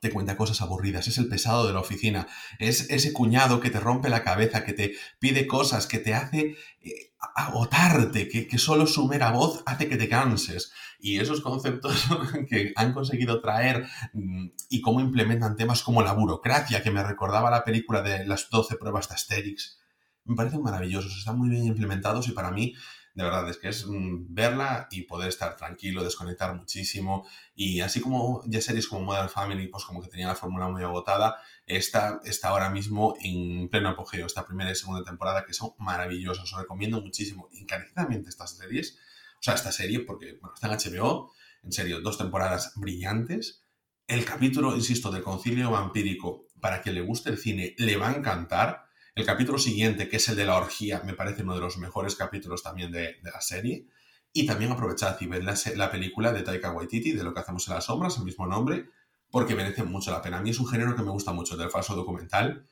te 0.00 0.10
cuenta 0.10 0.36
cosas 0.36 0.60
aburridas, 0.62 1.08
es 1.08 1.18
el 1.18 1.28
pesado 1.28 1.66
de 1.66 1.72
la 1.72 1.80
oficina, 1.80 2.28
es 2.60 2.88
ese 2.90 3.12
cuñado 3.12 3.60
que 3.60 3.70
te 3.70 3.80
rompe 3.80 4.08
la 4.08 4.22
cabeza, 4.22 4.64
que 4.64 4.74
te 4.74 4.94
pide 5.18 5.46
cosas, 5.46 5.86
que 5.86 5.98
te 5.98 6.14
hace 6.14 6.56
eh, 6.82 7.12
agotarte, 7.34 8.28
que, 8.28 8.46
que, 8.46 8.58
solo 8.58 8.86
su 8.86 9.08
mera 9.08 9.32
voz 9.32 9.62
hace 9.66 9.88
que 9.88 9.96
te 9.96 10.08
canses. 10.08 10.70
Y 11.00 11.18
esos 11.18 11.40
conceptos 11.40 12.06
que 12.48 12.72
han 12.76 12.92
conseguido 12.92 13.40
traer 13.40 13.88
mm, 14.12 14.48
y 14.68 14.80
cómo 14.80 15.00
implementan 15.00 15.56
temas 15.56 15.82
como 15.82 16.02
la 16.02 16.12
burocracia, 16.12 16.82
que 16.82 16.90
me 16.92 17.02
recordaba 17.02 17.50
la 17.50 17.64
película 17.64 18.02
de 18.02 18.24
las 18.24 18.50
12 18.50 18.76
pruebas 18.76 19.08
de 19.08 19.14
Asterix, 19.14 19.80
me 20.26 20.34
parecen 20.34 20.62
maravillosos, 20.62 21.16
están 21.16 21.38
muy 21.38 21.48
bien 21.48 21.64
implementados 21.64 22.28
y 22.28 22.32
para 22.32 22.50
mí 22.50 22.74
de 23.16 23.24
verdad, 23.24 23.48
es 23.48 23.56
que 23.56 23.68
es 23.68 23.86
mm, 23.86 24.26
verla 24.28 24.88
y 24.90 25.02
poder 25.02 25.30
estar 25.30 25.56
tranquilo, 25.56 26.04
desconectar 26.04 26.54
muchísimo. 26.54 27.26
Y 27.54 27.80
así 27.80 28.02
como 28.02 28.42
ya 28.46 28.60
series 28.60 28.86
como 28.88 29.06
Modern 29.06 29.30
Family, 29.30 29.68
pues 29.68 29.84
como 29.84 30.02
que 30.02 30.08
tenía 30.08 30.26
la 30.26 30.34
fórmula 30.34 30.68
muy 30.68 30.82
agotada, 30.82 31.38
esta 31.64 32.20
está 32.24 32.48
ahora 32.48 32.68
mismo 32.68 33.16
en 33.22 33.70
pleno 33.70 33.88
apogeo, 33.88 34.26
esta 34.26 34.44
primera 34.44 34.70
y 34.70 34.74
segunda 34.74 35.02
temporada, 35.02 35.46
que 35.46 35.54
son 35.54 35.70
maravillosas. 35.78 36.52
Os 36.52 36.60
recomiendo 36.60 37.00
muchísimo, 37.00 37.48
encarecidamente 37.52 38.28
estas 38.28 38.54
series, 38.54 38.98
o 39.40 39.42
sea, 39.42 39.54
esta 39.54 39.72
serie, 39.72 40.00
porque 40.00 40.36
bueno, 40.38 40.52
está 40.54 40.66
en 40.66 40.74
HBO, 40.74 41.32
en 41.62 41.72
serio, 41.72 42.02
dos 42.02 42.18
temporadas 42.18 42.74
brillantes. 42.76 43.64
El 44.06 44.26
capítulo, 44.26 44.76
insisto, 44.76 45.10
del 45.10 45.22
concilio 45.22 45.70
vampírico, 45.70 46.48
para 46.60 46.82
quien 46.82 46.94
le 46.94 47.00
guste 47.00 47.30
el 47.30 47.38
cine, 47.38 47.74
le 47.78 47.96
va 47.96 48.10
a 48.10 48.14
encantar 48.14 48.85
el 49.16 49.24
capítulo 49.24 49.58
siguiente, 49.58 50.10
que 50.10 50.18
es 50.18 50.28
el 50.28 50.36
de 50.36 50.44
la 50.44 50.58
orgía, 50.58 51.02
me 51.04 51.14
parece 51.14 51.42
uno 51.42 51.54
de 51.54 51.60
los 51.60 51.78
mejores 51.78 52.16
capítulos 52.16 52.62
también 52.62 52.92
de, 52.92 53.16
la 53.22 53.40
serie. 53.40 53.86
Y 54.30 54.44
también 54.44 54.70
aprovechad 54.70 55.16
y 55.20 55.26
ved 55.26 55.42
la, 55.42 55.90
película 55.90 56.34
de 56.34 56.42
Taika 56.42 56.70
Waititi, 56.70 57.12
de 57.12 57.24
lo 57.24 57.32
que 57.32 57.40
hacemos 57.40 57.66
en 57.66 57.74
las 57.74 57.86
sombras, 57.86 58.18
el 58.18 58.24
mismo 58.24 58.46
nombre, 58.46 58.90
porque 59.30 59.54
merece 59.54 59.84
mucho 59.84 60.10
la 60.10 60.20
pena. 60.20 60.36
A 60.36 60.42
mí 60.42 60.50
es 60.50 60.60
un 60.60 60.68
género 60.68 60.94
que 60.94 61.02
me 61.02 61.10
gusta 61.10 61.32
mucho, 61.32 61.56
del 61.56 61.70
falso 61.70 61.96
documental. 61.96 62.68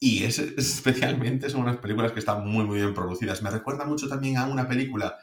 Y 0.00 0.24
es, 0.24 0.40
especialmente 0.40 1.48
son 1.48 1.60
unas 1.60 1.76
películas 1.76 2.10
que 2.10 2.18
están 2.18 2.44
muy, 2.44 2.64
muy 2.64 2.78
bien 2.78 2.92
producidas. 2.92 3.40
Me 3.42 3.50
recuerda 3.50 3.84
mucho 3.84 4.08
también 4.08 4.36
a 4.36 4.46
una 4.46 4.66
película, 4.66 5.16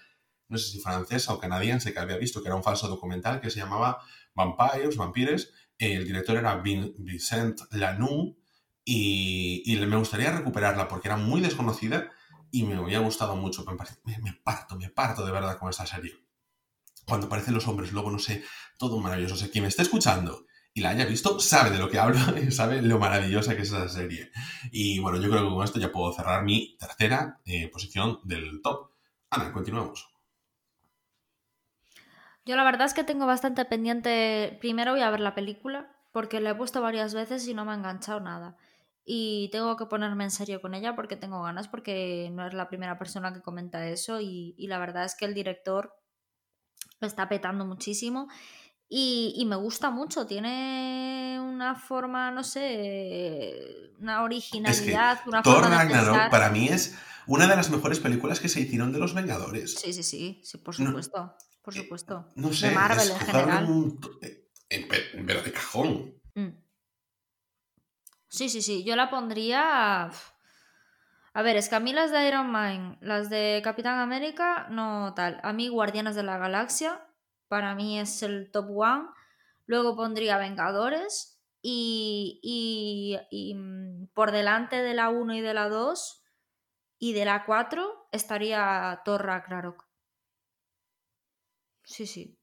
no 0.48 0.58
sé 0.58 0.72
si 0.72 0.80
francesa 0.80 1.34
o 1.34 1.40
canadiense, 1.40 1.92
que 1.92 2.00
había 2.00 2.16
visto, 2.16 2.42
que 2.42 2.48
era 2.48 2.56
un 2.56 2.64
falso 2.64 2.88
documental 2.88 3.42
que 3.42 3.50
se 3.50 3.60
llamaba 3.60 4.00
Vampires, 4.36 4.96
Vampires. 4.96 5.52
El 5.78 6.06
director 6.06 6.38
era 6.38 6.56
Vincent 6.56 7.60
Lanoux 7.72 8.41
y, 8.84 9.78
me 9.88 9.98
gustaría 9.98 10.32
recuperarla 10.32 10.88
porque 10.88 11.08
era 11.08 11.18
muy 11.18 11.42
desconocida 11.42 12.12
y 12.52 12.64
me 12.64 12.76
había 12.76 13.00
gustado 13.00 13.36
mucho. 13.36 13.64
Me, 13.66 14.34
parto, 14.34 14.76
me 14.76 14.90
parto 14.90 15.26
de 15.26 15.32
verdad 15.32 15.58
con 15.58 15.70
esta 15.70 15.86
serie. 15.86 16.14
Cuando 17.06 17.28
aparecen 17.28 17.54
los 17.54 17.68
hombres, 17.68 17.92
luego 17.92 18.12
no 18.12 18.20
sé, 18.20 18.44
todo 18.78 19.00
maravilloso. 19.00 19.36
O 19.36 19.38
sea, 19.38 19.50
quien 19.50 19.64
me 19.64 19.68
esté 19.68 19.84
escuchando 19.84 20.46
y 20.74 20.82
la 20.82 20.92
haya 20.92 21.06
visto, 21.06 21.40
sabe 21.40 21.70
de 21.70 21.80
lo 21.80 21.90
que 21.90 22.00
hablo 22.00 22.20
y 22.38 22.52
sabe 22.52 22.82
lo 22.82 23.00
maravillosa 23.00 23.56
que 23.56 23.64
es 23.64 23.70
esa 23.70 23.88
serie. 23.90 24.32
Y 24.72 25.00
bueno, 25.00 25.20
yo 25.20 25.30
creo 25.30 25.44
que 25.44 25.54
con 25.54 25.64
esto 25.64 25.80
ya 25.80 25.92
puedo 25.92 26.12
cerrar 26.14 26.44
mi 26.44 26.78
tercera 26.78 27.40
eh, 27.46 27.70
posición 27.70 28.20
del 28.24 28.62
top. 28.62 28.92
Ana, 29.30 29.52
continuamos. 29.52 30.08
Yo 32.44 32.56
la 32.56 32.64
verdad 32.64 32.88
es 32.88 32.94
que 32.94 33.04
tengo 33.04 33.28
bastante 33.28 33.64
pendiente. 33.66 34.58
Primero 34.60 34.94
voy 34.94 35.02
a 35.02 35.12
ver 35.12 35.20
la 35.20 35.36
película, 35.36 35.96
porque 36.12 36.42
la 36.42 36.52
he 36.52 36.56
puesto 36.56 36.82
varias 36.82 37.14
veces 37.14 37.48
y 37.48 37.54
no 37.54 37.64
me 37.64 37.72
ha 37.72 37.76
enganchado 37.76 38.20
nada 38.20 38.58
y 39.04 39.50
tengo 39.52 39.76
que 39.78 39.88
ponerme 39.88 40.26
en 40.26 40.32
serio 40.32 40.62
con 40.62 40.74
ella 40.74 40.96
porque 40.96 41.16
tengo 41.16 41.42
ganas, 41.44 41.68
porque 41.68 42.30
no 42.32 42.46
es 42.46 42.54
la 42.54 42.70
primera 42.70 42.98
persona 42.98 43.34
que 43.34 43.42
comenta 43.42 43.88
eso 43.88 44.20
y, 44.22 44.56
la 44.68 44.80
verdad 44.80 45.06
es 45.06 45.16
que 45.16 45.26
el 45.26 45.34
director 45.34 45.94
lo 47.00 47.08
está 47.08 47.28
petando 47.28 47.66
muchísimo 47.66 48.28
y, 48.88 49.44
me 49.48 49.56
gusta 49.56 49.90
mucho, 49.90 50.26
tiene 50.26 51.40
una 51.42 51.76
forma, 51.76 52.30
no 52.32 52.44
sé, 52.44 53.94
una 54.00 54.24
originalidad, 54.24 55.20
una 55.26 55.42
Thor 55.42 55.70
Ragnarok 55.70 56.30
para 56.30 56.50
mí 56.50 56.68
es 56.68 56.98
una 57.26 57.48
de 57.48 57.56
las 57.56 57.70
mejores 57.70 58.00
películas 58.00 58.40
que 58.40 58.50
se 58.50 58.60
hicieron 58.60 58.92
de 58.92 59.00
los 59.00 59.14
Vengadores. 59.14 59.76
Sí, 59.76 59.94
sí, 59.94 60.04
sí, 60.04 60.42
sí 60.44 60.58
por 60.58 60.76
supuesto, 60.76 61.36
por 61.62 61.76
eh, 61.76 61.82
supuesto. 61.82 62.28
No 62.36 62.52
sé, 62.52 62.70
de 62.70 62.76
Marvel 62.76 63.10
en 63.10 63.20
general. 63.20 63.68
Eh, 64.70 64.88
pero 65.26 65.42
de 65.42 65.52
cajón. 65.52 66.14
Mm. 66.36 66.50
Sí, 68.38 68.50
sí, 68.50 68.62
sí. 68.62 68.84
Yo 68.84 68.96
la 68.96 69.10
pondría. 69.10 70.10
A 71.34 71.42
ver, 71.44 71.56
es 71.58 71.70
que 71.70 71.76
a 71.76 71.80
mí 71.80 71.94
las 71.94 72.12
de 72.12 72.28
Iron 72.28 72.50
Man, 72.52 72.98
las 73.02 73.30
de 73.30 73.62
Capitán 73.64 74.00
América, 74.00 74.68
no 74.70 75.14
tal. 75.16 75.40
A 75.44 75.54
mí, 75.54 75.68
Guardianes 75.70 76.16
de 76.16 76.24
la 76.24 76.38
Galaxia, 76.38 77.02
para 77.48 77.74
mí 77.76 78.00
es 78.00 78.24
el 78.24 78.52
top 78.52 78.68
one. 78.78 79.06
Luego 79.66 79.96
pondría 79.96 80.38
Vengadores. 80.38 81.40
Y, 81.62 82.40
y, 82.42 83.20
y 83.30 83.54
mm, 83.56 84.08
por 84.14 84.32
delante 84.32 84.78
de 84.82 84.94
la 84.96 85.10
1 85.10 85.36
y 85.36 85.42
de 85.42 85.54
la 85.54 85.70
2 85.70 86.24
y 87.00 87.14
de 87.14 87.26
la 87.26 87.46
4 87.46 88.08
estaría 88.12 89.02
Thor 89.06 89.24
Ragnarok. 89.26 89.86
Sí, 91.84 92.08
sí. 92.08 92.38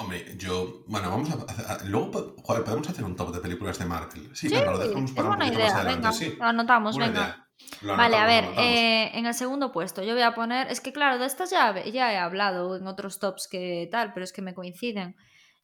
Hombre, 0.00 0.34
yo. 0.38 0.82
Bueno, 0.86 1.10
vamos 1.10 1.28
a. 1.30 1.84
luego, 1.84 2.34
joder, 2.42 2.64
podemos 2.64 2.88
hacer 2.88 3.04
un 3.04 3.14
top 3.16 3.34
de 3.34 3.40
películas 3.40 3.78
de 3.78 3.84
Marvel. 3.84 4.34
Sí, 4.34 4.48
Sí, 4.48 4.54
venga, 4.54 4.70
lo 4.72 4.78
dejamos 4.78 5.10
es 5.10 5.16
para 5.16 5.28
un 5.28 5.36
buena 5.36 5.44
más 5.52 5.54
idea. 5.54 5.66
adelante. 5.76 5.94
Venga, 5.96 6.12
sí. 6.12 6.34
lo 6.38 6.44
anotamos, 6.44 6.96
venga. 6.96 7.46
Vale, 7.82 8.16
a 8.16 8.26
ver, 8.26 8.44
eh, 8.58 9.10
en 9.18 9.26
el 9.26 9.34
segundo 9.34 9.70
puesto 9.72 10.02
yo 10.02 10.14
voy 10.14 10.22
a 10.22 10.34
poner, 10.34 10.68
es 10.68 10.80
que 10.80 10.92
claro, 10.94 11.18
de 11.18 11.26
estas 11.26 11.50
ya, 11.50 11.70
he- 11.78 11.92
ya 11.92 12.10
he 12.12 12.16
hablado 12.16 12.74
en 12.76 12.86
otros 12.86 13.18
tops 13.18 13.46
que 13.48 13.88
tal, 13.92 14.14
pero 14.14 14.24
es 14.24 14.32
que 14.32 14.40
me 14.42 14.54
coinciden. 14.54 15.14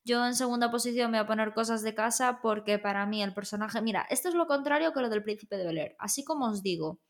Yo 0.05 0.25
en 0.27 0.35
segunda 0.35 0.71
posición 0.71 1.11
voy 1.11 1.21
a 1.21 1.27
poner 1.27 1.55
cosas 1.55 1.83
de 1.83 1.95
casa 1.95 2.41
porque 2.43 2.79
para 2.79 3.07
mí 3.07 3.23
el 3.23 3.33
personaje, 3.35 3.81
mira, 3.81 4.07
esto 4.11 4.29
es 4.29 4.35
lo 4.35 4.47
contrario 4.47 4.93
que 4.93 5.01
lo 5.01 5.09
del 5.09 5.25
príncipe 5.25 5.57
de 5.57 5.65
Bel 5.65 5.79
Air. 5.79 5.97
Así 5.99 6.23
como 6.23 6.47
os 6.51 6.63
digo 6.63 7.01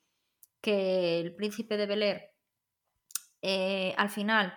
que 0.62 1.18
el 1.20 1.34
príncipe 1.34 1.76
de 1.76 1.86
Bel 1.86 2.02
Air, 2.04 2.22
eh, 3.42 3.92
al 3.98 4.08
final, 4.08 4.54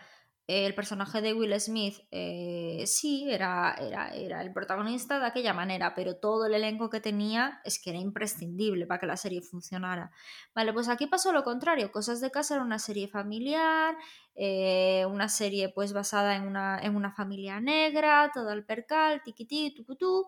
el 0.52 0.74
personaje 0.74 1.22
de 1.22 1.34
Will 1.34 1.60
Smith, 1.60 2.00
eh, 2.10 2.84
sí, 2.88 3.30
era, 3.30 3.76
era, 3.80 4.10
era 4.16 4.42
el 4.42 4.52
protagonista 4.52 5.20
de 5.20 5.28
aquella 5.28 5.54
manera, 5.54 5.94
pero 5.94 6.16
todo 6.16 6.48
el 6.48 6.56
elenco 6.56 6.90
que 6.90 7.00
tenía 7.00 7.62
es 7.64 7.80
que 7.80 7.92
era 7.92 8.00
imprescindible 8.00 8.88
para 8.88 9.00
que 9.00 9.06
la 9.06 9.16
serie 9.16 9.44
funcionara. 9.44 10.10
Vale, 10.56 10.74
pues 10.74 10.90
aquí 10.90 11.06
pasó 11.06 11.32
lo 11.34 11.44
contrario. 11.44 11.92
Cosas 11.92 12.20
de 12.20 12.32
casa 12.32 12.56
era 12.56 12.64
una 12.64 12.80
serie 12.80 13.08
familiar, 13.08 13.96
eh, 14.34 15.06
una 15.06 15.30
serie 15.30 15.70
pues 15.70 15.94
basada 15.94 16.36
en 16.36 16.48
una, 16.48 16.80
en 16.82 16.96
una 16.96 17.12
familia 17.12 17.60
negra, 17.60 18.32
todo 18.34 18.52
el 18.52 18.66
percal, 18.66 19.22
tiquití, 19.24 19.76
tucutú. 19.76 20.26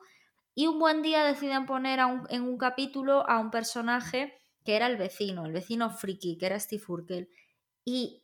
Y 0.54 0.68
un 0.68 0.78
buen 0.78 1.02
día 1.02 1.24
deciden 1.24 1.66
poner 1.66 2.00
en 2.30 2.44
un 2.44 2.58
capítulo 2.60 3.28
a 3.28 3.40
un 3.40 3.50
personaje 3.50 4.38
que 4.64 4.76
era 4.76 4.86
el 4.86 4.98
vecino, 4.98 5.48
el 5.48 5.52
vecino 5.52 5.90
friki, 5.90 6.38
que 6.38 6.46
era 6.46 6.60
Steve 6.60 6.84
Urkel. 6.88 7.30
Y 7.84 8.21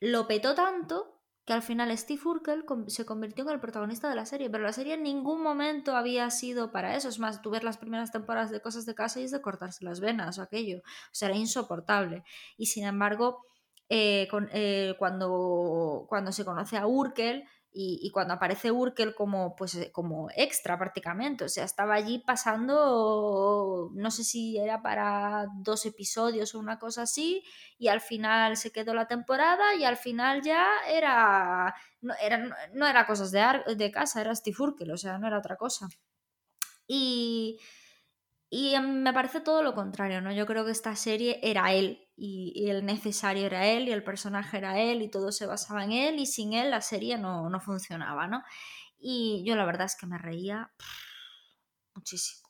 lo 0.00 0.26
petó 0.26 0.54
tanto 0.54 1.18
que 1.48 1.54
al 1.54 1.62
final 1.62 1.96
Steve 1.96 2.20
Urkel 2.26 2.64
se 2.88 3.06
convirtió 3.06 3.42
en 3.42 3.50
el 3.52 3.58
protagonista 3.58 4.10
de 4.10 4.14
la 4.14 4.26
serie, 4.26 4.50
pero 4.50 4.64
la 4.64 4.72
serie 4.74 4.94
en 4.94 5.02
ningún 5.02 5.42
momento 5.42 5.96
había 5.96 6.28
sido 6.28 6.72
para 6.72 6.94
eso. 6.94 7.08
Es 7.08 7.18
más, 7.18 7.40
tú 7.40 7.48
ves 7.48 7.64
las 7.64 7.78
primeras 7.78 8.12
temporadas 8.12 8.50
de 8.50 8.60
Cosas 8.60 8.84
de 8.84 8.94
Casa 8.94 9.18
y 9.18 9.24
es 9.24 9.30
de 9.30 9.40
cortarse 9.40 9.82
las 9.82 10.00
venas 10.00 10.38
o 10.38 10.42
aquello. 10.42 10.80
O 10.80 11.12
sea, 11.12 11.30
era 11.30 11.38
insoportable. 11.38 12.22
Y 12.58 12.66
sin 12.66 12.84
embargo, 12.84 13.46
eh, 13.88 14.28
eh, 14.52 14.94
cuando, 14.98 16.04
cuando 16.06 16.32
se 16.32 16.44
conoce 16.44 16.76
a 16.76 16.86
Urkel 16.86 17.48
y, 17.72 18.10
cuando 18.12 18.34
aparece 18.34 18.72
Urkel 18.72 19.14
como, 19.14 19.54
pues, 19.54 19.74
eh, 19.74 19.92
como 19.92 20.28
extra 20.34 20.78
prácticamente, 20.78 21.44
o 21.44 21.48
sea, 21.48 21.64
estaba 21.64 21.94
allí 21.94 22.18
pasando, 22.18 23.90
no 23.94 24.10
sé 24.10 24.24
si 24.24 24.58
era 24.58 24.82
para 24.82 25.46
dos 25.56 25.86
episodios 25.86 26.54
o 26.54 26.58
una 26.58 26.78
cosa 26.78 27.02
así, 27.02 27.44
y 27.78 27.88
al 27.88 28.00
final 28.00 28.56
se 28.56 28.72
quedó 28.72 28.94
la 28.94 29.06
temporada 29.06 29.74
y 29.76 29.84
al 29.84 29.96
final 29.96 30.42
ya 30.42 30.66
era 30.88 31.74
no 32.00 32.14
era, 32.22 32.56
no 32.72 32.86
era 32.86 33.06
cosas 33.06 33.30
de, 33.32 33.74
de 33.76 33.90
casa, 33.90 34.20
era 34.20 34.34
Steve 34.34 34.56
Urkel, 34.58 34.90
o 34.90 34.96
sea, 34.96 35.18
no 35.18 35.26
era 35.26 35.38
otra 35.38 35.56
cosa. 35.56 35.88
Y, 36.86 37.58
y 38.50 38.74
em, 38.74 39.02
me 39.02 39.12
parece 39.12 39.40
todo 39.40 39.62
lo 39.62 39.74
contrario, 39.74 40.20
¿no? 40.20 40.32
Yo 40.32 40.46
creo 40.46 40.64
que 40.64 40.72
esta 40.72 40.96
serie 40.96 41.38
era 41.42 41.72
él 41.72 42.07
y, 42.18 42.68
el 42.68 42.84
necesario 42.84 43.46
era 43.46 43.66
él 43.66 43.88
y 43.88 43.92
el 43.92 44.02
personaje 44.02 44.58
era 44.58 44.78
él 44.78 45.02
y 45.02 45.10
todo 45.10 45.32
se 45.32 45.46
basaba 45.46 45.84
en 45.84 45.92
él 45.92 46.18
y 46.18 46.26
sin 46.26 46.52
él 46.52 46.70
la 46.70 46.80
serie 46.80 47.16
no, 47.16 47.48
no 47.48 47.60
funcionaba, 47.60 48.26
¿no? 48.26 48.42
Y 48.98 49.44
yo 49.46 49.54
la 49.54 49.64
verdad 49.64 49.86
es 49.86 49.96
que 49.96 50.06
me 50.06 50.18
reía 50.18 50.72
muchísimo. 51.94 52.48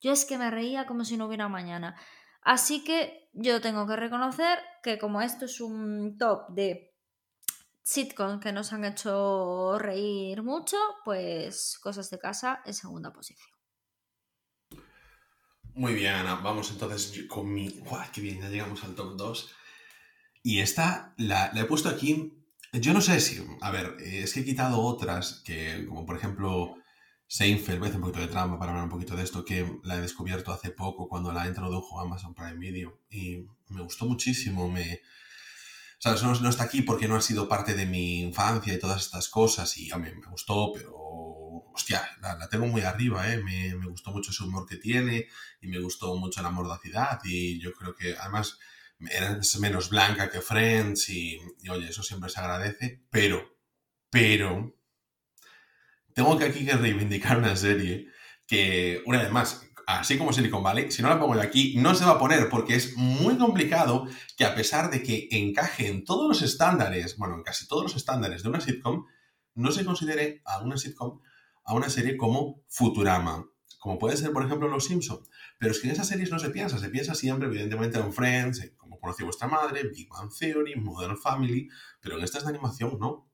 Yo 0.00 0.12
es 0.12 0.26
que 0.26 0.36
me 0.36 0.50
reía 0.50 0.86
como 0.86 1.04
si 1.04 1.16
no 1.16 1.26
hubiera 1.26 1.48
mañana. 1.48 1.96
Así 2.42 2.84
que 2.84 3.30
yo 3.32 3.62
tengo 3.62 3.86
que 3.86 3.96
reconocer 3.96 4.58
que 4.82 4.98
como 4.98 5.22
esto 5.22 5.46
es 5.46 5.60
un 5.62 6.18
top 6.18 6.50
de 6.50 6.94
sitcoms 7.82 8.42
que 8.42 8.52
nos 8.52 8.72
han 8.74 8.84
hecho 8.84 9.78
reír 9.78 10.42
mucho, 10.42 10.76
pues 11.04 11.78
cosas 11.82 12.10
de 12.10 12.18
casa 12.18 12.60
en 12.66 12.74
segunda 12.74 13.12
posición. 13.12 13.53
Muy 15.76 15.94
bien, 15.94 16.14
Ana. 16.14 16.36
Vamos 16.36 16.70
entonces 16.70 17.24
con 17.28 17.52
mi. 17.52 17.68
¡Guau, 17.68 18.04
qué 18.12 18.20
bien! 18.20 18.40
Ya 18.40 18.48
llegamos 18.48 18.84
al 18.84 18.94
top 18.94 19.16
2. 19.16 19.50
Y 20.44 20.60
esta 20.60 21.14
la, 21.16 21.50
he 21.54 21.64
puesto 21.64 21.88
aquí. 21.88 22.32
Yo 22.72 22.92
no 22.92 23.00
sé 23.00 23.20
si. 23.20 23.44
A 23.60 23.70
ver, 23.72 23.96
eh, 24.00 24.22
es 24.22 24.32
que 24.32 24.40
he 24.40 24.44
quitado 24.44 24.80
otras 24.80 25.42
que, 25.44 25.84
como 25.88 26.06
por 26.06 26.16
ejemplo, 26.16 26.76
Seinfeld. 27.26 27.80
Voy 27.80 27.86
a 27.86 27.88
hacer 27.88 28.00
un 28.00 28.06
poquito 28.06 28.20
de 28.20 28.32
trampa 28.32 28.58
para 28.58 28.70
hablar 28.70 28.84
un 28.84 28.90
poquito 28.90 29.16
de 29.16 29.24
esto, 29.24 29.44
que 29.44 29.80
la 29.82 29.96
he 29.96 30.00
descubierto 30.00 30.52
hace 30.52 30.70
poco 30.70 31.08
cuando 31.08 31.32
la 31.32 31.48
introdujo 31.48 32.00
Amazon 32.00 32.34
Prime 32.34 32.58
Video. 32.58 33.00
Y 33.10 33.48
me 33.68 33.82
gustó 33.82 34.06
muchísimo. 34.06 34.70
Me. 34.70 35.00
O 35.98 36.02
sea, 36.02 36.14
no, 36.22 36.40
no 36.40 36.50
está 36.50 36.64
aquí 36.64 36.82
porque 36.82 37.08
no 37.08 37.16
ha 37.16 37.20
sido 37.20 37.48
parte 37.48 37.74
de 37.74 37.86
mi 37.86 38.20
infancia 38.20 38.74
y 38.74 38.78
todas 38.78 39.02
estas 39.02 39.28
cosas. 39.28 39.76
Y 39.76 39.90
a 39.90 39.96
mí 39.98 40.08
me 40.08 40.30
gustó, 40.30 40.72
pero. 40.72 41.04
Hostia, 41.74 42.08
la, 42.20 42.36
la 42.36 42.48
tengo 42.48 42.66
muy 42.66 42.82
arriba, 42.82 43.30
¿eh? 43.32 43.42
Me, 43.42 43.74
me 43.74 43.86
gustó 43.86 44.12
mucho 44.12 44.30
ese 44.30 44.44
humor 44.44 44.66
que 44.66 44.76
tiene 44.76 45.26
y 45.60 45.66
me 45.66 45.80
gustó 45.80 46.14
mucho 46.16 46.40
la 46.40 46.50
mordacidad 46.50 47.20
y 47.24 47.60
yo 47.60 47.72
creo 47.72 47.94
que 47.94 48.16
además 48.16 48.58
es 49.00 49.58
menos 49.58 49.90
blanca 49.90 50.30
que 50.30 50.40
Friends 50.40 51.08
y, 51.08 51.38
oye, 51.68 51.88
eso 51.88 52.02
siempre 52.02 52.30
se 52.30 52.40
agradece, 52.40 53.02
pero, 53.10 53.58
pero, 54.10 54.74
tengo 56.14 56.38
que 56.38 56.44
aquí 56.44 56.64
que 56.64 56.76
reivindicar 56.76 57.38
una 57.38 57.56
serie 57.56 58.08
que, 58.46 59.02
una 59.06 59.22
vez 59.22 59.30
más, 59.30 59.66
así 59.86 60.16
como 60.16 60.32
Silicon 60.32 60.62
Valley, 60.62 60.90
si 60.90 61.02
no 61.02 61.08
la 61.08 61.18
pongo 61.18 61.34
yo 61.34 61.42
aquí, 61.42 61.74
no 61.76 61.94
se 61.94 62.04
va 62.04 62.12
a 62.12 62.18
poner 62.18 62.48
porque 62.48 62.76
es 62.76 62.96
muy 62.96 63.36
complicado 63.36 64.06
que 64.36 64.44
a 64.44 64.54
pesar 64.54 64.90
de 64.90 65.02
que 65.02 65.28
encaje 65.32 65.88
en 65.88 66.04
todos 66.04 66.28
los 66.28 66.42
estándares, 66.42 67.16
bueno, 67.16 67.34
en 67.34 67.42
casi 67.42 67.66
todos 67.66 67.82
los 67.82 67.96
estándares 67.96 68.42
de 68.42 68.48
una 68.48 68.60
sitcom, 68.60 69.06
no 69.54 69.72
se 69.72 69.84
considere 69.84 70.42
a 70.44 70.60
una 70.60 70.76
sitcom, 70.76 71.20
a 71.64 71.74
una 71.74 71.88
serie 71.88 72.16
como 72.16 72.62
Futurama, 72.68 73.46
como 73.84 73.98
puede 73.98 74.16
ser, 74.16 74.32
por 74.32 74.42
ejemplo, 74.46 74.66
Los 74.66 74.86
Simpsons. 74.86 75.28
Pero 75.58 75.72
es 75.72 75.78
que 75.78 75.88
en 75.88 75.92
esas 75.92 76.08
series 76.08 76.30
no 76.30 76.38
se 76.38 76.48
piensa, 76.48 76.78
se 76.78 76.88
piensa 76.88 77.14
siempre, 77.14 77.48
evidentemente, 77.48 77.98
en 77.98 78.14
Friends, 78.14 78.62
en 78.62 78.74
Como 78.76 78.98
conocí 78.98 79.22
vuestra 79.24 79.46
madre, 79.46 79.82
Big 79.88 80.08
Bang 80.08 80.30
Theory, 80.34 80.76
Modern 80.76 81.18
Family, 81.18 81.68
pero 82.00 82.16
en 82.16 82.24
estas 82.24 82.44
de 82.44 82.48
animación 82.48 82.98
no. 82.98 83.30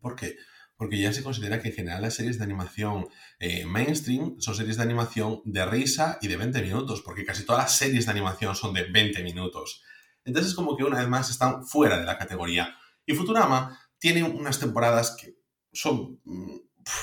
¿Por 0.00 0.16
qué? 0.16 0.36
Porque 0.76 0.98
ya 0.98 1.12
se 1.12 1.22
considera 1.22 1.60
que 1.60 1.68
en 1.68 1.74
general 1.74 2.00
las 2.00 2.14
series 2.14 2.38
de 2.38 2.44
animación 2.44 3.06
eh, 3.38 3.66
mainstream 3.66 4.36
son 4.40 4.54
series 4.54 4.78
de 4.78 4.82
animación 4.82 5.42
de 5.44 5.66
risa 5.66 6.18
y 6.22 6.28
de 6.28 6.38
20 6.38 6.62
minutos, 6.62 7.02
porque 7.02 7.26
casi 7.26 7.44
todas 7.44 7.64
las 7.64 7.76
series 7.76 8.06
de 8.06 8.12
animación 8.12 8.56
son 8.56 8.72
de 8.72 8.84
20 8.84 9.22
minutos. 9.22 9.82
Entonces, 10.24 10.54
como 10.54 10.74
que 10.74 10.84
una 10.84 11.00
vez 11.00 11.08
más 11.08 11.28
están 11.28 11.66
fuera 11.66 11.98
de 11.98 12.06
la 12.06 12.16
categoría. 12.16 12.74
Y 13.04 13.12
Futurama 13.12 13.78
tiene 13.98 14.22
unas 14.22 14.58
temporadas 14.58 15.18
que 15.20 15.36
son 15.70 16.20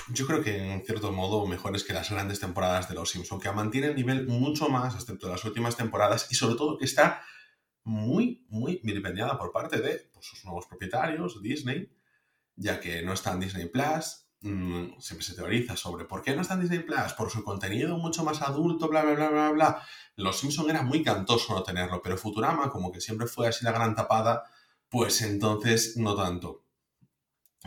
yo 0.10 0.28
creo 0.28 0.44
que 0.44 0.74
en 0.74 0.86
cierto 0.86 1.12
modo 1.12 1.46
mejores 1.46 1.84
que 1.84 1.94
las 1.94 2.10
grandes 2.10 2.40
temporadas 2.40 2.88
de 2.90 2.96
Los 2.96 3.10
Simpson, 3.10 3.40
que 3.40 3.52
mantiene 3.52 3.88
el 3.88 3.96
nivel 3.96 4.28
mucho 4.28 4.70
más, 4.70 4.96
excepto 4.96 5.30
las 5.30 5.44
últimas 5.46 5.76
temporadas, 5.76 6.28
y 6.32 6.36
sobre 6.36 6.56
todo 6.56 6.78
que 6.78 6.86
está 6.86 7.22
muy, 7.84 8.46
muy 8.50 8.80
vilipendiada 8.84 9.38
por 9.38 9.52
parte 9.52 9.80
de 9.80 10.10
pues, 10.14 10.26
sus 10.26 10.46
nuevos 10.46 10.68
propietarios, 10.68 11.42
Disney, 11.42 11.92
ya 12.56 12.80
que 12.80 13.02
no 13.02 13.14
está 13.14 13.32
en 13.34 13.40
Disney 13.40 13.68
Plus. 13.68 14.28
Mmm, 14.44 15.00
siempre 15.00 15.26
se 15.26 15.36
teoriza 15.36 15.76
sobre 15.76 16.06
por 16.06 16.24
qué 16.24 16.36
no 16.36 16.42
está 16.42 16.56
en 16.56 16.62
Disney 16.62 16.80
Plus, 16.80 17.14
por 17.16 17.30
su 17.30 17.44
contenido 17.44 17.98
mucho 17.98 18.24
más 18.24 18.42
adulto, 18.42 18.88
bla, 18.88 19.04
bla, 19.04 19.14
bla, 19.14 19.30
bla, 19.30 19.52
bla. 19.52 19.88
Los 20.16 20.40
Simpson 20.40 20.70
era 20.70 20.82
muy 20.82 21.04
cantoso 21.04 21.54
no 21.54 21.64
tenerlo, 21.64 22.02
pero 22.02 22.18
Futurama, 22.18 22.70
como 22.72 22.92
que 22.92 23.02
siempre 23.02 23.28
fue 23.28 23.48
así 23.48 23.64
la 23.64 23.72
gran 23.72 23.96
tapada, 23.96 24.44
pues 24.90 25.22
entonces 25.22 25.96
no 25.98 26.16
tanto. 26.16 26.66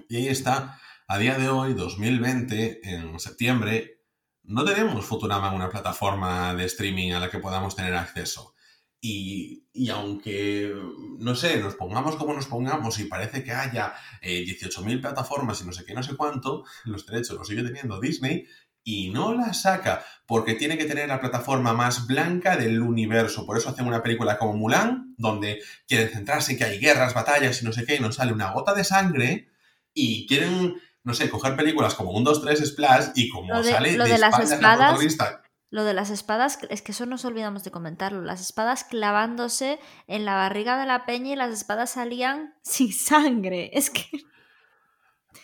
Y 0.09 0.17
ahí 0.17 0.29
está 0.29 0.81
a 1.07 1.19
día 1.19 1.37
de 1.37 1.49
hoy, 1.49 1.75
2020, 1.75 2.81
en 2.83 3.19
septiembre, 3.21 4.01
no 4.43 4.65
tenemos 4.65 5.05
Futurama 5.05 5.49
en 5.49 5.55
una 5.55 5.71
plataforma 5.71 6.55
de 6.55 6.65
streaming 6.65 7.13
a 7.13 7.21
la 7.21 7.31
que 7.31 7.39
podamos 7.39 7.77
tener 7.77 7.95
acceso. 7.95 8.55
Y, 9.01 9.67
y 9.75 9.91
aunque, 9.91 10.75
no 11.19 11.35
sé, 11.35 11.59
nos 11.59 11.75
pongamos 11.75 12.17
como 12.17 12.33
nos 12.33 12.47
pongamos 12.47 12.99
y 12.99 13.05
parece 13.05 13.45
que 13.45 13.53
haya 13.53 13.93
eh, 14.23 14.45
18.000 14.47 15.03
plataformas 15.03 15.61
y 15.61 15.67
no 15.67 15.73
sé 15.73 15.85
qué, 15.85 15.93
no 15.93 16.03
sé 16.03 16.17
cuánto, 16.17 16.65
los 16.85 17.05
derechos 17.05 17.37
los 17.37 17.47
sigue 17.47 17.63
teniendo 17.63 18.01
Disney 18.01 18.47
y 18.83 19.11
no 19.11 19.35
la 19.35 19.53
saca 19.53 20.05
porque 20.27 20.55
tiene 20.55 20.79
que 20.79 20.87
tener 20.87 21.09
la 21.09 21.21
plataforma 21.21 21.75
más 21.75 22.07
blanca 22.07 22.57
del 22.57 22.81
universo. 22.81 23.45
Por 23.45 23.59
eso 23.59 23.69
hacen 23.69 23.87
una 23.87 24.03
película 24.03 24.39
como 24.39 24.55
Mulan, 24.55 25.15
donde 25.19 25.61
quieren 25.87 26.09
centrarse 26.09 26.53
en 26.53 26.59
que 26.59 26.65
hay 26.65 26.79
guerras, 26.79 27.13
batallas 27.13 27.61
y 27.61 27.67
no 27.67 27.73
sé 27.73 27.85
qué, 27.85 27.97
y 27.97 28.01
no 28.01 28.11
sale 28.11 28.33
una 28.33 28.53
gota 28.53 28.73
de 28.73 28.85
sangre 28.85 29.49
y 29.95 30.27
quieren 30.27 30.75
no 31.05 31.15
sé, 31.15 31.31
coger 31.31 31.55
películas 31.55 31.95
como 31.95 32.11
un 32.11 32.25
2, 32.25 32.43
3 32.43 32.67
Splash 32.67 33.09
y 33.15 33.29
como 33.29 33.63
de, 33.63 33.71
sale 33.71 33.97
lo 33.97 34.05
de, 34.05 34.13
de 34.13 34.19
las 34.19 34.39
espadas, 34.39 35.17
la 35.19 35.45
lo 35.71 35.85
de 35.85 35.93
las 35.93 36.11
espadas, 36.11 36.61
es 36.71 36.83
que 36.83 36.93
eso 36.93 37.05
nos 37.05 37.25
olvidamos 37.25 37.65
de 37.65 37.73
comentarlo, 37.73 38.23
las 38.23 38.41
espadas 38.41 38.85
clavándose 38.85 39.81
en 40.07 40.25
la 40.25 40.35
barriga 40.35 40.79
de 40.79 40.87
la 40.87 41.05
peña 41.05 41.33
y 41.33 41.37
las 41.37 41.51
espadas 41.53 41.91
salían 41.91 42.55
sin 42.63 42.93
sangre, 42.93 43.71
es 43.73 43.91
que... 43.91 44.05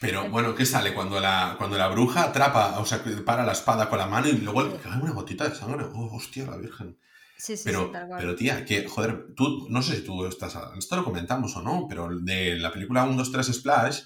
Pero 0.00 0.30
bueno, 0.30 0.54
¿qué 0.54 0.64
sale? 0.64 0.94
Cuando 0.94 1.20
la, 1.20 1.56
cuando 1.58 1.76
la 1.76 1.88
bruja 1.88 2.22
atrapa, 2.22 2.78
o 2.78 2.86
sea, 2.86 3.02
para 3.26 3.44
la 3.44 3.52
espada 3.52 3.90
con 3.90 3.98
la 3.98 4.06
mano 4.06 4.28
y 4.28 4.32
luego 4.38 4.62
le 4.62 4.76
cae 4.78 4.98
una 4.98 5.12
gotita 5.12 5.46
de 5.46 5.54
sangre. 5.54 5.84
Oh, 5.92 6.16
hostia, 6.16 6.46
la 6.46 6.56
virgen. 6.56 6.96
Sí, 7.36 7.56
sí, 7.56 7.64
Pero, 7.66 7.86
sí, 7.86 7.92
tal 7.92 8.06
cual. 8.06 8.20
pero 8.20 8.34
tía, 8.36 8.64
que, 8.64 8.86
joder, 8.86 9.34
tú, 9.34 9.66
no 9.68 9.82
sé 9.82 9.96
si 9.96 10.02
tú 10.02 10.24
estás, 10.26 10.56
esto 10.78 10.96
lo 10.96 11.04
comentamos 11.04 11.54
o 11.56 11.62
no, 11.62 11.86
pero 11.88 12.08
de 12.08 12.56
la 12.58 12.72
película 12.72 13.04
1, 13.04 13.16
2, 13.16 13.32
3 13.32 13.46
Splash, 13.52 14.00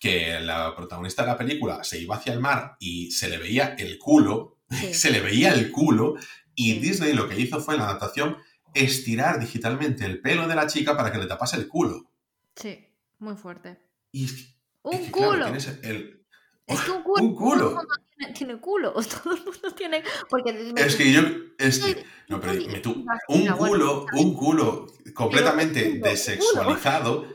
que 0.00 0.40
la 0.40 0.74
protagonista 0.74 1.22
de 1.22 1.28
la 1.28 1.38
película 1.38 1.84
se 1.84 2.00
iba 2.00 2.16
hacia 2.16 2.32
el 2.32 2.40
mar 2.40 2.76
y 2.80 3.12
se 3.12 3.28
le 3.28 3.38
veía 3.38 3.74
el 3.78 3.98
culo, 3.98 4.56
Sí. 4.70 4.92
se 4.94 5.10
le 5.10 5.20
veía 5.20 5.52
el 5.54 5.70
culo, 5.70 6.14
y. 6.54 6.78
Disney 6.80 7.12
lo 7.12 7.28
que 7.28 7.38
hizo 7.40 7.60
fue 7.60 7.74
en 7.74 7.80
la 7.80 7.86
adaptación 7.90 8.36
estirar 8.74 9.38
digitalmente 9.40 10.04
el 10.04 10.20
pelo 10.20 10.46
de 10.48 10.54
la 10.54 10.66
chica 10.66 10.96
para 10.96 11.10
que 11.12 11.18
le 11.18 11.26
tapase 11.26 11.56
el 11.56 11.68
culo. 11.68 12.10
Sí, 12.56 12.86
muy 13.18 13.34
fuerte. 13.36 13.78
Y 14.12 14.24
es 14.24 14.32
que, 14.32 14.40
es 14.42 14.48
¡Un 14.82 15.10
claro, 15.10 15.30
culo! 15.32 15.44
tienes 15.46 15.66
el- 15.82 16.24
Es 16.66 16.80
que 16.80 16.90
un 16.92 17.02
culo. 17.02 17.22
Un 17.24 17.34
culo. 17.34 17.58
Todo 17.58 17.68
el 17.70 17.74
mundo 17.76 17.94
tiene, 18.16 18.32
tiene 18.34 18.56
culo. 18.60 18.92
Todo 19.22 19.34
el 19.34 19.44
mundo 19.44 19.70
tiene. 19.76 20.04
Porque 20.28 20.72
Es 20.76 20.96
que 20.96 21.12
yo, 21.12 21.22
es 21.58 21.78
que, 21.80 22.04
no, 22.28 22.40
pero 22.40 22.52
dime 22.54 22.78
tú, 22.80 23.04
un 23.28 23.46
culo, 23.48 24.06
un 24.12 24.34
culo 24.34 24.86
completamente 25.14 25.98
desexualizado. 26.02 27.26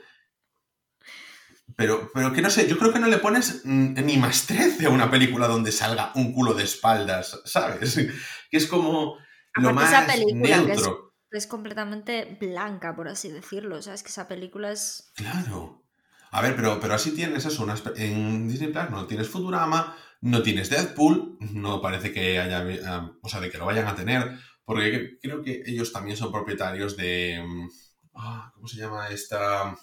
Pero, 1.78 2.10
pero 2.14 2.32
que 2.32 2.42
no 2.42 2.50
sé, 2.50 2.68
yo 2.70 2.78
creo 2.78 2.94
que 2.94 3.00
no 3.00 3.08
le 3.08 3.18
pones 3.18 3.62
mm, 3.66 3.94
ni 4.06 4.18
más 4.18 4.46
13 4.46 4.86
a 4.86 4.90
una 4.90 5.12
película 5.12 5.48
donde 5.48 5.72
salga 5.74 6.12
un 6.16 6.32
culo 6.34 6.54
de 6.54 6.64
espaldas, 6.64 7.42
¿sabes? 7.46 7.96
Que 8.50 8.58
es 8.58 8.68
como 8.68 9.18
lo 9.56 9.70
Aparte 9.70 9.90
esa 9.90 10.02
más 10.06 10.16
película, 10.16 10.66
que 10.66 10.72
es- 10.72 10.78
neutro. 10.82 11.14
es 11.32 11.48
completamente 11.48 12.38
blanca, 12.40 12.96
por 12.96 13.08
así 13.10 13.30
decirlo. 13.30 13.78
O 13.78 13.82
sea, 13.82 13.94
es 13.94 14.04
que 14.04 14.10
esa 14.10 14.28
película 14.28 14.72
es. 14.72 15.12
Claro. 15.16 15.84
A 16.32 16.42
ver, 16.42 16.56
pero, 16.56 16.80
pero 16.80 16.94
así 16.94 17.12
tienes 17.12 17.46
eso. 17.46 17.64
una 17.64 17.76
espe- 17.76 17.94
en 17.98 18.48
Disney 18.48 18.72
Plus 18.72 18.90
no 18.90 19.06
tienes 19.08 19.28
Futurama, 19.30 19.96
no 20.22 20.42
tienes 20.42 20.70
Deadpool, 20.70 21.38
no 21.40 21.82
parece 21.82 22.12
que 22.14 22.40
haya. 22.40 22.64
eh, 22.70 22.82
o 23.22 23.28
sea, 23.30 23.40
de 23.42 23.50
que 23.50 23.58
lo 23.58 23.66
vayan 23.66 23.88
a 23.88 23.96
tener, 23.96 24.38
porque 24.64 24.92
cre- 24.94 25.20
creo 25.22 25.42
que 25.42 25.64
ellos 25.66 25.92
también 25.92 26.16
son 26.18 26.32
propietarios 26.32 26.96
de. 26.98 27.44
mm, 27.46 27.70
ah, 28.16 28.52
¿Cómo 28.56 28.68
se 28.68 28.78
llama 28.78 29.10
esta? 29.10 29.76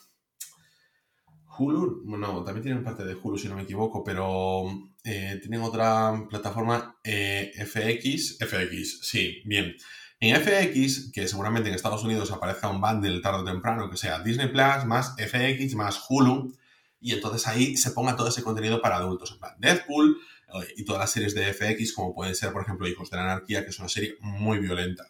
Hulu. 1.59 2.03
No, 2.05 2.45
también 2.45 2.63
tienen 2.63 2.85
parte 2.85 3.05
de 3.05 3.15
Hulu, 3.15 3.39
si 3.39 3.49
no 3.49 3.57
me 3.57 3.63
equivoco, 3.63 4.03
pero 4.03 4.65
eh, 5.05 5.39
tienen 5.41 5.63
otra 5.63 6.27
plataforma 6.29 6.99
eh, 7.05 7.53
FX. 7.57 8.39
FX, 8.39 9.01
sí, 9.03 9.43
bien. 9.45 9.77
En 10.21 10.37
FX, 10.41 11.11
que 11.13 11.27
seguramente 11.27 11.69
en 11.69 11.75
Estados 11.75 12.05
Unidos 12.05 12.31
aparezca 12.31 12.69
un 12.69 12.81
bundle 12.81 13.21
tarde 13.21 13.41
o 13.41 13.45
temprano, 13.45 13.91
que 13.91 13.97
sea 13.97 14.21
Disney 14.21 14.49
Plus 14.49 14.85
más 14.87 15.17
FX 15.19 15.75
más 15.75 16.05
Hulu, 16.09 16.57
y 17.01 17.13
entonces 17.13 17.49
ahí 17.49 17.77
se 17.77 17.91
ponga 17.91 18.15
todo 18.15 18.29
ese 18.29 18.45
contenido 18.45 18.81
para 18.81 18.99
adultos, 18.99 19.33
en 19.33 19.39
plan 19.41 19.55
Deadpool 19.59 20.17
eh, 20.55 20.75
y 20.77 20.85
todas 20.85 21.01
las 21.01 21.11
series 21.11 21.35
de 21.35 21.53
FX, 21.53 21.93
como 21.93 22.15
pueden 22.15 22.37
ser, 22.37 22.53
por 22.53 22.63
ejemplo, 22.63 22.87
Hijos 22.87 23.11
de 23.11 23.17
la 23.17 23.25
Anarquía, 23.25 23.65
que 23.65 23.71
es 23.71 23.79
una 23.81 23.89
serie 23.89 24.17
muy 24.21 24.59
violenta. 24.59 25.09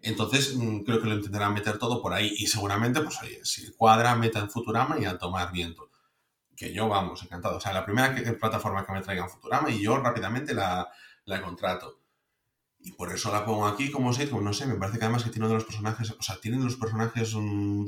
Entonces, 0.00 0.54
mm, 0.56 0.80
creo 0.84 1.00
que 1.00 1.08
lo 1.08 1.14
intentarán 1.16 1.54
meter 1.54 1.78
todo 1.78 2.00
por 2.02 2.12
ahí, 2.14 2.34
y 2.38 2.46
seguramente, 2.46 3.00
pues 3.00 3.20
oye, 3.22 3.40
si 3.44 3.72
cuadra, 3.72 4.14
metan 4.16 4.50
Futurama 4.50 4.98
y 5.00 5.04
a 5.04 5.18
tomar 5.18 5.52
viento. 5.52 5.90
Que 6.56 6.72
yo, 6.72 6.88
vamos, 6.88 7.22
encantado. 7.22 7.58
O 7.58 7.60
sea, 7.60 7.72
la 7.72 7.84
primera 7.84 8.14
que- 8.14 8.32
plataforma 8.32 8.84
que 8.86 8.92
me 8.92 9.02
traigan 9.02 9.30
Futurama 9.30 9.70
y 9.70 9.82
yo 9.82 9.96
rápidamente 9.98 10.54
la, 10.54 10.88
la 11.24 11.42
contrato. 11.42 12.00
Y 12.80 12.92
por 12.92 13.12
eso 13.12 13.32
la 13.32 13.44
pongo 13.44 13.66
aquí 13.66 13.90
como 13.90 14.12
sitcom, 14.12 14.42
no 14.44 14.52
sé, 14.52 14.66
me 14.66 14.76
parece 14.76 14.98
que 14.98 15.04
además 15.04 15.24
que 15.24 15.30
tiene 15.30 15.46
uno 15.46 15.54
de 15.54 15.60
los 15.60 15.64
personajes, 15.66 16.10
o 16.12 16.22
sea, 16.22 16.40
tienen 16.40 16.64
los 16.64 16.76
personajes 16.76 17.30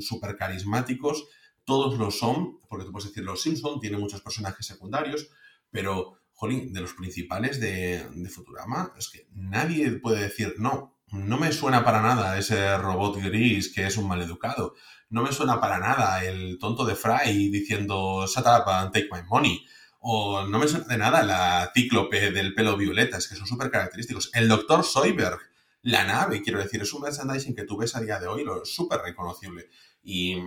súper 0.01 0.35
carismáticos, 0.37 1.27
todos 1.63 1.97
lo 1.97 2.11
son, 2.11 2.59
porque 2.67 2.85
tú 2.85 2.91
puedes 2.91 3.07
decir, 3.09 3.23
los 3.23 3.41
Simpson 3.41 3.79
tiene 3.79 3.97
muchos 3.97 4.21
personajes 4.21 4.65
secundarios, 4.65 5.29
pero, 5.69 6.17
jolín, 6.33 6.73
de 6.73 6.81
los 6.81 6.93
principales 6.93 7.59
de, 7.61 8.05
de 8.09 8.29
Futurama, 8.29 8.93
es 8.97 9.09
que 9.09 9.27
nadie 9.33 9.91
puede 9.93 10.23
decir, 10.23 10.55
no, 10.57 10.97
no 11.11 11.37
me 11.37 11.51
suena 11.51 11.83
para 11.83 12.01
nada 12.01 12.37
ese 12.37 12.77
robot 12.77 13.17
gris 13.21 13.73
que 13.73 13.85
es 13.85 13.97
un 13.97 14.07
maleducado, 14.07 14.75
no 15.09 15.23
me 15.23 15.31
suena 15.31 15.59
para 15.59 15.77
nada 15.77 16.23
el 16.23 16.57
tonto 16.57 16.85
de 16.85 16.95
Fry 16.95 17.49
diciendo, 17.49 18.25
shut 18.27 18.45
up 18.45 18.69
and 18.69 18.93
take 18.93 19.09
my 19.11 19.21
money, 19.27 19.65
o 19.99 20.47
no 20.47 20.57
me 20.57 20.67
suena 20.67 20.85
de 20.87 20.97
nada 20.97 21.21
la 21.21 21.71
cíclope 21.75 22.31
del 22.31 22.53
pelo 22.53 22.77
violeta, 22.77 23.17
es 23.17 23.27
que 23.27 23.35
son 23.35 23.45
súper 23.45 23.69
característicos. 23.69 24.31
El 24.33 24.47
doctor 24.47 24.83
Soyberg, 24.83 25.39
la 25.83 26.05
nave, 26.05 26.41
quiero 26.41 26.59
decir, 26.59 26.81
es 26.81 26.93
un 26.93 27.01
merchandising 27.01 27.55
que 27.55 27.65
tú 27.65 27.77
ves 27.77 27.95
a 27.95 28.01
día 28.01 28.19
de 28.19 28.27
hoy, 28.27 28.43
lo 28.43 28.63
es 28.63 28.73
súper 28.73 29.01
reconocible. 29.01 29.69
Y 30.01 30.37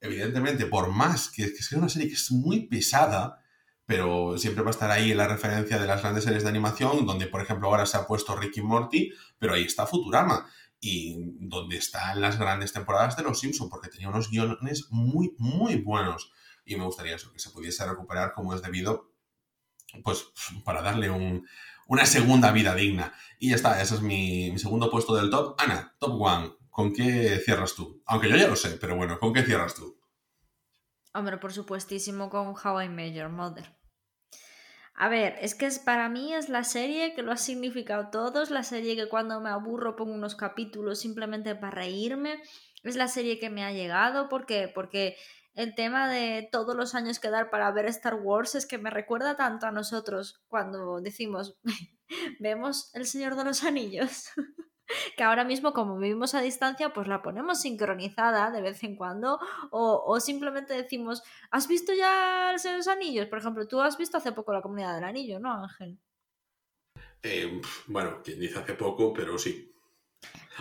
evidentemente, 0.00 0.66
por 0.66 0.90
más 0.90 1.28
que, 1.30 1.52
que 1.52 1.62
sea 1.62 1.78
una 1.78 1.88
serie 1.88 2.08
que 2.08 2.14
es 2.14 2.30
muy 2.30 2.66
pesada, 2.66 3.41
pero 3.86 4.38
siempre 4.38 4.62
va 4.62 4.68
a 4.68 4.72
estar 4.72 4.90
ahí 4.90 5.14
la 5.14 5.28
referencia 5.28 5.78
de 5.78 5.86
las 5.86 6.02
grandes 6.02 6.24
series 6.24 6.44
de 6.44 6.48
animación, 6.48 7.04
donde 7.06 7.26
por 7.26 7.42
ejemplo 7.42 7.68
ahora 7.68 7.86
se 7.86 7.96
ha 7.96 8.06
puesto 8.06 8.36
Ricky 8.36 8.62
Morty, 8.62 9.12
pero 9.38 9.54
ahí 9.54 9.64
está 9.64 9.86
Futurama. 9.86 10.48
Y 10.84 11.16
donde 11.38 11.76
están 11.76 12.20
las 12.20 12.38
grandes 12.38 12.72
temporadas 12.72 13.16
de 13.16 13.22
Los 13.22 13.38
Simpson, 13.38 13.68
porque 13.68 13.88
tenía 13.88 14.08
unos 14.08 14.30
guiones 14.30 14.88
muy, 14.90 15.32
muy 15.38 15.76
buenos 15.76 16.32
y 16.64 16.76
me 16.76 16.84
gustaría 16.84 17.16
eso, 17.16 17.32
que 17.32 17.38
se 17.38 17.50
pudiese 17.50 17.86
recuperar 17.86 18.32
como 18.32 18.54
es 18.54 18.62
debido, 18.62 19.12
pues 20.02 20.26
para 20.64 20.82
darle 20.82 21.10
un, 21.10 21.46
una 21.86 22.06
segunda 22.06 22.52
vida 22.52 22.74
digna. 22.74 23.12
Y 23.38 23.50
ya 23.50 23.56
está, 23.56 23.80
ese 23.80 23.96
es 23.96 24.00
mi, 24.02 24.50
mi, 24.50 24.58
segundo 24.58 24.90
puesto 24.90 25.14
del 25.14 25.30
top. 25.30 25.56
Ana, 25.60 25.94
top 25.98 26.20
one, 26.20 26.52
¿con 26.70 26.92
qué 26.92 27.40
cierras 27.44 27.74
tú? 27.74 28.02
Aunque 28.06 28.28
yo 28.28 28.36
ya 28.36 28.48
lo 28.48 28.56
sé, 28.56 28.70
pero 28.80 28.96
bueno, 28.96 29.18
¿con 29.18 29.32
qué 29.32 29.42
cierras 29.42 29.74
tú? 29.74 29.98
Hombre, 31.14 31.36
por 31.36 31.52
supuestísimo 31.52 32.30
con 32.30 32.48
How 32.48 32.82
I 32.82 32.88
Met 32.88 33.12
Your 33.14 33.28
Mother. 33.28 33.76
A 34.94 35.08
ver, 35.08 35.36
es 35.40 35.54
que 35.54 35.68
para 35.84 36.08
mí 36.08 36.34
es 36.34 36.48
la 36.48 36.64
serie 36.64 37.14
que 37.14 37.22
lo 37.22 37.32
ha 37.32 37.36
significado 37.36 38.08
todo, 38.10 38.42
es 38.42 38.50
la 38.50 38.62
serie 38.62 38.96
que 38.96 39.08
cuando 39.08 39.40
me 39.40 39.50
aburro 39.50 39.96
pongo 39.96 40.12
unos 40.12 40.36
capítulos 40.36 41.00
simplemente 41.00 41.54
para 41.54 41.70
reírme, 41.70 42.42
es 42.82 42.96
la 42.96 43.08
serie 43.08 43.38
que 43.38 43.50
me 43.50 43.64
ha 43.64 43.72
llegado, 43.72 44.28
¿por 44.28 44.46
qué? 44.46 44.70
Porque 44.72 45.16
el 45.54 45.74
tema 45.74 46.08
de 46.08 46.48
todos 46.50 46.74
los 46.76 46.94
años 46.94 47.18
que 47.18 47.30
dar 47.30 47.50
para 47.50 47.70
ver 47.72 47.86
Star 47.86 48.14
Wars 48.14 48.54
es 48.54 48.66
que 48.66 48.78
me 48.78 48.90
recuerda 48.90 49.36
tanto 49.36 49.66
a 49.66 49.72
nosotros 49.72 50.42
cuando 50.48 51.00
decimos, 51.00 51.58
vemos 52.40 52.90
El 52.94 53.06
Señor 53.06 53.36
de 53.36 53.44
los 53.44 53.64
Anillos, 53.64 54.28
que 55.16 55.22
ahora 55.22 55.44
mismo 55.44 55.72
como 55.72 55.98
vivimos 55.98 56.34
a 56.34 56.40
distancia, 56.40 56.92
pues 56.92 57.08
la 57.08 57.22
ponemos 57.22 57.60
sincronizada 57.60 58.50
de 58.50 58.62
vez 58.62 58.82
en 58.84 58.96
cuando, 58.96 59.38
o, 59.70 60.02
o, 60.06 60.20
simplemente 60.20 60.74
decimos, 60.74 61.22
¿has 61.50 61.68
visto 61.68 61.92
ya 61.92 62.52
los 62.52 62.88
Anillos? 62.88 63.26
Por 63.26 63.38
ejemplo, 63.38 63.66
tú 63.66 63.80
has 63.80 63.96
visto 63.96 64.18
hace 64.18 64.32
poco 64.32 64.52
la 64.52 64.62
Comunidad 64.62 64.94
del 64.94 65.04
Anillo, 65.04 65.38
¿no, 65.38 65.52
Ángel? 65.52 65.98
Eh, 67.22 67.60
bueno, 67.86 68.20
quien 68.22 68.40
dice 68.40 68.58
hace 68.58 68.74
poco, 68.74 69.12
pero 69.12 69.38
sí. 69.38 69.72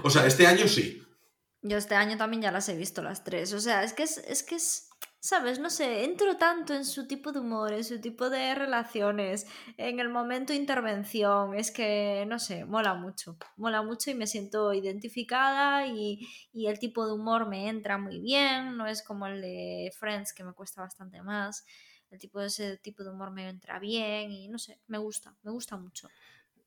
O 0.03 0.09
sea, 0.09 0.25
este 0.25 0.45
año 0.45 0.67
sí. 0.67 1.03
Yo 1.63 1.77
este 1.77 1.95
año 1.95 2.17
también 2.17 2.41
ya 2.41 2.51
las 2.51 2.69
he 2.69 2.75
visto 2.75 3.01
las 3.01 3.23
tres. 3.23 3.53
O 3.53 3.59
sea, 3.59 3.83
es 3.83 3.93
que 3.93 4.03
es, 4.03 4.17
es 4.19 4.43
que 4.43 4.55
es, 4.55 4.90
¿sabes? 5.21 5.59
No 5.59 5.69
sé, 5.69 6.03
entro 6.03 6.35
tanto 6.35 6.73
en 6.73 6.83
su 6.83 7.07
tipo 7.07 7.31
de 7.31 7.39
humor, 7.39 7.71
en 7.73 7.83
su 7.83 8.01
tipo 8.01 8.29
de 8.31 8.55
relaciones, 8.55 9.45
en 9.77 9.99
el 9.99 10.09
momento 10.09 10.51
de 10.51 10.57
intervención. 10.59 11.53
Es 11.53 11.71
que, 11.71 12.25
no 12.27 12.39
sé, 12.39 12.65
mola 12.65 12.95
mucho. 12.95 13.37
Mola 13.55 13.83
mucho 13.83 14.09
y 14.09 14.15
me 14.15 14.25
siento 14.25 14.73
identificada 14.73 15.85
y, 15.87 16.27
y 16.51 16.65
el 16.65 16.79
tipo 16.79 17.05
de 17.05 17.13
humor 17.13 17.47
me 17.47 17.69
entra 17.69 17.99
muy 17.99 18.19
bien. 18.19 18.75
No 18.75 18.87
es 18.87 19.03
como 19.03 19.27
el 19.27 19.41
de 19.41 19.93
Friends, 19.97 20.33
que 20.33 20.43
me 20.43 20.53
cuesta 20.53 20.81
bastante 20.81 21.21
más. 21.21 21.65
El 22.09 22.17
tipo 22.19 22.39
de 22.39 22.47
ese 22.47 22.77
tipo 22.77 23.03
de 23.03 23.11
humor 23.11 23.31
me 23.31 23.47
entra 23.47 23.79
bien 23.79 24.31
y 24.31 24.49
no 24.49 24.57
sé, 24.57 24.81
me 24.87 24.97
gusta, 24.97 25.37
me 25.43 25.51
gusta 25.51 25.77
mucho. 25.77 26.09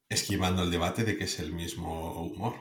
Esquivando 0.09 0.63
el 0.63 0.71
debate 0.71 1.03
de 1.03 1.19
que 1.19 1.25
es 1.25 1.41
el 1.41 1.53
mismo 1.53 2.23
humor. 2.23 2.55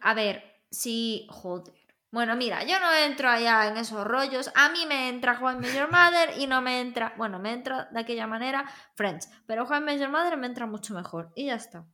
A 0.00 0.12
ver, 0.12 0.42
sí, 0.70 1.26
joder. 1.30 1.85
Bueno, 2.16 2.34
mira, 2.34 2.64
yo 2.64 2.80
no 2.80 2.90
entro 2.94 3.28
allá 3.28 3.68
en 3.68 3.76
esos 3.76 4.02
rollos. 4.02 4.50
A 4.54 4.70
mí 4.70 4.86
me 4.88 5.10
entra 5.10 5.36
Juan 5.36 5.60
Major 5.60 5.90
Mother 5.90 6.30
y 6.38 6.46
no 6.46 6.62
me 6.62 6.80
entra. 6.80 7.12
Bueno, 7.18 7.38
me 7.38 7.52
entra 7.52 7.90
de 7.92 8.00
aquella 8.00 8.26
manera 8.26 8.64
Friends. 8.94 9.28
Pero 9.46 9.66
Juan 9.66 9.84
Major 9.84 10.08
Mother 10.08 10.38
me 10.38 10.46
entra 10.46 10.64
mucho 10.64 10.94
mejor. 10.94 11.30
Y 11.36 11.44
ya 11.48 11.56
está. 11.56 11.84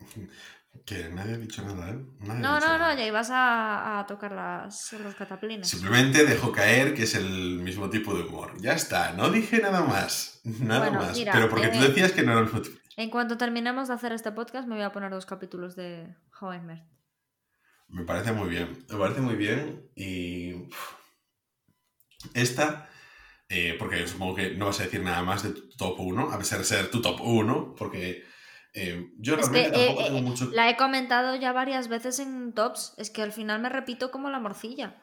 Que 0.84 1.08
nadie 1.10 1.34
ha 1.34 1.38
dicho 1.38 1.62
nada, 1.62 1.90
¿eh? 1.90 1.98
Nadie 2.20 2.40
no, 2.40 2.54
no, 2.54 2.60
nada. 2.60 2.92
no, 2.92 2.98
ya 2.98 3.06
ibas 3.06 3.30
a, 3.30 4.00
a 4.00 4.06
tocar 4.06 4.32
las, 4.32 4.92
los 4.94 5.14
cataplines. 5.14 5.68
Simplemente 5.68 6.24
dejo 6.24 6.52
caer 6.52 6.94
que 6.94 7.02
es 7.02 7.14
el 7.14 7.58
mismo 7.58 7.90
tipo 7.90 8.14
de 8.14 8.22
humor. 8.22 8.54
Ya 8.60 8.72
está, 8.72 9.12
no 9.12 9.30
dije 9.30 9.60
nada 9.60 9.82
más. 9.82 10.40
Nada 10.44 10.88
bueno, 10.88 11.06
más. 11.06 11.16
Mira, 11.16 11.32
Pero 11.32 11.48
porque 11.48 11.66
eh, 11.66 11.72
tú 11.72 11.80
decías 11.80 12.12
que 12.12 12.22
no 12.22 12.32
era 12.32 12.40
el 12.40 12.46
mismo 12.46 12.62
tipo. 12.62 12.78
En 12.96 13.10
cuanto 13.10 13.36
terminemos 13.36 13.88
de 13.88 13.94
hacer 13.94 14.12
este 14.12 14.32
podcast, 14.32 14.66
me 14.66 14.76
voy 14.76 14.84
a 14.84 14.92
poner 14.92 15.10
dos 15.10 15.26
capítulos 15.26 15.76
de 15.76 16.16
How 16.40 16.54
I 16.54 16.60
Met. 16.60 16.99
Me 17.90 18.04
parece 18.04 18.32
muy 18.32 18.48
bien. 18.48 18.84
Me 18.88 18.98
parece 18.98 19.20
muy 19.20 19.34
bien. 19.34 19.90
Y. 19.94 20.68
Esta. 22.34 22.88
Eh, 23.48 23.74
porque 23.78 24.06
supongo 24.06 24.36
que 24.36 24.54
no 24.54 24.66
vas 24.66 24.80
a 24.80 24.84
decir 24.84 25.02
nada 25.02 25.22
más 25.22 25.42
de 25.42 25.50
tu 25.50 25.68
top 25.70 25.98
1, 25.98 26.30
a 26.30 26.38
pesar 26.38 26.60
de 26.60 26.64
ser 26.64 26.88
tu 26.88 27.02
top 27.02 27.20
1, 27.20 27.74
porque 27.76 28.24
eh, 28.72 29.10
yo 29.18 29.34
es 29.34 29.48
realmente 29.48 29.72
que, 29.72 29.86
tampoco 29.86 30.00
eh, 30.00 30.04
tengo 30.04 30.18
eh, 30.18 30.22
mucho. 30.22 30.50
La 30.52 30.70
he 30.70 30.76
comentado 30.76 31.34
ya 31.34 31.52
varias 31.52 31.88
veces 31.88 32.20
en 32.20 32.52
tops. 32.52 32.94
Es 32.96 33.10
que 33.10 33.22
al 33.22 33.32
final 33.32 33.60
me 33.60 33.68
repito 33.68 34.10
como 34.10 34.30
la 34.30 34.38
morcilla. 34.38 35.02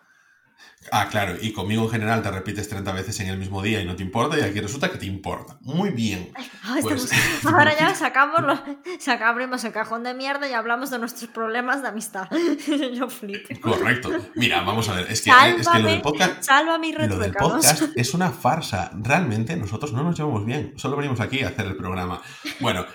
Ah, 0.92 1.10
claro, 1.10 1.36
y 1.42 1.52
conmigo 1.52 1.84
en 1.84 1.90
general 1.90 2.22
te 2.22 2.32
repites 2.32 2.70
30 2.70 2.94
veces 2.94 3.20
en 3.20 3.28
el 3.28 3.38
mismo 3.38 3.62
día 3.62 3.82
y 3.82 3.86
no 3.86 3.96
te 3.98 4.04
importa, 4.04 4.38
y 4.40 4.42
aquí 4.42 4.62
resulta 4.62 4.90
que 4.90 4.98
te 4.98 5.06
importa. 5.06 5.58
Muy 5.62 5.90
bien. 5.90 6.32
Ay, 6.64 6.82
Pues- 6.82 7.10
Ahora 7.46 7.78
ya 7.78 7.94
sacamos, 7.94 8.42
lo... 8.42 8.56
saca- 9.00 9.28
abrimos 9.28 9.64
el 9.66 9.74
cajón 9.74 10.04
de 10.04 10.14
mierda 10.14 10.48
y 10.48 10.54
hablamos 10.54 10.90
de 10.90 11.00
nuestros 11.00 11.30
problemas 11.32 11.82
de 11.82 11.90
amistad. 11.90 12.30
Yo 12.94 13.10
flipo. 13.10 13.50
Correcto. 13.60 14.12
Mira, 14.36 14.62
vamos 14.62 14.88
a 14.90 14.94
ver, 14.96 15.12
es 15.12 15.22
que, 15.22 15.30
es 15.30 15.68
que 15.68 15.80
lo 15.80 15.90
del 15.90 16.02
podcast... 16.02 16.44
Salva 16.44 16.78
mis 16.78 16.98
Lo 16.98 17.18
del 17.20 17.34
podcast 17.34 17.84
es 17.96 18.14
una 18.14 18.32
farsa. 18.32 18.92
Realmente 18.96 19.56
nosotros 19.58 19.92
no 19.92 20.04
nos 20.04 20.18
llevamos 20.18 20.46
bien. 20.46 20.74
Solo 20.78 20.96
venimos 20.96 21.20
aquí 21.20 21.42
a 21.44 21.50
hacer 21.50 21.66
el 21.66 21.76
programa. 21.76 22.22
Bueno, 22.62 22.86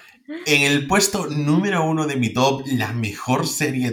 en 0.47 0.63
el 0.63 0.87
puesto 0.87 1.27
número 1.27 1.85
uno 1.85 2.07
de 2.07 2.17
mi 2.17 2.33
top, 2.33 2.65
la 2.67 2.93
mejor 2.93 3.47
serie. 3.47 3.93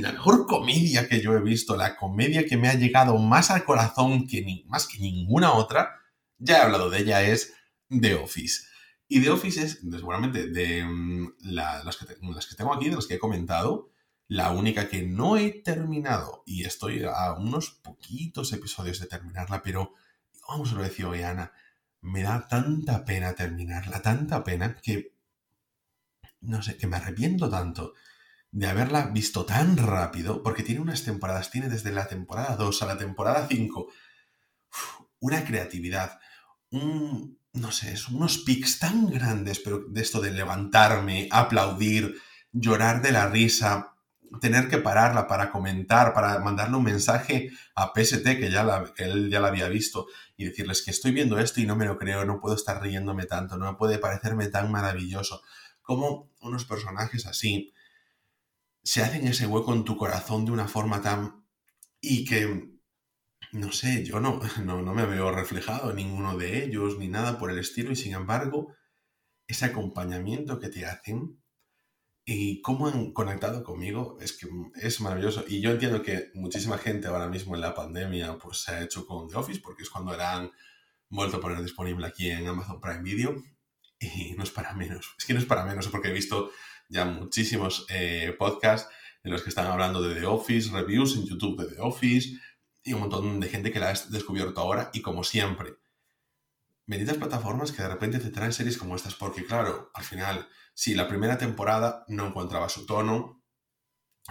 La 0.00 0.12
mejor 0.12 0.46
comedia 0.46 1.08
que 1.08 1.20
yo 1.20 1.34
he 1.34 1.40
visto, 1.42 1.76
la 1.76 1.96
comedia 1.96 2.46
que 2.46 2.56
me 2.56 2.68
ha 2.68 2.74
llegado 2.74 3.18
más 3.18 3.50
al 3.50 3.64
corazón 3.64 4.26
que 4.26 4.64
más 4.66 4.86
que 4.86 4.98
ninguna 4.98 5.52
otra, 5.52 5.96
ya 6.38 6.58
he 6.58 6.62
hablado 6.62 6.90
de 6.90 7.00
ella, 7.00 7.22
es 7.22 7.54
The 7.88 8.14
Office. 8.14 8.62
Y 9.08 9.20
The 9.20 9.30
Office 9.30 9.62
es, 9.62 9.80
seguramente, 9.90 10.46
de 10.48 10.84
mm, 10.84 11.34
la- 11.40 11.82
las, 11.84 11.96
que 11.96 12.06
tengo 12.54 12.72
aquí, 12.74 12.88
de 12.88 12.96
las 12.96 13.06
que 13.06 13.14
he 13.14 13.18
comentado, 13.18 13.90
la 14.28 14.52
única 14.52 14.88
que 14.88 15.02
no 15.02 15.36
he 15.36 15.50
terminado, 15.50 16.44
y 16.46 16.64
estoy 16.64 17.02
a 17.04 17.32
unos 17.32 17.70
poquitos 17.70 18.52
episodios 18.52 19.00
de 19.00 19.06
terminarla, 19.06 19.62
pero 19.62 19.94
vamos 20.48 20.72
lo 20.72 20.82
decía 20.82 21.08
hoy 21.08 21.22
Ana, 21.22 21.52
me 22.00 22.22
da 22.22 22.46
tanta 22.48 23.04
pena 23.04 23.34
terminarla, 23.34 24.02
tanta 24.02 24.44
pena 24.44 24.76
que, 24.80 25.12
no 26.40 26.62
sé, 26.62 26.76
que 26.76 26.86
me 26.86 26.96
arrepiento 26.96 27.48
tanto 27.48 27.94
de 28.52 28.66
haberla 28.66 29.06
visto 29.06 29.44
tan 29.44 29.76
rápido, 29.76 30.42
porque 30.42 30.62
tiene 30.62 30.80
unas 30.80 31.04
temporadas, 31.04 31.50
tiene 31.50 31.68
desde 31.68 31.92
la 31.92 32.08
temporada 32.08 32.56
2 32.56 32.82
a 32.82 32.86
la 32.86 32.98
temporada 32.98 33.46
5 33.48 33.80
uf, 33.80 35.00
una 35.20 35.44
creatividad, 35.44 36.18
un, 36.70 37.38
no 37.52 37.72
sé, 37.72 37.94
unos 38.10 38.38
pics 38.38 38.78
tan 38.78 39.08
grandes, 39.08 39.60
pero 39.60 39.84
de 39.88 40.00
esto 40.00 40.20
de 40.20 40.32
levantarme, 40.32 41.28
aplaudir, 41.30 42.16
llorar 42.52 43.02
de 43.02 43.12
la 43.12 43.28
risa, 43.28 43.94
tener 44.40 44.68
que 44.68 44.78
pararla 44.78 45.26
para 45.26 45.50
comentar, 45.50 46.14
para 46.14 46.38
mandarle 46.38 46.76
un 46.76 46.84
mensaje 46.84 47.50
a 47.74 47.92
PST 47.92 48.22
que, 48.22 48.50
ya 48.50 48.84
él 48.96 49.28
ya 49.30 49.40
la 49.40 49.48
había 49.48 49.68
visto 49.68 50.06
y 50.36 50.44
decirles 50.44 50.82
que 50.82 50.92
estoy 50.92 51.12
viendo 51.12 51.38
esto 51.38 51.60
y 51.60 51.66
no 51.66 51.74
me 51.76 51.86
lo 51.86 51.98
creo, 51.98 52.24
no 52.24 52.40
puedo 52.40 52.54
estar 52.54 52.80
riéndome 52.80 53.26
tanto, 53.26 53.56
no 53.56 53.76
puede 53.76 53.98
parecerme 53.98 54.46
tan 54.48 54.70
maravilloso. 54.70 55.42
Como 55.82 56.29
unos 56.40 56.64
personajes 56.64 57.26
así 57.26 57.72
se 58.82 59.02
hacen 59.02 59.26
ese 59.26 59.46
hueco 59.46 59.74
en 59.74 59.84
tu 59.84 59.96
corazón 59.96 60.44
de 60.44 60.52
una 60.52 60.68
forma 60.68 61.02
tan... 61.02 61.44
y 62.00 62.24
que, 62.24 62.70
no 63.52 63.72
sé, 63.72 64.04
yo 64.04 64.20
no, 64.20 64.40
no, 64.64 64.82
no 64.82 64.94
me 64.94 65.06
veo 65.06 65.30
reflejado 65.30 65.90
en 65.90 65.96
ninguno 65.96 66.36
de 66.36 66.64
ellos 66.64 66.98
ni 66.98 67.08
nada 67.08 67.38
por 67.38 67.50
el 67.50 67.58
estilo 67.58 67.92
y 67.92 67.96
sin 67.96 68.14
embargo, 68.14 68.74
ese 69.46 69.66
acompañamiento 69.66 70.58
que 70.58 70.68
te 70.68 70.86
hacen 70.86 71.40
y 72.24 72.60
cómo 72.62 72.86
han 72.86 73.12
conectado 73.12 73.64
conmigo 73.64 74.16
es 74.20 74.36
que 74.38 74.48
es 74.74 75.00
maravilloso. 75.00 75.44
Y 75.48 75.60
yo 75.60 75.72
entiendo 75.72 76.02
que 76.02 76.30
muchísima 76.34 76.78
gente 76.78 77.08
ahora 77.08 77.28
mismo 77.28 77.54
en 77.54 77.60
la 77.60 77.74
pandemia 77.74 78.38
pues 78.38 78.62
se 78.62 78.72
ha 78.72 78.82
hecho 78.82 79.04
con 79.06 79.28
The 79.28 79.36
Office 79.36 79.60
porque 79.60 79.82
es 79.82 79.90
cuando 79.90 80.16
la 80.16 80.36
han 80.36 80.52
vuelto 81.08 81.38
a 81.38 81.40
poner 81.40 81.60
disponible 81.60 82.06
aquí 82.06 82.30
en 82.30 82.46
Amazon 82.46 82.80
Prime 82.80 83.02
Video. 83.02 83.42
Y 84.00 84.32
no 84.32 84.42
es 84.42 84.50
para 84.50 84.72
menos. 84.72 85.14
Es 85.18 85.24
que 85.24 85.34
no 85.34 85.38
es 85.38 85.46
para 85.46 85.64
menos 85.64 85.88
porque 85.88 86.08
he 86.08 86.12
visto 86.12 86.50
ya 86.88 87.04
muchísimos 87.04 87.86
eh, 87.88 88.34
podcasts 88.38 88.90
en 89.22 89.30
los 89.30 89.42
que 89.42 89.50
están 89.50 89.66
hablando 89.66 90.02
de 90.02 90.18
The 90.18 90.26
Office, 90.26 90.70
reviews 90.72 91.14
en 91.14 91.26
YouTube 91.26 91.60
de 91.60 91.74
The 91.74 91.80
Office 91.82 92.30
y 92.82 92.94
un 92.94 93.00
montón 93.00 93.38
de 93.38 93.48
gente 93.48 93.70
que 93.70 93.78
la 93.78 93.90
ha 93.90 93.94
descubierto 94.08 94.60
ahora. 94.60 94.90
Y 94.94 95.02
como 95.02 95.22
siempre, 95.22 95.76
benditas 96.86 97.18
plataformas 97.18 97.70
que 97.70 97.82
de 97.82 97.88
repente 97.88 98.18
te 98.18 98.30
traen 98.30 98.52
series 98.52 98.78
como 98.78 98.96
estas 98.96 99.14
porque 99.14 99.44
claro, 99.44 99.90
al 99.94 100.04
final 100.04 100.48
si 100.74 100.94
la 100.94 101.08
primera 101.08 101.36
temporada 101.36 102.04
no 102.08 102.26
encontraba 102.26 102.68
su 102.68 102.86
tono, 102.86 103.39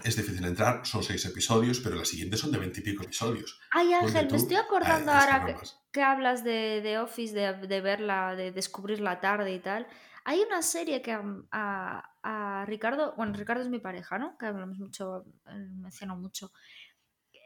es 0.03 0.15
difícil 0.15 0.45
entrar, 0.45 0.85
son 0.85 1.03
seis 1.03 1.25
episodios, 1.25 1.79
pero 1.79 1.95
las 1.95 2.07
siguientes 2.07 2.39
son 2.39 2.51
de 2.51 2.57
veintipico 2.59 3.03
episodios. 3.03 3.59
Ay, 3.71 3.93
Ángel, 3.93 4.27
tú 4.27 4.35
me 4.35 4.41
estoy 4.41 4.57
acordando 4.57 5.11
ahora 5.11 5.55
que, 5.91 6.01
hablas 6.01 6.43
de, 6.43 6.81
de 6.81 6.99
Office, 6.99 7.33
de, 7.33 7.53
de 7.67 7.81
verla, 7.81 8.35
de 8.35 8.51
descubrir 8.51 8.99
la 9.01 9.19
tarde 9.19 9.53
y 9.53 9.59
tal. 9.59 9.87
Hay 10.25 10.41
una 10.41 10.61
serie 10.61 11.01
que 11.01 11.11
a, 11.13 11.23
a- 11.51 12.05
a 12.21 12.65
Ricardo, 12.65 13.13
bueno, 13.15 13.33
Ricardo 13.33 13.63
es 13.63 13.69
mi 13.69 13.79
pareja, 13.79 14.19
¿no? 14.19 14.37
Que 14.37 14.45
hablamos 14.47 14.77
mucho, 14.77 15.25
eh, 15.47 15.67
menciono 15.77 16.17
mucho. 16.17 16.51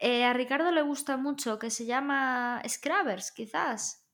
Eh, 0.01 0.25
a 0.25 0.33
Ricardo 0.33 0.71
le 0.71 0.81
gusta 0.81 1.15
mucho, 1.15 1.59
que 1.59 1.69
se 1.69 1.85
llama 1.85 2.61
Scrabbers, 2.67 3.31
quizás. 3.31 4.05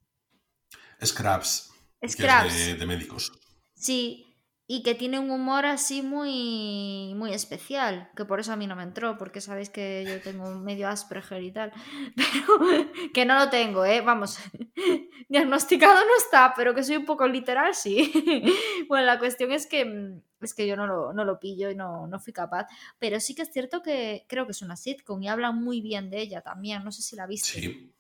Scraps, 1.04 1.72
que 2.00 2.06
es 2.08 2.14
Scraps. 2.14 2.54
de, 2.54 2.76
de 2.76 2.86
médicos. 2.86 3.32
Sí, 3.74 4.29
y 4.72 4.84
que 4.84 4.94
tiene 4.94 5.18
un 5.18 5.32
humor 5.32 5.66
así 5.66 6.04
muy, 6.04 7.16
muy 7.16 7.34
especial, 7.34 8.12
que 8.16 8.24
por 8.24 8.40
eso 8.40 8.54
a 8.54 8.56
mí 8.56 8.68
no 8.68 8.76
me 8.76 8.84
entró, 8.84 9.18
porque 9.18 9.42
sabéis 9.42 9.72
que 9.72 10.06
yo 10.08 10.22
tengo 10.22 10.48
medio 10.60 10.88
Asperger 10.88 11.42
y 11.42 11.52
tal, 11.52 11.74
pero 12.16 12.86
que 13.12 13.26
no 13.26 13.40
lo 13.40 13.50
tengo, 13.50 13.84
¿eh? 13.84 14.02
Vamos, 14.02 14.38
diagnosticado 15.28 15.96
no 15.96 16.16
está, 16.24 16.54
pero 16.56 16.76
que 16.76 16.84
soy 16.84 16.98
un 16.98 17.06
poco 17.06 17.28
literal, 17.28 17.74
sí. 17.74 18.14
Bueno, 18.88 19.08
la 19.08 19.18
cuestión 19.18 19.52
es 19.52 19.66
que, 19.66 19.86
mm, 19.86 20.22
es 20.42 20.54
que 20.54 20.68
yo 20.68 20.76
no 20.76 20.86
lo, 20.86 21.14
no 21.14 21.26
lo 21.26 21.40
pillo 21.40 21.72
y 21.72 21.76
no, 21.76 22.06
no 22.06 22.20
fui 22.20 22.32
capaz, 22.32 22.68
pero 23.00 23.20
sí 23.20 23.34
que 23.34 23.42
es 23.42 23.52
cierto 23.52 23.82
que 23.82 24.28
creo 24.30 24.46
que 24.46 24.52
es 24.52 24.62
una 24.62 24.76
sitcom 24.76 25.20
y 25.24 25.30
hablan 25.30 25.60
muy 25.60 25.82
bien 25.82 26.12
de 26.12 26.22
ella 26.22 26.42
también, 26.42 26.84
no 26.84 26.92
sé 26.92 27.02
si 27.02 27.16
la 27.16 27.26
viste. 27.26 27.60
Sí. 27.60 27.92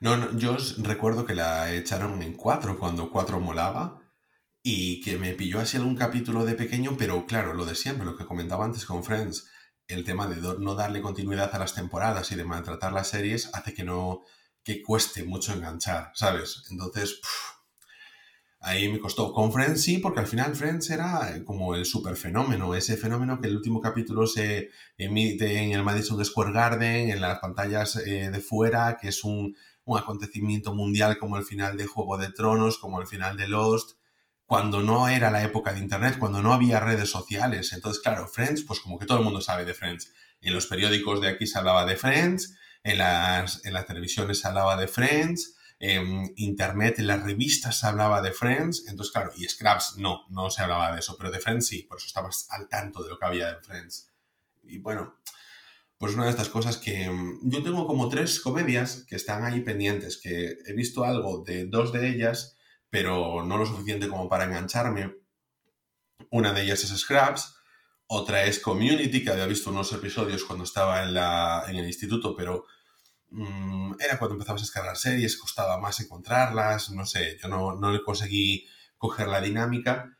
No, 0.00 0.16
no, 0.16 0.34
yo 0.38 0.54
os 0.54 0.82
recuerdo 0.82 1.26
que 1.26 1.34
la 1.34 1.70
echaron 1.74 2.22
en 2.22 2.32
cuatro 2.32 2.78
cuando 2.78 3.10
cuatro 3.10 3.40
molaba 3.40 4.07
y 4.70 5.00
que 5.00 5.16
me 5.16 5.32
pilló 5.32 5.60
así 5.60 5.78
algún 5.78 5.96
capítulo 5.96 6.44
de 6.44 6.52
pequeño, 6.52 6.94
pero 6.98 7.24
claro, 7.24 7.54
lo 7.54 7.64
de 7.64 7.74
siempre, 7.74 8.04
lo 8.04 8.18
que 8.18 8.26
comentaba 8.26 8.66
antes 8.66 8.84
con 8.84 9.02
Friends, 9.02 9.48
el 9.86 10.04
tema 10.04 10.26
de 10.26 10.36
no 10.58 10.74
darle 10.74 11.00
continuidad 11.00 11.54
a 11.54 11.58
las 11.58 11.74
temporadas 11.74 12.30
y 12.32 12.34
de 12.34 12.44
maltratar 12.44 12.92
las 12.92 13.08
series 13.08 13.48
hace 13.54 13.72
que 13.72 13.82
no, 13.82 14.24
que 14.62 14.82
cueste 14.82 15.24
mucho 15.24 15.54
enganchar, 15.54 16.10
¿sabes? 16.12 16.64
Entonces, 16.70 17.18
ahí 18.60 18.92
me 18.92 18.98
costó. 18.98 19.32
Con 19.32 19.54
Friends 19.54 19.80
sí, 19.80 19.96
porque 20.00 20.20
al 20.20 20.26
final 20.26 20.54
Friends 20.54 20.90
era 20.90 21.34
eh, 21.34 21.44
como 21.46 21.74
el 21.74 21.86
super 21.86 22.14
fenómeno, 22.14 22.74
ese 22.74 22.98
fenómeno 22.98 23.40
que 23.40 23.48
el 23.48 23.56
último 23.56 23.80
capítulo 23.80 24.26
se 24.26 24.68
emite 24.98 25.62
en 25.62 25.72
el 25.72 25.82
Madison 25.82 26.22
Square 26.22 26.52
Garden, 26.52 27.08
en 27.08 27.22
las 27.22 27.38
pantallas 27.38 27.96
eh, 27.96 28.28
de 28.30 28.40
fuera, 28.40 28.98
que 29.00 29.08
es 29.08 29.24
un, 29.24 29.56
un 29.86 29.96
acontecimiento 29.96 30.74
mundial 30.74 31.16
como 31.16 31.38
el 31.38 31.44
final 31.44 31.78
de 31.78 31.86
Juego 31.86 32.18
de 32.18 32.30
Tronos, 32.32 32.76
como 32.76 33.00
el 33.00 33.06
final 33.06 33.38
de 33.38 33.48
Lost, 33.48 33.97
cuando 34.48 34.82
no 34.82 35.08
era 35.08 35.30
la 35.30 35.44
época 35.44 35.74
de 35.74 35.80
Internet, 35.80 36.16
cuando 36.18 36.40
no 36.40 36.54
había 36.54 36.80
redes 36.80 37.10
sociales. 37.10 37.74
Entonces, 37.74 38.02
claro, 38.02 38.26
Friends, 38.26 38.62
pues 38.62 38.80
como 38.80 38.98
que 38.98 39.04
todo 39.04 39.18
el 39.18 39.24
mundo 39.24 39.42
sabe 39.42 39.66
de 39.66 39.74
Friends. 39.74 40.10
En 40.40 40.54
los 40.54 40.66
periódicos 40.66 41.20
de 41.20 41.28
aquí 41.28 41.46
se 41.46 41.58
hablaba 41.58 41.84
de 41.84 41.96
Friends, 41.96 42.56
en 42.82 42.96
las, 42.96 43.62
en 43.66 43.74
las 43.74 43.84
televisiones 43.84 44.40
se 44.40 44.48
hablaba 44.48 44.78
de 44.78 44.88
Friends, 44.88 45.54
en 45.78 46.32
Internet, 46.36 46.98
en 46.98 47.08
las 47.08 47.22
revistas 47.24 47.78
se 47.78 47.88
hablaba 47.88 48.22
de 48.22 48.32
Friends. 48.32 48.86
Entonces, 48.88 49.12
claro, 49.12 49.32
y 49.36 49.46
Scraps 49.46 49.98
no, 49.98 50.24
no 50.30 50.48
se 50.48 50.62
hablaba 50.62 50.92
de 50.94 51.00
eso, 51.00 51.14
pero 51.18 51.30
de 51.30 51.40
Friends 51.40 51.66
sí, 51.66 51.82
por 51.82 51.98
eso 51.98 52.06
estabas 52.06 52.46
al 52.48 52.70
tanto 52.70 53.02
de 53.02 53.10
lo 53.10 53.18
que 53.18 53.26
había 53.26 53.52
de 53.52 53.60
Friends. 53.60 54.10
Y 54.62 54.78
bueno, 54.78 55.18
pues 55.98 56.14
una 56.14 56.24
de 56.24 56.30
estas 56.30 56.48
cosas 56.48 56.78
que 56.78 57.10
yo 57.42 57.62
tengo 57.62 57.86
como 57.86 58.08
tres 58.08 58.40
comedias 58.40 59.04
que 59.06 59.16
están 59.16 59.44
ahí 59.44 59.60
pendientes, 59.60 60.16
que 60.16 60.56
he 60.64 60.72
visto 60.72 61.04
algo 61.04 61.44
de 61.44 61.66
dos 61.66 61.92
de 61.92 62.08
ellas, 62.08 62.56
pero 62.90 63.44
no 63.44 63.56
lo 63.58 63.66
suficiente 63.66 64.08
como 64.08 64.28
para 64.28 64.44
engancharme. 64.44 65.14
Una 66.30 66.52
de 66.52 66.62
ellas 66.62 66.82
es 66.84 66.90
Scraps, 66.98 67.56
otra 68.06 68.44
es 68.44 68.60
Community, 68.60 69.22
que 69.22 69.30
había 69.30 69.46
visto 69.46 69.70
unos 69.70 69.92
episodios 69.92 70.44
cuando 70.44 70.64
estaba 70.64 71.02
en, 71.02 71.14
la, 71.14 71.64
en 71.68 71.76
el 71.76 71.86
instituto, 71.86 72.34
pero 72.36 72.64
mm, 73.30 73.94
era 74.00 74.18
cuando 74.18 74.34
empezabas 74.34 74.62
a 74.62 74.64
descargar 74.64 74.96
series, 74.96 75.36
costaba 75.38 75.78
más 75.78 76.00
encontrarlas, 76.00 76.90
no 76.90 77.04
sé, 77.06 77.38
yo 77.40 77.48
no, 77.48 77.74
no 77.76 77.92
le 77.92 78.02
conseguí 78.02 78.66
coger 78.96 79.28
la 79.28 79.40
dinámica. 79.40 80.14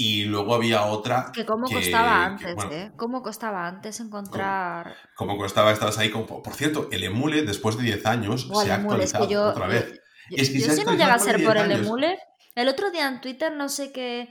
Y 0.00 0.26
luego 0.26 0.54
había 0.54 0.84
otra 0.84 1.32
Que 1.32 1.44
cómo 1.44 1.66
que- 1.66 1.74
costaba 1.74 2.36
que, 2.38 2.44
antes, 2.46 2.54
bueno, 2.54 2.70
¿eh? 2.72 2.92
Cómo 2.96 3.20
costaba 3.20 3.66
antes 3.66 3.98
encontrar... 3.98 4.94
como 5.16 5.36
costaba, 5.36 5.72
estabas 5.72 5.98
ahí. 5.98 6.08
Como, 6.10 6.40
por 6.40 6.54
cierto, 6.54 6.88
el 6.92 7.02
emule, 7.02 7.42
después 7.42 7.76
de 7.76 7.82
10 7.82 8.06
años, 8.06 8.48
se 8.62 8.70
ha 8.70 8.76
emule, 8.76 9.02
es 9.02 9.10
que 9.12 9.16
actualizado 9.18 9.28
yo, 9.28 9.44
otra 9.48 9.66
vez. 9.66 10.00
Yo- 10.30 10.42
Es 10.42 10.50
que 10.50 10.58
yo 10.60 10.66
se 10.66 10.72
ha 10.72 10.74
si 10.76 10.84
no 10.84 10.92
llega 10.92 11.14
a 11.14 11.18
ser 11.18 11.36
por 11.36 11.44
por 11.46 11.54
10 11.54 11.66
el 11.66 11.72
años. 11.72 11.86
emule. 11.86 12.18
El 12.54 12.68
otro 12.68 12.90
día 12.90 13.06
en 13.08 13.20
Twitter 13.20 13.52
no 13.52 13.68
sé 13.68 13.92
qué, 13.92 14.28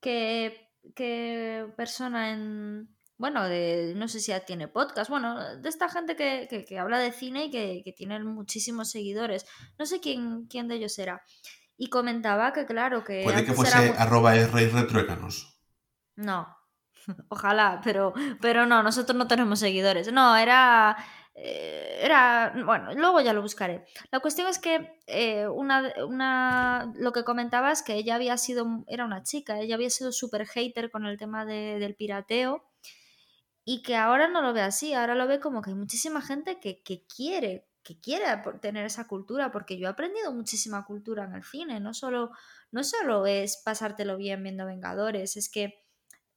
qué, 0.00 0.68
qué 0.94 1.66
persona 1.76 2.30
en... 2.30 2.88
Bueno, 3.16 3.44
de, 3.48 3.92
no 3.96 4.08
sé 4.08 4.18
si 4.20 4.28
ya 4.32 4.40
tiene 4.40 4.66
podcast. 4.68 5.10
Bueno, 5.10 5.56
de 5.58 5.68
esta 5.68 5.88
gente 5.90 6.16
que, 6.16 6.46
que- 6.48 6.64
que 6.64 6.78
habla 6.78 6.98
de 6.98 7.12
cine 7.12 7.46
y 7.46 7.50
que, 7.50 7.82
que 7.84 7.92
tienen 7.92 8.24
muchísimos 8.26 8.90
seguidores. 8.90 9.44
No 9.78 9.84
sé 9.86 10.00
quién, 10.00 10.46
quién 10.46 10.68
de 10.68 10.76
ellos 10.76 10.98
era. 10.98 11.22
Y 11.76 11.88
comentaba 11.90 12.52
que, 12.52 12.64
claro, 12.66 13.04
que... 13.04 13.22
Puede 13.24 13.44
que 13.44 13.52
fuese 13.52 13.76
muy- 13.78 13.96
arroba 13.98 14.34
retruécanos. 14.34 15.58
No, 16.16 16.46
ojalá, 17.28 17.80
pero, 17.84 18.12
pero 18.40 18.66
no, 18.66 18.82
nosotros 18.82 19.16
no 19.16 19.26
tenemos 19.26 19.58
seguidores. 19.60 20.12
No, 20.12 20.36
era, 20.36 20.96
era, 21.34 22.52
bueno, 22.64 22.94
luego 22.94 23.20
ya 23.20 23.32
lo 23.32 23.42
buscaré. 23.42 23.84
La 24.10 24.20
cuestión 24.20 24.48
es 24.48 24.58
que 24.58 24.98
eh, 25.06 25.46
una, 25.48 25.92
una, 26.06 26.92
lo 26.96 27.12
que 27.12 27.24
comentabas, 27.24 27.82
que 27.82 27.94
ella 27.94 28.16
había 28.16 28.36
sido, 28.36 28.84
era 28.86 29.04
una 29.04 29.22
chica, 29.22 29.58
ella 29.60 29.76
había 29.76 29.90
sido 29.90 30.12
súper 30.12 30.46
hater 30.46 30.90
con 30.90 31.06
el 31.06 31.18
tema 31.18 31.44
de, 31.44 31.78
del 31.78 31.94
pirateo 31.94 32.64
y 33.64 33.82
que 33.82 33.96
ahora 33.96 34.28
no 34.28 34.42
lo 34.42 34.52
ve 34.52 34.62
así, 34.62 34.94
ahora 34.94 35.14
lo 35.14 35.26
ve 35.26 35.40
como 35.40 35.62
que 35.62 35.70
hay 35.70 35.76
muchísima 35.76 36.20
gente 36.22 36.58
que, 36.60 36.82
que 36.82 37.06
quiere 37.06 37.66
que 37.82 37.98
quiere 37.98 38.24
tener 38.60 38.84
esa 38.84 39.06
cultura, 39.06 39.50
porque 39.50 39.78
yo 39.78 39.86
he 39.86 39.90
aprendido 39.90 40.32
muchísima 40.32 40.84
cultura 40.84 41.24
en 41.24 41.34
el 41.34 41.42
cine, 41.42 41.80
no 41.80 41.94
solo, 41.94 42.30
no 42.70 42.84
solo 42.84 43.26
es 43.26 43.56
pasártelo 43.64 44.16
bien 44.16 44.42
viendo 44.42 44.66
Vengadores, 44.66 45.36
es 45.36 45.50
que 45.50 45.79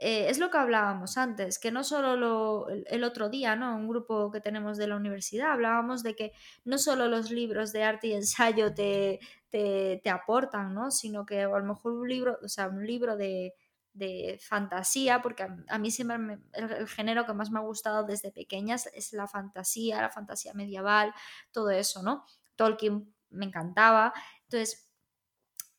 eh, 0.06 0.30
es 0.30 0.38
lo 0.38 0.50
que 0.52 0.58
hablábamos 0.58 1.18
antes, 1.18 1.60
que 1.60 1.72
no 1.72 1.86
solo 1.86 2.18
lo, 2.18 2.68
el, 2.68 3.06
otro 3.06 3.30
día, 3.30 3.56
¿no? 3.56 3.74
Un 3.78 3.88
grupo 3.88 4.32
que 4.32 4.42
tenemos 4.42 4.78
de 4.78 4.88
la 4.88 4.98
universidad, 4.98 5.54
hablábamos 5.54 6.04
de 6.04 6.14
que 6.14 6.34
no 6.66 6.78
solo 6.78 7.08
los 7.08 7.32
libros 7.32 7.72
de 7.72 7.84
arte 7.84 8.08
y 8.08 8.14
ensayo 8.14 8.74
te, 8.74 9.22
te, 9.50 10.02
te 10.04 10.10
aportan, 10.10 10.74
¿no? 10.74 10.92
Sino 10.92 11.26
que 11.26 11.44
a 11.44 11.48
lo 11.48 11.64
mejor 11.64 11.94
un 11.94 12.10
libro, 12.10 12.38
o 12.44 12.50
sea, 12.50 12.68
un 12.68 12.86
libro 12.86 13.16
de, 13.16 13.54
de 13.94 14.38
fantasía, 14.42 15.22
porque 15.22 15.48
a, 15.70 15.78
mí 15.78 15.90
siempre 15.90 16.38
el, 16.52 16.88
género 16.90 17.26
que 17.26 17.32
más 17.32 17.50
me 17.50 17.60
ha 17.60 17.62
gustado 17.62 18.04
desde 18.04 18.34
pequeñas 18.34 18.88
es 18.94 19.14
la 19.14 19.28
fantasía, 19.28 20.02
la 20.02 20.10
fantasía 20.10 20.54
medieval, 20.54 21.14
todo 21.54 21.70
eso, 21.70 22.04
¿no? 22.04 22.26
Tolkien 22.58 23.16
me 23.30 23.46
encantaba. 23.46 24.12
Entonces, 24.50 24.90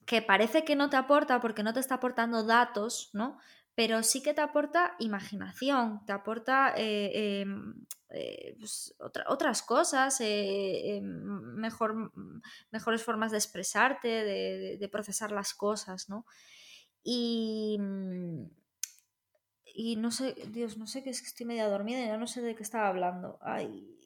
que 0.07 0.23
parece 0.23 0.65
que 0.65 0.77
no 0.77 0.89
te 0.89 0.97
aporta 0.97 1.43
porque 1.43 1.63
no 1.63 1.75
te 1.75 1.81
está 1.81 1.97
aportando 1.97 2.45
datos, 2.45 3.11
¿no? 3.13 3.39
Pero 3.75 4.03
sí 4.03 4.23
que 4.23 4.35
te 4.35 4.41
aporta 4.41 4.95
imaginación, 4.99 6.05
te 6.07 6.13
aporta 6.13 6.75
eh, 6.77 7.41
em, 7.41 7.75
eh, 8.11 8.55
pues, 8.59 8.95
otras 9.27 9.63
cosas, 9.63 10.21
eh, 10.21 10.97
em, 10.97 11.05
mejor, 11.57 12.13
mejores 12.71 13.03
formas 13.03 13.33
de 13.33 13.39
expresarte, 13.39 14.09
de, 14.09 14.77
de 14.79 14.89
procesar 14.89 15.33
las 15.33 15.55
cosas, 15.55 16.09
¿no? 16.09 16.25
Y, 17.03 17.77
mm, 17.81 18.45
y 19.77 19.97
no 19.97 20.13
sé, 20.13 20.35
Dios, 20.49 20.79
no 20.79 20.87
sé, 20.87 21.03
que 21.03 21.11
es 21.11 21.21
que 21.21 21.27
estoy 21.27 21.47
media 21.47 21.69
dormida 21.69 22.01
y 22.01 22.07
ya 22.07 22.17
no 22.17 22.29
sé 22.29 22.41
de 22.41 22.55
qué 22.55 22.63
estaba 22.63 22.89
hablando. 22.89 23.39
Ay. 23.43 23.99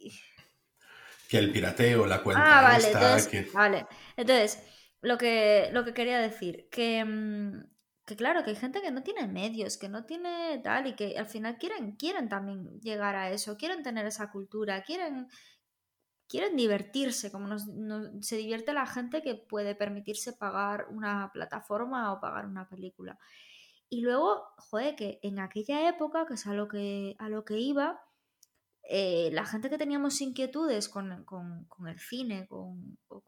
Que 1.29 1.37
el 1.37 1.53
pirateo, 1.53 2.07
la 2.07 2.23
cuenta 2.23 2.59
ah, 2.59 2.63
vale, 2.63 2.87
entonces, 2.87 3.53
vale. 3.53 3.87
Entonces, 4.17 4.63
lo 5.03 5.19
que, 5.19 5.69
lo 5.73 5.85
que 5.85 5.93
quería 5.93 6.19
decir, 6.19 6.69
que, 6.71 7.05
mm, 7.05 7.65
que 8.09 8.17
claro, 8.17 8.43
que 8.43 8.51
hay 8.51 8.57
gente 8.57 8.81
que 8.81 8.91
no 8.91 9.03
tiene 9.03 9.29
medios, 9.29 9.77
que 9.77 9.89
no 9.91 10.05
tiene 10.07 10.61
tal, 10.65 10.87
y 10.87 10.97
que 10.97 11.19
al 11.19 11.27
final 11.27 11.59
quieren, 11.59 11.93
quieren 11.97 12.29
también 12.29 12.81
llegar 12.81 13.15
a 13.17 13.31
eso, 13.31 13.59
quieren 13.59 13.83
tener 13.83 14.07
esa 14.07 14.31
cultura, 14.33 14.83
quieren, 14.83 15.29
quieren 16.27 16.57
divertirse, 16.57 17.31
como 17.31 17.59
se 17.59 18.37
divierte 18.39 18.73
la 18.73 18.87
gente 18.87 19.23
que 19.23 19.35
puede 19.35 19.75
permitirse 19.75 20.33
pagar 20.33 20.87
una 20.91 21.31
plataforma 21.33 22.13
o 22.13 22.21
pagar 22.21 22.47
una 22.47 22.67
película. 22.69 23.19
Y 23.91 24.01
luego, 24.01 24.43
joder, 24.57 24.97
que 24.97 25.21
en 25.23 25.39
aquella 25.39 25.89
época, 25.89 26.27
que 26.27 26.35
es 26.35 26.47
a 26.47 26.55
lo 26.55 26.67
que, 26.67 27.15
a 27.19 27.29
lo 27.29 27.45
que 27.45 27.59
iba, 27.59 28.01
eh, 28.85 29.29
la 29.33 29.45
gente 29.45 29.69
que 29.69 29.79
teníamos 29.79 30.19
inquietudes 30.23 30.89
con, 30.89 31.13
el 31.13 31.99
cine, 32.01 32.47
con, 32.49 32.99
con, 33.07 33.23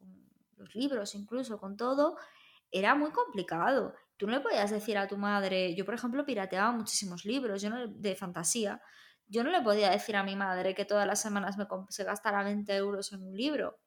los 0.57 0.75
libros, 0.75 1.15
incluso 1.15 1.59
con 1.61 1.77
todo, 1.77 2.17
era 2.71 2.95
muy 2.95 3.11
complicado. 3.11 3.95
Tú 4.21 4.27
no 4.27 4.35
le 4.35 4.41
podías 4.41 4.71
decir 4.71 4.99
a 4.99 5.09
tu 5.09 5.17
madre, 5.17 5.75
yo 5.75 5.87
por 5.87 5.95
ejemplo 5.95 6.27
pirateaba 6.27 6.73
muchísimos 6.73 7.25
libros 7.25 7.63
yo 7.63 7.71
de 7.89 8.15
fantasía, 8.15 8.83
yo 9.27 9.43
no 9.43 9.51
le 9.51 9.63
podía 9.63 9.89
decir 9.89 10.15
a 10.15 10.23
mi 10.23 10.37
madre 10.37 10.75
que 10.75 10.85
todas 10.85 11.07
las 11.07 11.23
semanas 11.23 11.57
me 11.57 11.67
se 11.89 12.05
gastara 12.05 12.43
20 12.43 12.71
euros 12.77 13.15
en 13.15 13.23
un 13.23 13.35
libro. 13.35 13.81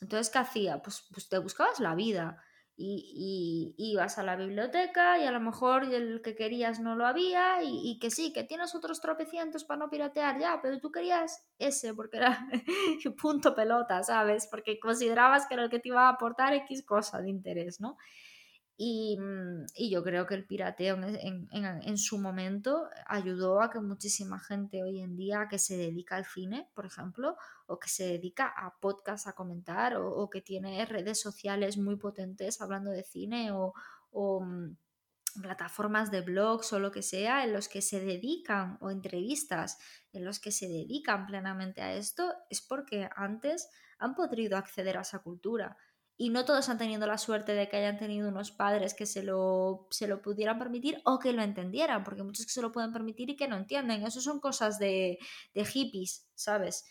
Entonces, 0.00 0.30
¿qué 0.30 0.38
hacía? 0.38 0.80
Pues, 0.80 1.08
pues 1.12 1.28
te 1.28 1.38
buscabas 1.38 1.80
la 1.80 1.96
vida 1.96 2.40
y, 2.76 3.74
ibas 3.78 4.16
a 4.18 4.22
la 4.22 4.36
biblioteca 4.36 5.18
y 5.18 5.26
a 5.26 5.32
lo 5.32 5.40
mejor 5.40 5.82
el 5.82 6.22
que 6.22 6.36
querías 6.36 6.78
no 6.78 6.94
lo 6.94 7.04
había 7.04 7.60
y, 7.64 7.98
que 7.98 8.12
sí, 8.12 8.32
que 8.32 8.44
tienes 8.44 8.76
otros 8.76 9.00
tropecientos 9.00 9.64
para 9.64 9.80
no 9.80 9.90
piratear 9.90 10.38
ya, 10.38 10.60
pero 10.62 10.78
tú 10.78 10.92
querías 10.92 11.48
ese 11.58 11.94
porque 11.94 12.18
era 12.18 12.46
punto 13.20 13.56
pelota, 13.56 14.04
¿sabes? 14.04 14.46
Porque 14.48 14.78
considerabas 14.78 15.48
que 15.48 15.54
era 15.54 15.64
el 15.64 15.70
que 15.70 15.80
te 15.80 15.88
iba 15.88 16.06
a 16.06 16.10
aportar 16.10 16.54
X 16.54 16.84
cosa 16.86 17.20
de 17.20 17.28
interés, 17.28 17.80
¿no? 17.80 17.96
Mm, 18.82 19.66
y, 19.74 19.90
yo 19.90 20.02
creo 20.02 20.26
que 20.26 20.34
el 20.34 20.46
pirateo 20.46 20.96
en, 21.02 21.98
su 21.98 22.18
momento 22.18 22.88
ayudó 23.06 23.60
a 23.60 23.70
que 23.70 23.78
muchísima 23.78 24.38
gente 24.40 24.82
hoy 24.82 25.02
en 25.02 25.16
día 25.16 25.48
que 25.50 25.58
se 25.58 25.76
dedica 25.76 26.16
al 26.16 26.24
cine, 26.24 26.70
por 26.74 26.86
ejemplo, 26.86 27.36
o 27.66 27.78
que 27.78 27.90
se 27.90 28.04
dedica 28.04 28.46
a 28.46 28.74
podcast 28.80 29.26
a 29.26 29.34
comentar, 29.34 29.96
o, 29.96 30.30
que 30.30 30.40
tiene 30.40 30.86
redes 30.86 31.20
sociales 31.20 31.76
muy 31.76 31.96
potentes 31.96 32.62
hablando 32.62 32.90
de 32.90 33.02
cine, 33.02 33.50
o, 33.52 33.74
mm, 34.40 34.76
plataformas 35.42 36.10
de 36.10 36.22
blogs 36.22 36.72
o 36.72 36.80
lo 36.80 36.90
que 36.90 37.02
sea, 37.02 37.44
en 37.44 37.52
los 37.52 37.68
que 37.68 37.82
se 37.82 38.00
dedican, 38.00 38.78
o 38.80 38.90
entrevistas 38.90 39.78
en 40.12 40.24
los 40.24 40.40
que 40.40 40.52
se 40.52 40.68
dedican 40.68 41.26
plenamente 41.26 41.82
a 41.82 41.94
esto, 41.94 42.32
es 42.48 42.62
porque 42.62 43.10
antes 43.14 43.68
han 43.98 44.14
podido 44.14 44.56
acceder 44.56 44.96
a 44.96 45.02
esa 45.02 45.18
cultura 45.20 45.76
y 46.20 46.28
no 46.28 46.44
todos 46.44 46.68
han 46.68 46.76
tenido 46.76 47.06
la 47.06 47.16
suerte 47.16 47.54
de 47.54 47.66
que 47.66 47.78
hayan 47.78 47.96
tenido 47.96 48.28
unos 48.28 48.50
padres 48.50 48.92
que 48.92 49.06
se 49.06 49.22
lo, 49.22 49.86
se 49.90 50.06
lo 50.06 50.20
pudieran 50.20 50.58
permitir 50.58 51.00
o 51.06 51.18
que 51.18 51.32
lo 51.32 51.40
entendieran, 51.40 52.04
porque 52.04 52.22
muchos 52.22 52.44
que 52.44 52.52
se 52.52 52.60
lo 52.60 52.72
pueden 52.72 52.92
permitir 52.92 53.30
y 53.30 53.36
que 53.36 53.48
no 53.48 53.56
entienden. 53.56 54.04
Eso 54.04 54.20
son 54.20 54.38
cosas 54.38 54.78
de, 54.78 55.18
de 55.54 55.64
hippies, 55.64 56.28
¿sabes? 56.34 56.84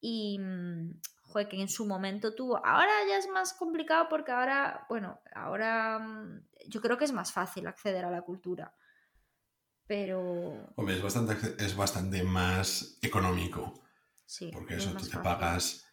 Y, 0.00 0.38
mm, 0.38 1.00
joder, 1.22 1.48
que 1.48 1.60
en 1.60 1.68
su 1.68 1.84
momento 1.84 2.32
tuvo. 2.32 2.64
Ahora 2.64 2.92
ya 3.08 3.16
es 3.16 3.28
más 3.28 3.54
complicado 3.54 4.06
porque 4.08 4.30
ahora, 4.30 4.86
bueno, 4.88 5.20
ahora 5.34 5.98
mm, 5.98 6.46
yo 6.68 6.80
creo 6.80 6.96
que 6.96 7.06
es 7.06 7.12
más 7.12 7.32
fácil 7.32 7.66
acceder 7.66 8.04
a 8.04 8.10
la 8.12 8.22
cultura. 8.22 8.72
Pero. 9.88 10.72
Hombre, 10.76 10.94
es 10.94 11.02
bastante, 11.02 11.36
es 11.58 11.74
bastante 11.74 12.22
más 12.22 12.98
económico. 13.02 13.82
Sí. 14.24 14.48
Porque 14.52 14.76
eso, 14.76 14.92
tú 14.92 15.08
te 15.08 15.18
pagas 15.18 15.89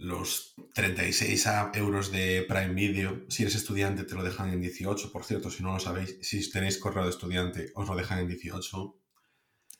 los 0.00 0.54
36 0.74 1.46
euros 1.74 2.10
de 2.10 2.44
Prime 2.48 2.74
Video, 2.74 3.20
si 3.28 3.42
eres 3.42 3.54
estudiante 3.54 4.04
te 4.04 4.14
lo 4.14 4.22
dejan 4.22 4.50
en 4.50 4.60
18, 4.60 5.12
por 5.12 5.24
cierto, 5.24 5.50
si 5.50 5.62
no 5.62 5.74
lo 5.74 5.78
sabéis, 5.78 6.18
si 6.22 6.50
tenéis 6.50 6.78
correo 6.78 7.04
de 7.04 7.10
estudiante 7.10 7.70
os 7.74 7.86
lo 7.86 7.94
dejan 7.94 8.20
en 8.20 8.28
18. 8.28 8.96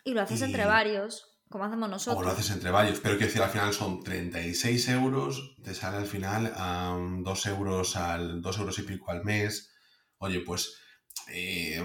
Y 0.04 0.12
lo 0.12 0.20
haces 0.20 0.42
entre 0.42 0.66
varios, 0.66 1.40
como 1.48 1.64
hacemos 1.64 1.88
nosotros. 1.88 2.20
O 2.20 2.24
lo 2.24 2.30
haces 2.30 2.50
entre 2.50 2.70
varios, 2.70 3.00
pero 3.00 3.16
quiero 3.16 3.28
decir, 3.28 3.42
al 3.42 3.50
final 3.50 3.72
son 3.72 4.02
36 4.02 4.88
euros, 4.90 5.56
te 5.64 5.74
sale 5.74 5.96
al 5.96 6.06
final 6.06 6.52
a 6.54 6.98
2 6.98 7.46
euros 7.46 7.96
al 7.96 8.42
2 8.42 8.58
euros 8.58 8.78
y 8.78 8.82
pico 8.82 9.10
al 9.10 9.24
mes. 9.24 9.72
Oye, 10.18 10.40
pues 10.40 10.74
eh, 11.32 11.80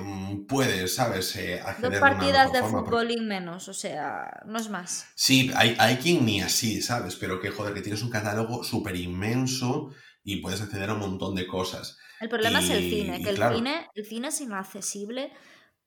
puedes, 0.48 0.96
¿sabes? 0.96 1.36
Eh, 1.36 1.62
Dos 1.80 1.96
partidas 1.98 2.52
de, 2.52 2.64
fútbol 2.64 3.12
y 3.12 3.22
menos, 3.22 3.68
o 3.68 3.74
sea, 3.74 4.42
no 4.46 4.58
es 4.58 4.70
más. 4.70 5.08
Sí, 5.16 5.52
hay, 5.56 5.76
hay 5.80 5.98
quien 5.98 6.26
ni 6.26 6.42
así, 6.42 6.82
¿sabes? 6.82 7.16
Pero 7.16 7.40
que 7.40 7.52
joder, 7.52 7.74
que 7.74 7.82
tienes 7.82 8.02
un 8.02 8.10
catálogo 8.10 8.64
súper 8.64 8.96
inmenso 8.96 9.92
y 10.24 10.38
puedes 10.38 10.62
acceder 10.62 10.90
a 10.90 10.94
un 10.94 11.00
montón 11.00 11.36
de 11.36 11.46
cosas. 11.46 11.98
El 12.20 12.30
problema 12.30 12.60
es 12.60 12.70
el 12.70 12.90
cine, 12.90 13.22
que 13.22 13.30
el, 13.30 13.38
cine, 13.38 13.88
el 13.94 14.06
cine 14.06 14.28
es 14.30 14.42
inaccesible. 14.42 15.32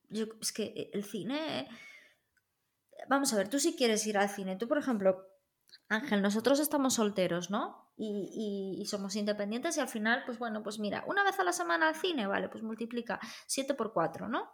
Yo, 0.09 0.27
es 0.41 0.53
que 0.53 0.91
el 0.93 1.05
cine... 1.05 1.69
Vamos 3.09 3.33
a 3.33 3.37
ver, 3.37 3.49
tú 3.49 3.59
si 3.59 3.75
quieres 3.75 4.07
ir 4.07 4.19
al 4.19 4.29
cine, 4.29 4.57
tú 4.57 4.69
por 4.69 4.79
ejemplo, 4.79 5.25
Ángel, 5.89 6.23
nosotros 6.23 6.61
estamos 6.61 6.95
solteros, 6.95 7.51
¿no? 7.51 7.89
y, 7.99 8.85
somos 8.87 9.17
independientes 9.17 9.77
y 9.77 9.81
al 9.81 9.89
final, 9.89 10.23
pues 10.25 10.39
bueno, 10.39 10.63
pues 10.63 10.79
mira, 10.79 11.05
una 11.09 11.25
vez 11.25 11.39
a 11.41 11.45
la 11.45 11.53
semana 11.53 11.89
al 11.89 11.97
cine, 11.97 12.27
vale, 12.27 12.49
pues 12.49 12.63
multiplica 12.63 13.19
7 13.47 13.75
por 13.75 13.93
4, 13.93 14.29
¿no? 14.29 14.49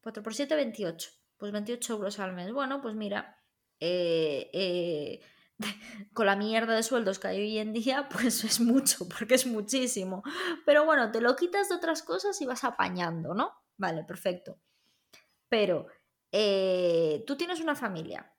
4 0.00 0.22
por 0.22 0.34
7, 0.34 0.54
28. 0.56 1.10
Pues 1.36 1.52
28 1.52 1.94
euros 1.94 2.18
al 2.18 2.32
mes. 2.32 2.52
Bueno, 2.52 2.80
pues 2.80 2.94
mira, 2.94 3.38
eh, 3.78 4.50
eh, 4.52 5.20
con 6.14 6.26
la 6.26 6.36
mierda 6.36 6.74
de 6.74 6.82
sueldos 6.82 7.18
que 7.18 7.28
hay 7.28 7.40
hoy 7.40 7.58
en 7.58 7.72
día, 7.72 8.08
pues 8.12 8.44
es 8.44 8.60
mucho, 8.60 9.06
porque 9.08 9.34
es 9.34 9.46
muchísimo. 9.46 10.22
Pero 10.64 10.86
bueno, 10.86 11.10
te 11.10 11.20
lo 11.20 11.36
quitas 11.36 11.68
de 11.68 11.74
otras 11.74 12.02
cosas 12.02 12.40
y 12.40 12.46
vas 12.46 12.64
apañando, 12.64 13.34
¿no? 13.34 13.52
Vale, 13.76 14.04
perfecto. 14.04 14.58
Pero 15.48 15.86
eh, 16.32 17.24
tú 17.26 17.36
tienes 17.36 17.60
una 17.60 17.74
familia, 17.74 18.32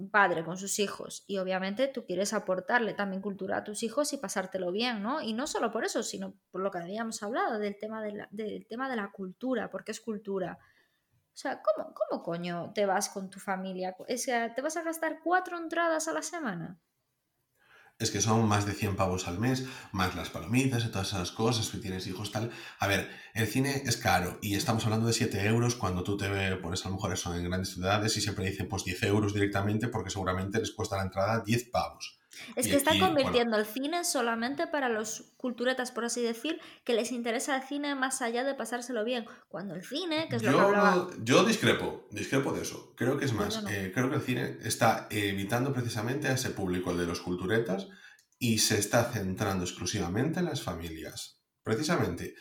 un 0.00 0.10
padre 0.10 0.44
con 0.44 0.56
sus 0.56 0.78
hijos 0.78 1.24
y 1.26 1.38
obviamente 1.38 1.86
tú 1.88 2.04
quieres 2.04 2.32
aportarle 2.32 2.94
también 2.94 3.20
cultura 3.20 3.58
a 3.58 3.64
tus 3.64 3.82
hijos 3.82 4.12
y 4.12 4.16
pasártelo 4.16 4.72
bien, 4.72 5.02
¿no? 5.02 5.20
Y 5.20 5.34
no 5.34 5.46
solo 5.46 5.70
por 5.70 5.84
eso, 5.84 6.02
sino 6.02 6.34
por 6.50 6.62
lo 6.62 6.70
que 6.70 6.78
habíamos 6.78 7.22
hablado 7.22 7.58
del 7.58 7.76
tema 7.78 8.02
de 8.02 8.12
la, 8.12 8.28
del 8.30 8.66
tema 8.66 8.88
de 8.88 8.96
la 8.96 9.10
cultura, 9.12 9.70
porque 9.70 9.92
es 9.92 10.00
cultura. 10.00 10.58
O 11.32 11.36
sea, 11.36 11.62
¿cómo, 11.62 11.94
¿cómo 11.94 12.22
coño 12.22 12.72
te 12.74 12.86
vas 12.86 13.10
con 13.10 13.30
tu 13.30 13.38
familia? 13.38 13.94
O 13.98 14.16
sea, 14.16 14.54
¿te 14.54 14.62
vas 14.62 14.76
a 14.76 14.82
gastar 14.82 15.20
cuatro 15.22 15.58
entradas 15.58 16.08
a 16.08 16.12
la 16.12 16.22
semana? 16.22 16.80
Es 18.00 18.10
que 18.10 18.20
son 18.20 18.48
más 18.48 18.66
de 18.66 18.72
100 18.72 18.96
pavos 18.96 19.28
al 19.28 19.38
mes, 19.38 19.66
más 19.92 20.16
las 20.16 20.30
palomitas 20.30 20.84
y 20.84 20.88
todas 20.88 21.08
esas 21.08 21.30
cosas, 21.30 21.68
que 21.68 21.78
tienes 21.78 22.06
hijos, 22.06 22.32
tal. 22.32 22.50
A 22.78 22.86
ver, 22.86 23.10
el 23.34 23.46
cine 23.46 23.82
es 23.84 23.96
caro 23.96 24.38
y 24.42 24.54
estamos 24.54 24.84
hablando 24.84 25.06
de 25.06 25.12
7 25.12 25.46
euros 25.46 25.76
cuando 25.76 26.02
tú 26.02 26.16
te 26.16 26.28
pones 26.56 26.84
a 26.84 26.88
lo 26.88 26.96
mejor 26.96 27.12
eso 27.12 27.34
en 27.34 27.44
grandes 27.44 27.74
ciudades 27.74 28.16
y 28.16 28.20
siempre 28.20 28.50
dicen 28.50 28.68
pues 28.68 28.84
10 28.84 29.02
euros 29.04 29.34
directamente 29.34 29.88
porque 29.88 30.10
seguramente 30.10 30.58
les 30.58 30.72
cuesta 30.72 30.96
la 30.96 31.02
entrada 31.02 31.42
10 31.44 31.70
pavos. 31.70 32.19
Es 32.56 32.66
Y 32.66 32.70
que 32.70 32.76
están 32.76 32.92
aquí, 32.94 33.00
bueno, 33.00 33.14
convirtiendo 33.16 33.56
el 33.56 33.66
cine 33.66 34.04
solamente 34.04 34.66
para 34.66 34.88
los 34.88 35.32
culturetas, 35.36 35.90
por 35.92 36.04
así 36.04 36.22
decir, 36.22 36.60
que 36.84 36.94
les 36.94 37.10
interesa 37.12 37.56
el 37.56 37.62
cine 37.62 37.94
más 37.94 38.22
allá 38.22 38.44
de 38.44 38.54
pasárselo 38.54 39.04
bien. 39.04 39.26
Cuando 39.48 39.74
el 39.74 39.84
cine, 39.84 40.28
que 40.28 40.36
es 40.36 40.42
lo 40.42 40.52
que 40.54 40.56
Yo, 40.58 40.60
hablaba. 40.60 41.08
yo 41.22 41.44
discrepo, 41.44 42.06
discrepo 42.10 42.52
de 42.52 42.62
eso. 42.62 42.94
Creo 42.96 43.18
que 43.18 43.24
es 43.24 43.32
más, 43.32 43.54
yo 43.56 43.62
no. 43.62 43.68
eh, 43.68 43.90
creo 43.92 44.08
que 44.10 44.16
el 44.16 44.22
cine 44.22 44.58
está 44.62 45.06
evitando 45.10 45.72
precisamente 45.72 46.28
a 46.28 46.32
ese 46.34 46.50
público, 46.50 46.90
el 46.92 46.98
de 46.98 47.06
los 47.06 47.20
culturetas, 47.20 47.88
y 48.38 48.58
se 48.58 48.78
está 48.78 49.04
centrando 49.04 49.64
exclusivamente 49.64 50.38
en 50.40 50.46
las 50.46 50.62
familias. 50.62 51.40
Precisamente, 51.62 52.34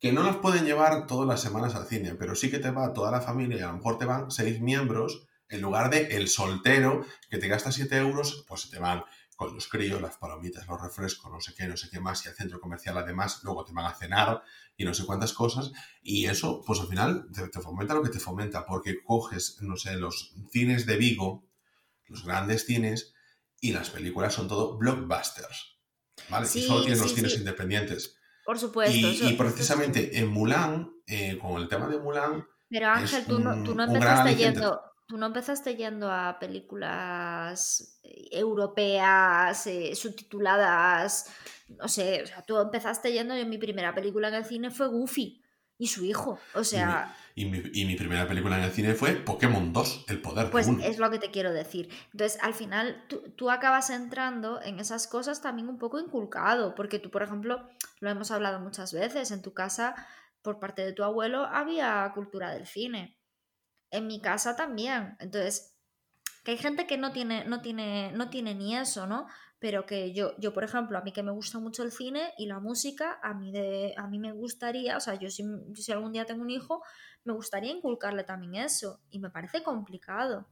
que 0.00 0.12
no 0.12 0.22
las 0.22 0.36
pueden 0.36 0.64
llevar 0.64 1.06
todas 1.06 1.28
las 1.28 1.40
semanas 1.40 1.74
al 1.74 1.86
cine, 1.86 2.14
pero 2.14 2.34
sí 2.34 2.50
que 2.50 2.58
te 2.58 2.70
va 2.70 2.92
toda 2.92 3.10
la 3.10 3.20
familia 3.20 3.58
y 3.58 3.60
a 3.62 3.68
lo 3.68 3.74
mejor 3.74 3.98
te 3.98 4.04
van 4.04 4.30
seis 4.30 4.60
miembros 4.60 5.26
en 5.48 5.60
lugar 5.60 5.90
de 5.90 6.16
el 6.16 6.28
soltero 6.28 7.04
que 7.30 7.38
te 7.38 7.48
gasta 7.48 7.70
7 7.70 7.96
euros, 7.98 8.44
pues 8.48 8.70
te 8.70 8.78
van 8.78 9.04
con 9.36 9.54
los 9.54 9.66
críos, 9.68 10.00
las 10.00 10.16
palomitas, 10.16 10.66
los 10.68 10.80
refrescos, 10.80 11.30
no 11.30 11.40
sé 11.40 11.54
qué, 11.56 11.66
no 11.66 11.76
sé 11.76 11.88
qué 11.90 12.00
más, 12.00 12.24
y 12.24 12.28
al 12.28 12.34
centro 12.34 12.60
comercial 12.60 12.96
además, 12.98 13.40
luego 13.42 13.64
te 13.64 13.72
van 13.72 13.86
a 13.86 13.94
cenar 13.94 14.42
y 14.76 14.84
no 14.84 14.94
sé 14.94 15.04
cuántas 15.06 15.32
cosas, 15.32 15.72
y 16.02 16.26
eso, 16.26 16.62
pues 16.66 16.80
al 16.80 16.86
final 16.88 17.26
te, 17.32 17.48
te 17.48 17.60
fomenta 17.60 17.94
lo 17.94 18.02
que 18.02 18.10
te 18.10 18.20
fomenta, 18.20 18.64
porque 18.64 19.02
coges, 19.02 19.58
no 19.60 19.76
sé, 19.76 19.96
los 19.96 20.34
cines 20.50 20.86
de 20.86 20.96
Vigo, 20.96 21.44
los 22.06 22.24
grandes 22.24 22.66
cines, 22.66 23.12
y 23.60 23.72
las 23.72 23.90
películas 23.90 24.34
son 24.34 24.46
todo 24.48 24.76
blockbusters, 24.78 25.78
¿vale? 26.28 26.46
Sí, 26.46 26.60
y 26.60 26.62
solo 26.66 26.82
tienes 26.82 27.00
los 27.00 27.14
cines 27.14 27.32
sí. 27.32 27.38
independientes. 27.38 28.18
Por 28.44 28.58
supuesto. 28.58 28.94
Y, 28.94 29.04
eso- 29.14 29.24
y 29.24 29.28
eso 29.28 29.36
precisamente 29.38 30.18
en 30.18 30.28
Mulan, 30.28 30.92
eh, 31.06 31.38
con 31.38 31.60
el 31.60 31.68
tema 31.68 31.88
de 31.88 31.98
Mulan, 31.98 32.46
Pero 32.68 32.88
Ángel, 32.88 33.24
tú 33.26 33.38
no, 33.38 33.62
tú 33.64 33.74
no 33.74 33.84
empezaste 33.84 34.36
yendo. 34.36 34.80
Tú 35.06 35.18
no 35.18 35.26
empezaste 35.26 35.76
yendo 35.76 36.10
a 36.10 36.38
películas 36.38 38.00
eh, 38.02 38.28
europeas, 38.32 39.66
eh, 39.66 39.94
subtituladas, 39.94 41.30
no 41.68 41.88
sé, 41.88 42.22
o 42.22 42.26
sea, 42.26 42.42
tú 42.42 42.58
empezaste 42.58 43.12
yendo, 43.12 43.36
yo 43.36 43.46
mi 43.46 43.58
primera 43.58 43.94
película 43.94 44.28
en 44.28 44.34
el 44.34 44.44
cine 44.44 44.70
fue 44.70 44.88
Goofy 44.88 45.42
y 45.76 45.88
su 45.88 46.04
hijo, 46.04 46.38
o 46.54 46.64
sea, 46.64 47.14
y 47.36 47.46
mi, 47.46 47.60
y 47.72 47.84
mi 47.84 47.96
primera 47.96 48.28
película 48.28 48.58
en 48.58 48.64
el 48.64 48.70
cine 48.70 48.94
fue 48.94 49.12
Pokémon 49.14 49.72
2, 49.72 50.04
El 50.08 50.20
Poder 50.20 50.50
pues 50.50 50.74
de 50.76 50.86
es 50.86 50.98
lo 50.98 51.10
que 51.10 51.18
te 51.18 51.32
quiero 51.32 51.52
decir. 51.52 51.88
Entonces, 52.12 52.40
al 52.42 52.54
final, 52.54 53.04
tú, 53.08 53.22
tú 53.34 53.50
acabas 53.50 53.90
entrando 53.90 54.62
en 54.62 54.78
esas 54.78 55.08
cosas 55.08 55.42
también 55.42 55.68
un 55.68 55.78
poco 55.78 55.98
inculcado, 55.98 56.76
porque 56.76 57.00
tú, 57.00 57.10
por 57.10 57.24
ejemplo, 57.24 57.68
lo 57.98 58.10
hemos 58.10 58.30
hablado 58.30 58.60
muchas 58.60 58.92
veces, 58.92 59.32
en 59.32 59.42
tu 59.42 59.52
casa, 59.52 59.96
por 60.42 60.60
parte 60.60 60.84
de 60.84 60.92
tu 60.92 61.02
abuelo, 61.02 61.44
había 61.44 62.08
cultura 62.14 62.52
del 62.52 62.66
cine. 62.66 63.18
En 63.94 64.06
mi 64.06 64.20
casa 64.20 64.56
también. 64.56 65.16
Entonces, 65.20 65.76
que 66.44 66.50
hay 66.50 66.58
gente 66.58 66.86
que 66.86 66.98
no 66.98 67.12
tiene, 67.12 67.44
no 67.44 67.62
tiene, 67.62 68.12
no 68.12 68.28
tiene 68.28 68.54
ni 68.54 68.76
eso, 68.76 69.06
¿no? 69.06 69.26
Pero 69.58 69.86
que 69.86 70.12
yo, 70.12 70.36
yo, 70.38 70.52
por 70.52 70.64
ejemplo, 70.64 70.98
a 70.98 71.02
mí 71.02 71.12
que 71.12 71.22
me 71.22 71.30
gusta 71.30 71.58
mucho 71.58 71.82
el 71.82 71.92
cine 71.92 72.34
y 72.36 72.46
la 72.46 72.60
música, 72.60 73.18
a 73.22 73.32
mí, 73.32 73.52
de, 73.52 73.94
a 73.96 74.06
mí 74.08 74.18
me 74.18 74.32
gustaría, 74.32 74.96
o 74.96 75.00
sea, 75.00 75.14
yo 75.14 75.30
si, 75.30 75.42
yo 75.42 75.82
si 75.82 75.92
algún 75.92 76.12
día 76.12 76.26
tengo 76.26 76.42
un 76.42 76.50
hijo, 76.50 76.82
me 77.24 77.32
gustaría 77.32 77.72
inculcarle 77.72 78.24
también 78.24 78.56
eso. 78.56 79.00
Y 79.10 79.20
me 79.20 79.30
parece 79.30 79.62
complicado. 79.62 80.48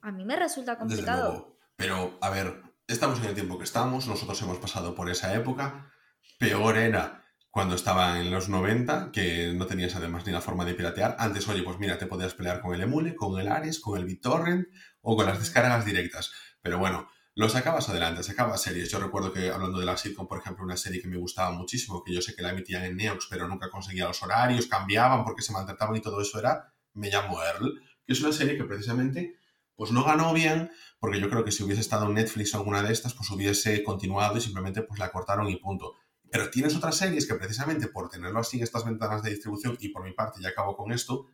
A 0.00 0.12
mí 0.12 0.24
me 0.24 0.36
resulta 0.36 0.78
complicado. 0.78 1.30
luego. 1.30 1.58
Pero, 1.76 2.18
a 2.22 2.30
ver, 2.30 2.62
estamos 2.86 3.18
en 3.18 3.26
el 3.26 3.34
tiempo 3.34 3.58
que 3.58 3.64
estamos, 3.64 4.06
nosotros 4.06 4.40
hemos 4.42 4.58
pasado 4.58 4.94
por 4.94 5.10
esa 5.10 5.34
época. 5.34 5.90
Peor 6.38 6.76
era 6.76 7.23
cuando 7.54 7.76
estaba 7.76 8.18
en 8.18 8.32
los 8.32 8.48
90, 8.48 9.12
que 9.12 9.52
no 9.54 9.66
tenías 9.66 9.94
además 9.94 10.26
ni 10.26 10.32
la 10.32 10.40
forma 10.40 10.64
de 10.64 10.74
piratear. 10.74 11.14
Antes, 11.20 11.46
oye, 11.46 11.62
pues 11.62 11.78
mira, 11.78 11.96
te 11.98 12.06
podías 12.06 12.34
pelear 12.34 12.60
con 12.60 12.74
el 12.74 12.80
Emule, 12.80 13.14
con 13.14 13.40
el 13.40 13.46
Ares, 13.46 13.78
con 13.78 13.96
el 13.96 14.04
BitTorrent 14.04 14.66
o 15.02 15.14
con 15.14 15.24
las 15.24 15.38
descargas 15.38 15.84
directas. 15.84 16.32
Pero 16.60 16.80
bueno, 16.80 17.08
lo 17.36 17.48
sacabas 17.48 17.88
adelante, 17.88 18.24
sacabas 18.24 18.60
series. 18.60 18.90
Yo 18.90 18.98
recuerdo 18.98 19.32
que 19.32 19.50
hablando 19.50 19.78
de 19.78 19.86
la 19.86 19.96
sitcom, 19.96 20.26
por 20.26 20.40
ejemplo, 20.40 20.64
una 20.64 20.76
serie 20.76 21.00
que 21.00 21.06
me 21.06 21.16
gustaba 21.16 21.52
muchísimo, 21.52 22.02
que 22.02 22.12
yo 22.12 22.20
sé 22.20 22.34
que 22.34 22.42
la 22.42 22.50
emitían 22.50 22.86
en 22.86 22.96
Neox, 22.96 23.28
pero 23.30 23.46
nunca 23.46 23.70
conseguía 23.70 24.08
los 24.08 24.20
horarios, 24.24 24.66
cambiaban 24.66 25.22
porque 25.22 25.42
se 25.42 25.52
maltrataban 25.52 25.94
y 25.94 26.00
todo 26.00 26.20
eso 26.20 26.40
era 26.40 26.74
Me 26.92 27.08
llamo 27.08 27.40
Earl, 27.40 27.80
que 28.04 28.14
es 28.14 28.20
una 28.20 28.32
serie 28.32 28.56
que 28.56 28.64
precisamente 28.64 29.36
pues 29.76 29.92
no 29.92 30.02
ganó 30.02 30.32
bien, 30.32 30.72
porque 30.98 31.20
yo 31.20 31.30
creo 31.30 31.44
que 31.44 31.52
si 31.52 31.62
hubiese 31.62 31.82
estado 31.82 32.06
en 32.06 32.14
Netflix 32.14 32.52
o 32.52 32.58
alguna 32.58 32.82
de 32.82 32.92
estas, 32.92 33.14
pues 33.14 33.30
hubiese 33.30 33.84
continuado 33.84 34.38
y 34.38 34.40
simplemente 34.40 34.82
pues 34.82 34.98
la 34.98 35.12
cortaron 35.12 35.48
y 35.48 35.56
punto. 35.56 35.94
Pero 36.34 36.50
tienes 36.50 36.74
otras 36.74 36.96
series 36.96 37.28
que 37.28 37.34
precisamente 37.36 37.86
por 37.86 38.08
tenerlo 38.08 38.40
así 38.40 38.56
en 38.56 38.64
estas 38.64 38.84
ventanas 38.84 39.22
de 39.22 39.30
distribución, 39.30 39.76
y 39.78 39.90
por 39.90 40.02
mi 40.02 40.10
parte 40.14 40.42
ya 40.42 40.48
acabo 40.48 40.76
con 40.76 40.90
esto, 40.90 41.26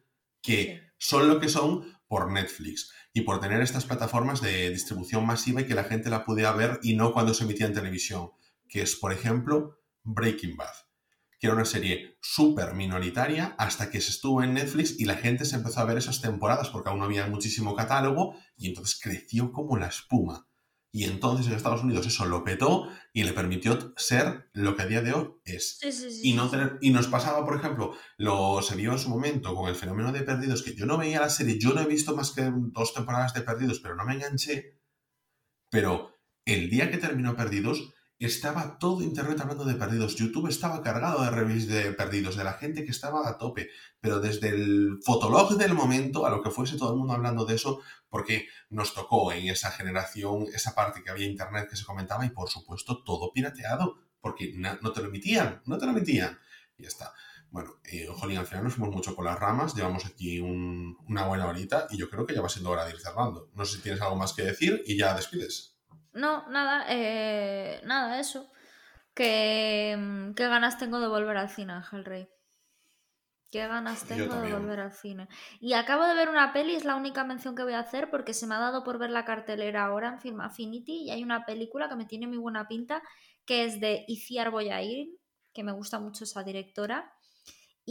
que 0.43 0.63
Sí. 0.63 0.81
son 0.99 1.27
lo 1.27 1.41
que 1.41 1.49
son 1.49 1.99
por 2.07 2.31
Netflix 2.31 2.93
y 3.15 3.23
por 3.23 3.41
tener 3.41 3.63
estas 3.63 3.87
plataformas 3.87 4.43
de 4.43 4.69
distribución 4.69 5.25
masiva 5.25 5.63
y 5.63 5.67
que 5.67 5.75
la 5.75 5.85
gente 5.85 6.11
la 6.11 6.27
pudiera 6.27 6.53
ver 6.53 6.81
y 6.83 6.97
no 6.97 7.15
cuando 7.15 7.33
se 7.33 7.45
emitía 7.45 7.65
en 7.65 7.73
televisión, 7.73 8.33
que 8.69 8.83
es, 8.83 8.95
por 8.95 9.15
ejemplo, 9.15 9.79
Breaking 10.03 10.59
Bad, 10.59 10.75
que 11.39 11.47
era 11.47 11.57
una 11.57 11.65
serie 11.65 12.19
súper 12.21 12.75
minoritaria 12.75 13.55
hasta 13.57 13.91
que 13.91 14.03
se 14.03 14.11
estuvo 14.11 14.43
en 14.43 14.53
Netflix 14.53 15.01
y 15.01 15.07
la 15.07 15.17
gente 15.17 15.47
se 15.47 15.57
empezó 15.57 15.81
a 15.81 15.87
ver 15.87 15.97
esas 15.97 16.21
temporadas 16.21 16.69
porque 16.69 16.91
aún 16.91 16.99
no 16.99 17.07
había 17.07 17.27
muchísimo 17.27 17.75
catálogo 17.75 18.35
y 18.59 18.69
entonces 18.69 19.01
creció 19.03 19.51
como 19.51 19.79
la 19.79 19.87
espuma. 19.87 20.50
Y 20.93 21.05
entonces 21.05 21.47
en 21.47 21.53
Estados 21.53 21.85
Unidos 21.85 22.07
eso 22.07 22.27
lo 22.27 22.43
petó 22.43 22.89
y 23.13 23.23
le 23.23 23.33
permitió 23.33 23.93
ser 23.97 24.51
lo 24.53 24.75
que 24.75 24.83
a 24.83 24.87
día 24.87 25.03
de 25.03 25.13
hoy 25.13 25.29
es. 25.45 25.79
Sí, 25.79 25.93
sí, 25.93 26.11
sí. 26.11 26.21
Y, 26.25 26.33
no 26.33 26.51
tener, 26.51 26.79
y 26.81 26.91
nos 26.91 27.07
pasaba, 27.07 27.45
por 27.45 27.57
ejemplo, 27.57 27.95
lo 28.17 28.61
se 28.61 28.75
vio 28.75 28.93
en 28.93 28.99
su 28.99 29.09
momento 29.09 29.55
con 29.55 29.69
el 29.69 29.77
fenómeno 29.77 30.11
de 30.11 30.23
Perdidos, 30.23 30.63
que 30.63 30.75
yo 30.75 30.87
no 30.87 30.99
veía 30.99 31.21
la 31.21 31.31
serie, 31.31 31.59
yo 31.61 31.73
no 31.75 31.81
he 31.81 31.87
visto 31.87 32.17
más 32.17 32.33
que 32.33 32.51
dos 32.53 32.93
temporadas 32.93 33.35
de 33.35 33.43
Perdidos, 33.43 33.79
pero 33.79 33.95
no 33.95 34.05
me 34.05 34.15
enganché. 34.15 34.81
Pero 35.71 36.17
el 36.45 36.69
día 36.71 36.91
que 36.91 36.99
terminó 36.99 37.37
Perdidos, 37.37 37.95
estaba 38.27 38.79
todo 38.79 39.03
Internet 39.03 39.41
hablando 39.41 39.65
de 39.65 39.75
Perdidos. 39.75 40.15
YouTube 40.17 40.49
estaba 40.49 40.83
cargado 40.83 41.23
de 41.23 41.31
reviews 41.31 41.67
de 41.67 41.93
Perdidos, 41.93 42.37
de 42.37 42.45
la 42.45 42.53
gente 42.55 42.85
que 42.85 42.91
estaba 42.91 43.29
a 43.29 43.39
tope. 43.39 43.71
Pero 44.01 44.21
desde 44.21 44.49
el 44.51 44.99
fotolog 45.05 45.57
del 45.57 45.75
momento 45.75 46.27
a 46.27 46.31
lo 46.31 46.43
que 46.43 46.51
fuese 46.51 46.77
todo 46.77 46.93
el 46.93 46.99
mundo 46.99 47.15
hablando 47.15 47.45
de 47.45 47.55
eso, 47.55 47.81
porque 48.09 48.47
nos 48.69 48.95
tocó 48.95 49.33
en 49.33 49.49
esa 49.49 49.71
generación, 49.71 50.47
esa 50.55 50.75
parte 50.75 51.03
que 51.03 51.11
había 51.11 51.27
Internet 51.27 51.69
que 51.71 51.77
se 51.77 51.85
comentaba 51.85 52.25
y 52.27 52.31
por 52.31 52.49
supuesto 52.51 53.03
todo 53.03 53.33
pirateado, 53.33 53.99
porque 54.21 54.53
no 54.55 54.93
te 54.93 55.01
lo 55.01 55.09
emitían, 55.09 55.63
no 55.67 55.79
te 55.79 55.87
lo 55.87 55.93
emitían. 55.93 56.39
Y 56.77 56.83
ya 56.83 56.89
está. 56.89 57.13
Bueno, 57.51 57.81
eh, 57.85 58.07
jolín, 58.15 58.39
al 58.39 58.47
final 58.47 58.65
nos 58.65 58.75
fuimos 58.75 58.95
mucho 58.95 59.15
por 59.17 59.25
las 59.25 59.39
ramas, 59.39 59.75
llevamos 59.75 60.05
aquí 60.07 60.41
un- 60.41 60.97
una 61.09 61.27
buena 61.27 61.49
horita 61.49 61.89
y 61.91 61.97
yo 61.97 62.09
creo 62.09 62.25
que 62.27 62.35
ya 62.35 62.41
va 62.43 62.49
siendo 62.49 62.71
hora 62.71 62.85
de 62.85 62.93
ir 62.93 63.01
cerrando. 63.01 63.51
No 63.55 63.65
sé 63.65 63.77
si 63.79 63.83
tienes 63.83 64.01
algo 64.03 64.15
más 64.17 64.35
que 64.35 64.43
decir 64.43 64.83
y 64.87 64.97
ya 64.97 65.15
despides. 65.15 65.80
No, 66.13 66.49
nada, 66.49 66.87
eh, 66.89 67.81
nada, 67.85 68.19
eso. 68.21 68.51
Que, 69.15 69.97
mm, 69.99 70.35
¿Qué 70.35 70.49
ganas 70.49 70.79
tengo 70.79 71.01
de 71.01 71.09
volver 71.09 71.37
al 71.37 71.51
cine, 71.51 71.73
Ángel 71.75 72.05
Rey? 72.05 72.29
¿Qué 73.51 73.67
ganas 73.67 74.07
tengo 74.07 74.37
de 74.37 74.53
volver 74.53 74.79
al 74.79 74.93
cine? 74.93 75.29
Y 75.61 75.73
acabo 75.73 76.05
de 76.05 76.15
ver 76.15 76.29
una 76.29 76.53
peli, 76.53 76.77
es 76.77 76.85
la 76.85 76.95
única 76.95 77.25
mención 77.25 77.57
que 77.57 77.65
voy 77.65 77.73
a 77.73 77.81
hacer 77.81 78.09
porque 78.09 78.33
se 78.33 78.47
me 78.47 78.55
ha 78.55 78.61
dado 78.61 78.85
por 78.85 78.99
ver 78.99 79.11
la 79.11 79.25
cartelera 79.25 79.85
ahora 79.85 80.09
en 80.09 80.21
Film 80.21 80.41
Affinity 80.41 81.03
y 81.05 81.11
hay 81.11 81.25
una 81.25 81.45
película 81.45 81.89
que 81.89 81.97
me 81.97 82.05
tiene 82.07 82.29
muy 82.29 82.37
buena 82.37 82.69
pinta 82.69 83.03
que 83.45 83.65
es 83.65 83.81
de 83.81 84.05
Iciar 84.07 84.53
Boyain, 84.53 85.17
que 85.53 85.65
me 85.65 85.73
gusta 85.73 85.99
mucho 85.99 86.23
esa 86.23 86.45
directora. 86.45 87.13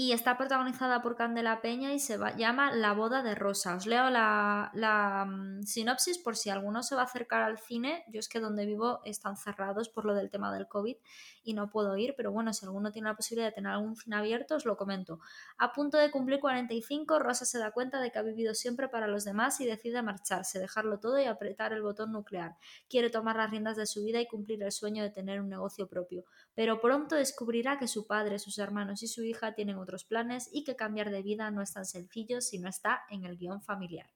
Y 0.02 0.14
está 0.14 0.38
protagonizada 0.38 1.02
por 1.02 1.18
Candela 1.18 1.60
Peña 1.60 1.91
y 1.91 2.00
se 2.00 2.18
llama 2.38 2.72
La 2.72 2.93
boda 2.93 3.22
de 3.22 3.36
Rosa. 3.36 3.76
Os 3.76 3.86
leo 3.86 4.10
la, 4.10 4.72
la, 4.74 5.26
mm, 5.26 5.64
sinopsis 5.64 6.20
por 6.20 6.38
si 6.38 6.50
alguno 6.50 6.84
se 6.84 6.95
va 6.95 7.02
a 7.02 7.04
acercar 7.04 7.41
al 7.41 7.60
cine. 7.60 8.06
Yo 8.08 8.22
es 8.22 8.30
que 8.30 8.39
donde 8.39 8.66
vivo 8.66 9.02
están 9.04 9.36
cerrados 9.36 9.89
por 9.89 10.06
lo 10.06 10.14
del 10.14 10.30
tema 10.30 10.54
del 10.54 10.70
COVID 10.70 10.95
y 11.43 11.54
no 11.54 11.70
puedo 11.70 11.97
ir, 11.97 12.14
pero 12.16 12.32
bueno, 12.32 12.54
si 12.54 12.66
alguno 12.66 12.93
tiene 12.93 13.10
la 13.10 13.16
posibilidad 13.18 13.50
de 13.50 13.56
tener 13.56 13.74
algún 13.74 13.97
cine 13.97 14.16
abierto, 14.16 14.56
os 14.56 14.64
lo 14.64 14.78
comento. 14.78 15.20
A 15.58 15.74
punto 15.74 15.97
de 15.97 16.12
cumplir 16.12 16.39
45, 16.39 17.20
Rosa 17.20 17.43
se 17.43 17.60
da 17.60 17.72
cuenta 17.72 18.00
de 18.00 18.10
que 18.10 18.20
ha 18.20 18.22
vivido 18.22 18.54
siempre 18.54 18.88
para 18.88 19.06
los 19.06 19.26
demás 19.26 19.60
y 19.60 19.66
decide 19.66 20.02
marcharse, 20.02 20.60
dejarlo 20.60 21.02
todo 21.02 21.20
y 21.20 21.26
apretar 21.26 21.74
el 21.74 21.82
botón 21.82 22.14
nuclear. 22.14 22.56
Quiere 22.88 23.10
tomar 23.10 23.36
las 23.36 23.52
riendas 23.52 23.76
de 23.76 23.86
su 23.86 24.06
vida 24.06 24.22
y 24.22 24.28
cumplir 24.28 24.64
el 24.64 24.72
sueño 24.72 25.04
de 25.04 25.10
tener 25.10 25.41
un 25.41 25.50
negocio 25.50 25.89
propio 25.89 26.24
pero 26.56 26.82
pronto 26.82 27.16
descubrirá 27.16 27.78
que 27.80 27.88
su 27.88 28.08
padre, 28.08 28.39
sus 28.39 28.58
hermanos 28.58 29.04
y 29.04 29.08
su 29.08 29.24
hija 29.24 29.54
tienen 29.54 29.78
otros 29.78 30.04
planes 30.06 30.50
y 30.52 30.64
que 30.64 30.76
cambiar 30.76 31.10
de 31.10 31.22
vida 31.22 31.52
no 31.52 31.62
es 31.62 31.74
tan 31.74 31.86
sencillo 31.86 32.41
si 32.41 32.60
no 32.60 32.70
está 32.70 33.04
en 33.10 33.24
el 33.26 33.38
guion 33.38 33.62
familiar. 33.62 34.10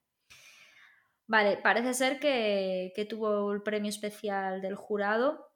Vale, 1.27 1.57
parece 1.57 1.93
ser 1.93 2.19
que, 2.19 2.91
que 2.95 3.05
tuvo 3.05 3.53
el 3.53 3.61
premio 3.63 3.89
especial 3.89 4.61
del 4.61 4.75
jurado 4.75 5.47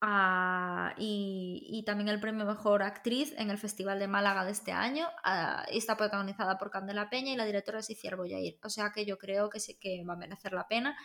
ah, 0.00 0.94
y, 0.96 1.82
también 1.84 2.08
el 2.08 2.20
premio 2.20 2.46
Mejor 2.46 2.82
Actriz 2.82 3.34
en 3.38 3.50
el 3.50 3.58
Festival 3.58 3.98
de 3.98 4.06
Málaga 4.06 4.44
de 4.44 4.52
este 4.52 4.72
año. 4.72 5.08
ah, 5.24 5.66
y 5.72 5.78
está 5.78 5.96
protagonizada 5.96 6.58
por 6.58 6.70
Candela 6.70 7.10
Peña 7.10 7.32
y 7.32 7.36
la 7.36 7.44
directora 7.44 7.80
es 7.80 7.90
Iciar 7.90 8.16
Boyair. 8.16 8.58
O 8.62 8.70
sea 8.70 8.92
que 8.94 9.04
yo 9.04 9.18
creo 9.18 9.50
que 9.50 9.58
sí 9.58 9.76
que 9.80 10.04
va 10.04 10.14
a 10.14 10.16
merecer 10.16 10.52
la 10.52 10.68
pena. 10.68 10.96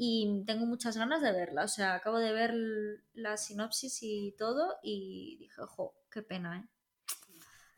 Y 0.00 0.44
tengo 0.46 0.64
muchas 0.64 0.96
ganas 0.96 1.20
de 1.20 1.32
verla. 1.32 1.64
O 1.64 1.68
sea, 1.68 1.94
acabo 1.94 2.20
de 2.20 2.32
ver 2.32 2.54
la 3.14 3.36
sinopsis 3.36 3.98
y 4.02 4.32
todo 4.38 4.76
y 4.80 5.36
dije, 5.40 5.60
ojo, 5.60 5.96
qué 6.08 6.22
pena, 6.22 6.58
¿eh? 6.58 6.68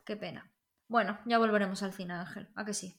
Qué 0.05 0.15
pena. 0.15 0.53
Bueno, 0.87 1.19
ya 1.25 1.39
volveremos 1.39 1.81
al 1.81 1.93
final, 1.93 2.19
Ángel. 2.19 2.47
¿A 2.53 2.63
que 2.63 2.75
sí? 2.75 2.95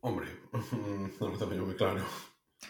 Hombre, 0.00 0.28
no 1.20 1.28
lo 1.28 1.38
tengo 1.38 1.64
muy 1.64 1.76
claro. 1.76 2.04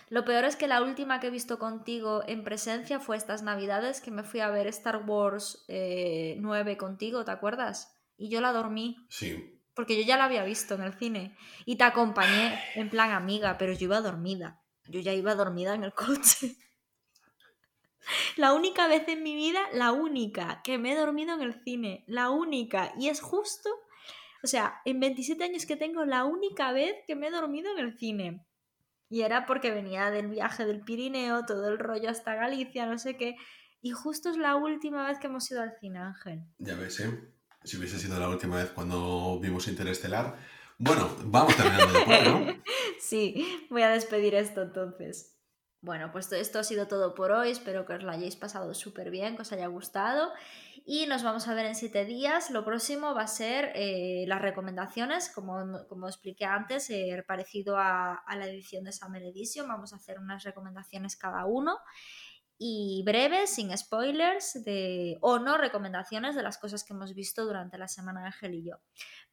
Lo 0.09 0.25
peor 0.25 0.45
es 0.45 0.55
que 0.55 0.69
la 0.69 0.83
última 0.83 1.19
que 1.19 1.27
he 1.27 1.31
visto 1.31 1.59
contigo 1.59 2.23
en 2.29 2.45
presencia 2.45 3.01
fue 3.01 3.17
estas 3.17 3.43
navidades 3.43 4.01
que 4.01 4.13
me 4.13 4.23
fui 4.23 4.39
a 4.39 4.51
ver 4.51 4.69
Star 4.69 5.03
Wars 5.05 5.65
9 5.67 6.73
eh, 6.73 6.77
contigo, 6.77 7.25
¿te 7.25 7.33
acuerdas? 7.33 7.99
Y 8.17 8.29
yo 8.29 8.41
la 8.41 8.53
dormí. 8.53 9.05
Sí. 9.09 9.62
Porque 9.75 9.97
yo 9.97 10.03
ya 10.03 10.17
la 10.17 10.25
había 10.25 10.45
visto 10.45 10.75
en 10.75 10.83
el 10.83 10.95
cine. 10.95 11.37
Y 11.65 11.77
te 11.77 11.85
acompañé 11.85 12.59
en 12.75 12.91
plan 12.91 13.11
amiga, 13.11 13.57
pero 13.59 13.73
yo 13.73 13.85
iba 13.85 14.01
dormida. 14.01 14.63
Yo 14.87 15.01
ya 15.01 15.13
iba 15.13 15.35
dormida 15.35 15.75
en 15.75 15.85
el 15.85 15.95
coche. 15.95 16.57
La 18.37 18.53
única 18.53 18.89
vez 18.89 19.07
en 19.09 19.23
mi 19.23 19.35
vida, 19.35 19.61
la 19.73 19.93
única, 19.93 20.61
que 20.65 20.79
me 20.79 20.93
he 20.93 20.97
dormido 20.97 21.35
en 21.35 21.43
el 21.43 21.63
cine. 21.63 22.05
La 22.07 22.31
única. 22.31 22.93
Y 22.99 23.09
es 23.09 23.21
justo, 23.21 23.71
o 24.43 24.47
sea, 24.47 24.81
en 24.85 25.01
27 25.01 25.45
años 25.45 25.67
que 25.67 25.77
tengo, 25.77 26.05
la 26.05 26.25
única 26.25 26.73
vez 26.73 26.97
que 27.07 27.15
me 27.15 27.29
he 27.29 27.31
dormido 27.31 27.71
en 27.73 27.79
el 27.79 27.97
cine. 27.97 28.45
Y 29.09 29.23
era 29.23 29.47
porque 29.47 29.71
venía 29.71 30.11
del 30.11 30.29
viaje 30.29 30.65
del 30.65 30.81
Pirineo, 30.81 31.45
todo 31.45 31.69
el 31.69 31.79
rollo 31.79 32.11
hasta 32.11 32.35
Galicia, 32.35 32.87
no 32.87 32.99
sé 32.99 33.17
qué. 33.17 33.37
Y 33.83 33.91
justo 33.91 34.31
es 34.31 34.37
la 34.37 34.57
última 34.57 35.07
vez 35.07 35.19
que 35.19 35.27
hemos 35.27 35.51
ido 35.51 35.61
al 35.61 35.77
cine, 35.79 35.99
Ángel. 35.99 36.43
Ya 36.59 36.75
ves, 36.77 37.01
¿eh? 37.01 37.33
Si 37.65 37.77
hubiese 37.77 37.99
sido 37.99 38.19
la 38.19 38.29
última 38.29 38.57
vez 38.57 38.71
cuando 38.71 39.39
vimos 39.41 39.69
Interestelar. 39.69 40.37
Bueno, 40.79 41.09
vamos 41.25 41.57
terminando 41.57 41.93
de 41.93 42.23
¿no? 42.25 42.63
sí, 43.01 43.67
voy 43.71 43.83
a 43.83 43.91
despedir 43.91 44.35
esto 44.35 44.63
entonces. 44.63 45.39
Bueno, 45.81 46.11
pues 46.13 46.31
esto 46.33 46.61
ha 46.61 46.65
sido 46.65 46.87
todo 46.87 47.15
por 47.15 47.33
hoy. 47.33 47.51
Espero 47.51 47.85
que 47.87 47.95
os 47.95 48.03
lo 48.03 48.11
hayáis 48.11 48.37
pasado 48.37 48.73
súper 48.73 49.11
bien, 49.11 49.37
que 49.37 49.43
os 49.43 49.53
haya 49.53 49.67
gustado. 49.67 50.33
Y 50.85 51.07
nos 51.07 51.23
vamos 51.23 51.47
a 51.47 51.55
ver 51.55 51.67
en 51.67 51.75
siete 51.75 52.05
días. 52.05 52.51
Lo 52.51 52.65
próximo 52.65 53.15
va 53.15 53.23
a 53.23 53.27
ser 53.27 53.73
eh, 53.75 54.25
las 54.29 54.41
recomendaciones, 54.41 55.29
como, 55.29 55.87
como 55.89 56.09
expliqué 56.09 56.45
antes, 56.45 56.89
eh, 56.91 57.25
parecido 57.27 57.79
a, 57.79 58.15
a, 58.15 58.37
la 58.37 58.47
edición 58.47 58.85
de 58.85 58.93
Summer 58.93 59.23
Edition. 59.23 59.69
Vamos 59.69 59.93
a 59.93 59.97
hacer 59.97 60.19
unas 60.19 60.45
recomendaciones 60.45 61.17
cada 61.17 61.47
uno 61.47 61.79
y 62.59 63.03
breves, 63.05 63.51
sin 63.51 63.77
spoilers, 63.77 64.63
de, 64.65 65.19
o 65.21 65.39
no 65.39 65.59
recomendaciones 65.59 66.35
de 66.35 66.43
las 66.43 66.59
cosas 66.59 66.85
que 66.85 66.93
hemos 66.93 67.15
visto 67.15 67.45
durante 67.45 67.79
la 67.79 67.89
semana 67.89 68.27
Ángel 68.27 68.55
y 68.55 68.65
yo. 68.65 68.77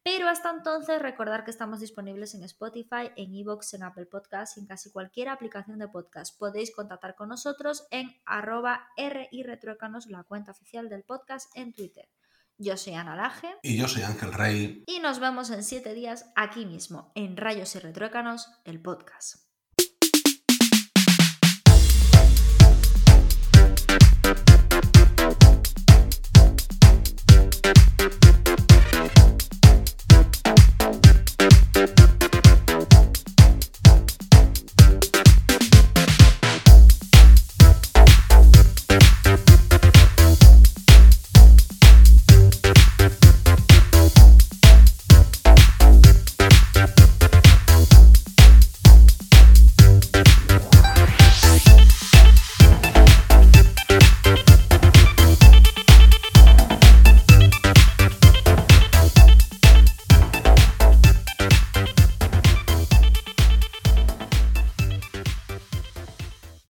Pero 0.02 0.28
hasta 0.28 0.50
entonces 0.50 1.00
recordar 1.00 1.44
que 1.44 1.50
estamos 1.50 1.80
disponibles 1.80 2.34
en 2.34 2.42
Spotify, 2.44 3.10
en 3.16 3.34
Evox, 3.34 3.74
en 3.74 3.82
Apple 3.82 4.06
Podcasts 4.06 4.56
y 4.56 4.60
en 4.60 4.66
casi 4.66 4.90
cualquier 4.90 5.28
aplicación 5.28 5.78
de 5.78 5.88
podcast. 5.88 6.38
Podéis 6.38 6.74
contactar 6.74 7.14
con 7.14 7.28
nosotros 7.28 7.86
en 7.90 8.10
arroba 8.24 8.88
y 9.30 9.42
retruécanos, 9.42 10.06
la 10.06 10.24
cuenta 10.24 10.52
oficial 10.52 10.88
del 10.88 11.04
podcast 11.04 11.50
en 11.54 11.74
Twitter. 11.74 12.08
Yo 12.56 12.76
soy 12.76 12.94
Ana 12.94 13.16
Laje. 13.16 13.48
Y 13.62 13.78
yo 13.78 13.88
soy 13.88 14.02
Ángel 14.02 14.32
Rey. 14.32 14.84
Y 14.86 15.00
nos 15.00 15.18
vemos 15.18 15.50
en 15.50 15.64
siete 15.64 15.94
días 15.94 16.30
aquí 16.36 16.66
mismo, 16.66 17.10
en 17.14 17.36
Rayos 17.36 17.74
y 17.74 17.78
Retruécanos, 17.78 18.48
el 18.64 18.82
podcast. 18.82 19.49